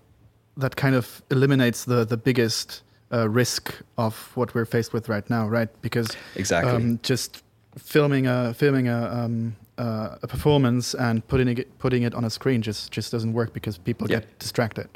that 0.56 0.76
kind 0.76 0.94
of 0.94 1.22
eliminates 1.30 1.84
the 1.84 2.04
the 2.04 2.16
biggest 2.16 2.82
uh, 3.12 3.26
risk 3.36 3.74
of 3.96 4.14
what 4.36 4.54
we're 4.54 4.66
faced 4.76 4.92
with 4.92 5.08
right 5.08 5.28
now, 5.30 5.48
right? 5.48 5.68
Because 5.82 6.08
Exactly. 6.34 6.72
um, 6.72 6.98
just 7.02 7.42
filming 7.78 8.26
a 8.26 8.52
filming 8.54 8.88
a 8.88 9.24
um, 9.24 9.54
uh, 9.82 10.16
a 10.22 10.26
performance 10.26 10.94
and 11.06 11.26
putting 11.28 11.58
it 11.58 11.66
putting 11.78 12.02
it 12.06 12.14
on 12.14 12.24
a 12.24 12.30
screen 12.30 12.62
just 12.62 12.90
just 12.96 13.12
doesn't 13.12 13.32
work 13.34 13.52
because 13.52 13.78
people 13.78 14.06
Yeah. 14.10 14.20
get 14.20 14.38
distracted. 14.38 14.86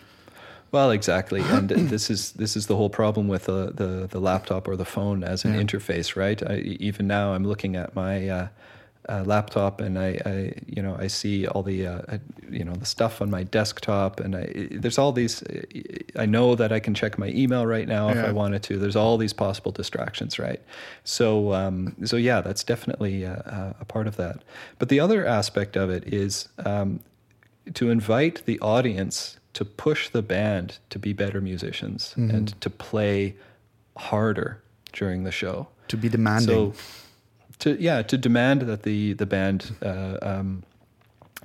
Well, 0.72 0.90
exactly, 0.90 1.40
and 1.56 1.68
this 1.68 2.10
is 2.10 2.32
this 2.32 2.56
is 2.56 2.66
the 2.66 2.76
whole 2.76 2.90
problem 2.90 3.28
with 3.28 3.44
the 3.44 3.72
the, 3.74 4.06
the 4.10 4.20
laptop 4.20 4.68
or 4.68 4.76
the 4.76 4.84
phone 4.84 5.24
as 5.24 5.44
an 5.44 5.54
Yeah. 5.54 5.62
interface, 5.64 6.16
right? 6.16 6.42
I, 6.50 6.56
even 6.88 7.06
now, 7.06 7.34
I'm 7.34 7.44
looking 7.48 7.76
at 7.76 7.94
my 7.94 8.28
uh, 8.28 8.48
uh, 9.08 9.22
laptop, 9.24 9.80
and 9.80 9.98
I, 9.98 10.20
I, 10.26 10.52
you 10.66 10.82
know, 10.82 10.96
I 10.98 11.06
see 11.06 11.46
all 11.46 11.62
the, 11.62 11.86
uh, 11.86 12.02
uh, 12.08 12.18
you 12.50 12.64
know, 12.64 12.74
the 12.74 12.86
stuff 12.86 13.22
on 13.22 13.30
my 13.30 13.44
desktop, 13.44 14.20
and 14.20 14.34
I, 14.36 14.68
there's 14.70 14.98
all 14.98 15.12
these. 15.12 15.42
I 16.16 16.26
know 16.26 16.54
that 16.54 16.72
I 16.72 16.80
can 16.80 16.94
check 16.94 17.18
my 17.18 17.28
email 17.28 17.66
right 17.66 17.86
now 17.86 18.08
if 18.08 18.18
I 18.18 18.32
wanted 18.32 18.62
to. 18.64 18.78
There's 18.78 18.96
all 18.96 19.16
these 19.16 19.32
possible 19.32 19.72
distractions, 19.72 20.38
right? 20.38 20.60
So, 21.04 21.52
um, 21.52 21.94
so 22.04 22.16
yeah, 22.16 22.40
that's 22.40 22.64
definitely 22.64 23.24
uh, 23.24 23.72
a 23.80 23.84
part 23.84 24.06
of 24.06 24.16
that. 24.16 24.42
But 24.78 24.88
the 24.88 25.00
other 25.00 25.26
aspect 25.26 25.76
of 25.76 25.90
it 25.90 26.12
is 26.12 26.48
um, 26.64 27.00
to 27.74 27.90
invite 27.90 28.44
the 28.44 28.58
audience 28.60 29.38
to 29.52 29.64
push 29.64 30.08
the 30.10 30.22
band 30.22 30.78
to 30.90 30.98
be 30.98 31.12
better 31.12 31.40
musicians 31.40 32.14
and 32.16 32.60
to 32.60 32.68
play 32.68 33.34
harder 33.96 34.62
during 34.92 35.24
the 35.24 35.32
show. 35.32 35.68
To 35.88 35.96
be 35.96 36.08
demanding. 36.08 36.72
So, 36.72 36.74
to 37.60 37.80
yeah, 37.80 38.02
to 38.02 38.18
demand 38.18 38.62
that 38.62 38.82
the 38.82 39.14
the 39.14 39.26
band 39.26 39.74
uh, 39.82 40.18
um, 40.22 40.62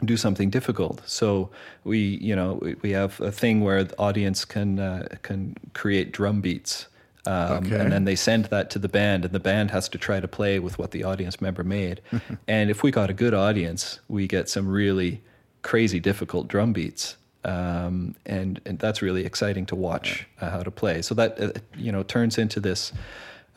do 0.03 0.17
something 0.17 0.49
difficult. 0.49 1.01
So 1.05 1.49
we 1.83 1.99
you 1.99 2.35
know 2.35 2.59
we, 2.61 2.75
we 2.81 2.91
have 2.91 3.19
a 3.21 3.31
thing 3.31 3.61
where 3.61 3.83
the 3.83 3.97
audience 3.97 4.45
can 4.45 4.79
uh, 4.79 5.07
can 5.21 5.55
create 5.73 6.11
drum 6.11 6.41
beats. 6.41 6.87
Um, 7.27 7.67
Okay. 7.67 7.79
And 7.79 7.91
then 7.91 8.05
they 8.05 8.15
send 8.15 8.45
that 8.45 8.71
to 8.71 8.79
the 8.79 8.89
band, 8.89 9.25
and 9.25 9.33
the 9.33 9.39
band 9.39 9.69
has 9.69 9.87
to 9.89 9.99
try 9.99 10.19
to 10.19 10.27
play 10.27 10.57
with 10.57 10.79
what 10.79 10.89
the 10.89 11.03
audience 11.03 11.39
member 11.39 11.63
made. 11.63 12.01
and 12.47 12.71
if 12.71 12.81
we 12.81 12.89
got 12.89 13.11
a 13.11 13.13
good 13.13 13.35
audience, 13.35 13.99
we 14.07 14.25
get 14.27 14.49
some 14.49 14.67
really 14.67 15.21
crazy 15.61 15.99
difficult 15.99 16.47
drum 16.47 16.73
beats. 16.73 17.17
Um, 17.43 18.15
and, 18.25 18.61
and 18.65 18.77
that's 18.79 19.01
really 19.01 19.25
exciting 19.25 19.65
to 19.67 19.75
watch 19.75 20.27
uh, 20.39 20.49
how 20.49 20.63
to 20.63 20.71
play. 20.71 21.01
So 21.01 21.15
that, 21.15 21.39
uh, 21.39 21.51
you 21.75 21.91
know, 21.91 22.03
turns 22.03 22.37
into 22.37 22.59
this 22.59 22.91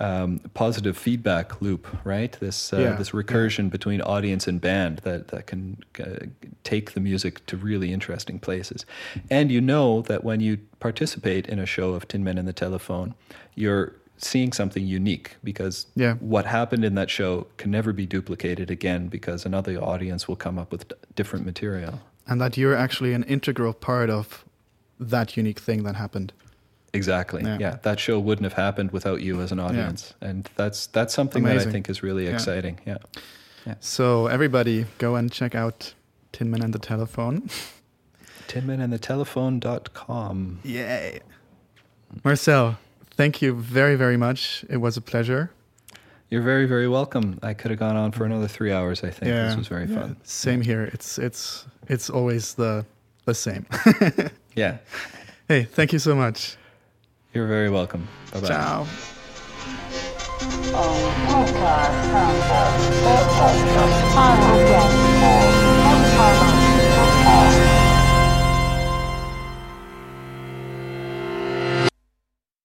um, 0.01 0.41
positive 0.55 0.97
feedback 0.99 1.61
loop, 1.63 1.87
right? 2.05 2.33
This, 2.41 2.73
uh, 2.73 2.79
Yeah, 2.79 2.93
this 2.97 3.11
recursion 3.11 3.71
between 3.71 4.01
audience 4.01 4.47
and 4.49 4.61
band 4.61 4.99
that, 5.05 5.29
that 5.29 5.47
can 5.47 5.79
uh, 6.01 6.27
take 6.65 6.93
the 6.93 7.01
music 7.01 7.45
to 7.47 7.57
really 7.57 7.93
interesting 7.93 8.39
places. 8.41 8.85
And 9.31 9.53
you 9.53 9.61
know 9.61 10.03
that 10.03 10.25
when 10.25 10.41
you 10.41 10.59
participate 10.81 11.47
in 11.47 11.59
a 11.59 11.67
show 11.67 11.93
of 11.95 12.09
Tin 12.09 12.25
Men 12.25 12.39
and 12.39 12.49
the 12.49 12.53
Telephone, 12.53 13.15
you're 13.55 13.95
seeing 14.19 14.53
something 14.53 14.85
unique 14.87 15.37
because 15.45 15.87
Yeah. 15.95 16.15
what 16.15 16.47
happened 16.47 16.85
in 16.85 16.95
that 16.95 17.11
show 17.11 17.47
can 17.57 17.71
never 17.71 17.93
be 17.93 18.07
duplicated 18.07 18.71
again 18.71 19.09
because 19.09 19.45
another 19.47 19.79
audience 19.83 20.27
will 20.29 20.37
come 20.37 20.59
up 20.59 20.73
with 20.73 20.93
different 21.15 21.45
material. 21.47 22.01
and 22.27 22.41
that 22.41 22.57
you're 22.57 22.75
actually 22.75 23.13
an 23.13 23.23
integral 23.25 23.75
part 23.75 24.09
of 24.09 24.47
that 24.99 25.37
unique 25.37 25.61
thing 25.61 25.83
that 25.83 25.95
happened. 25.97 26.33
Exactly. 26.95 27.43
Yeah. 27.43 27.59
Yeah. 27.61 27.77
that 27.83 27.99
show 28.01 28.19
wouldn't 28.19 28.45
have 28.45 28.53
happened 28.55 28.91
without 28.93 29.21
you 29.21 29.41
as 29.41 29.53
an 29.53 29.61
audience, 29.61 30.15
and 30.21 30.49
that's 30.57 30.87
that's 30.89 31.13
something 31.15 31.43
that 31.45 31.59
I 31.59 31.65
think 31.65 31.89
is 31.91 32.03
really 32.03 32.25
Yeah. 32.27 32.35
exciting. 32.35 32.79
Yeah. 32.87 32.99
So 33.81 34.27
everybody 34.29 34.87
go 34.99 35.15
and 35.17 35.31
check 35.33 35.55
out 35.55 35.95
Tin 36.33 36.51
Men 36.51 36.63
and 36.63 36.73
the 36.75 36.79
Telephone. 36.79 37.49
Tinmenandthetelephone.com. 38.49 40.61
Yay. 40.63 41.21
Marcel, 42.23 42.79
thank 43.11 43.43
you 43.43 43.55
very, 43.55 43.97
very 43.97 44.17
much. 44.17 44.65
It 44.69 44.77
was 44.77 44.97
a 44.97 45.01
pleasure. 45.01 45.51
You're 46.31 46.43
very 46.43 46.67
very 46.67 46.89
welcome. 46.89 47.39
I 47.43 47.55
could 47.55 47.71
have 47.71 47.81
gone 47.81 47.97
on 47.97 48.13
for 48.13 48.25
another 48.25 48.49
three 48.49 48.73
hours. 48.73 49.03
I 49.05 49.11
think 49.11 49.33
this 49.33 49.57
was 49.57 49.69
very 49.69 49.87
yeah. 49.87 50.01
fun. 50.01 50.17
Same 50.25 50.61
here. 50.61 50.85
It's 50.93 51.19
it's 51.19 51.67
it's 51.89 52.11
always 52.11 52.55
the 52.55 52.85
the 53.25 53.35
same. 53.35 53.67
Yeah, 54.57 54.77
hey, 55.49 55.65
thank 55.65 55.93
you 55.93 55.99
so 55.99 56.15
much. 56.15 56.57
You're 57.35 57.49
very 57.49 57.69
welcome. 57.69 58.07
Bye 58.33 58.41
bye. 58.41 58.47
Ciao. 58.47 58.87
Oh, 64.17 65.64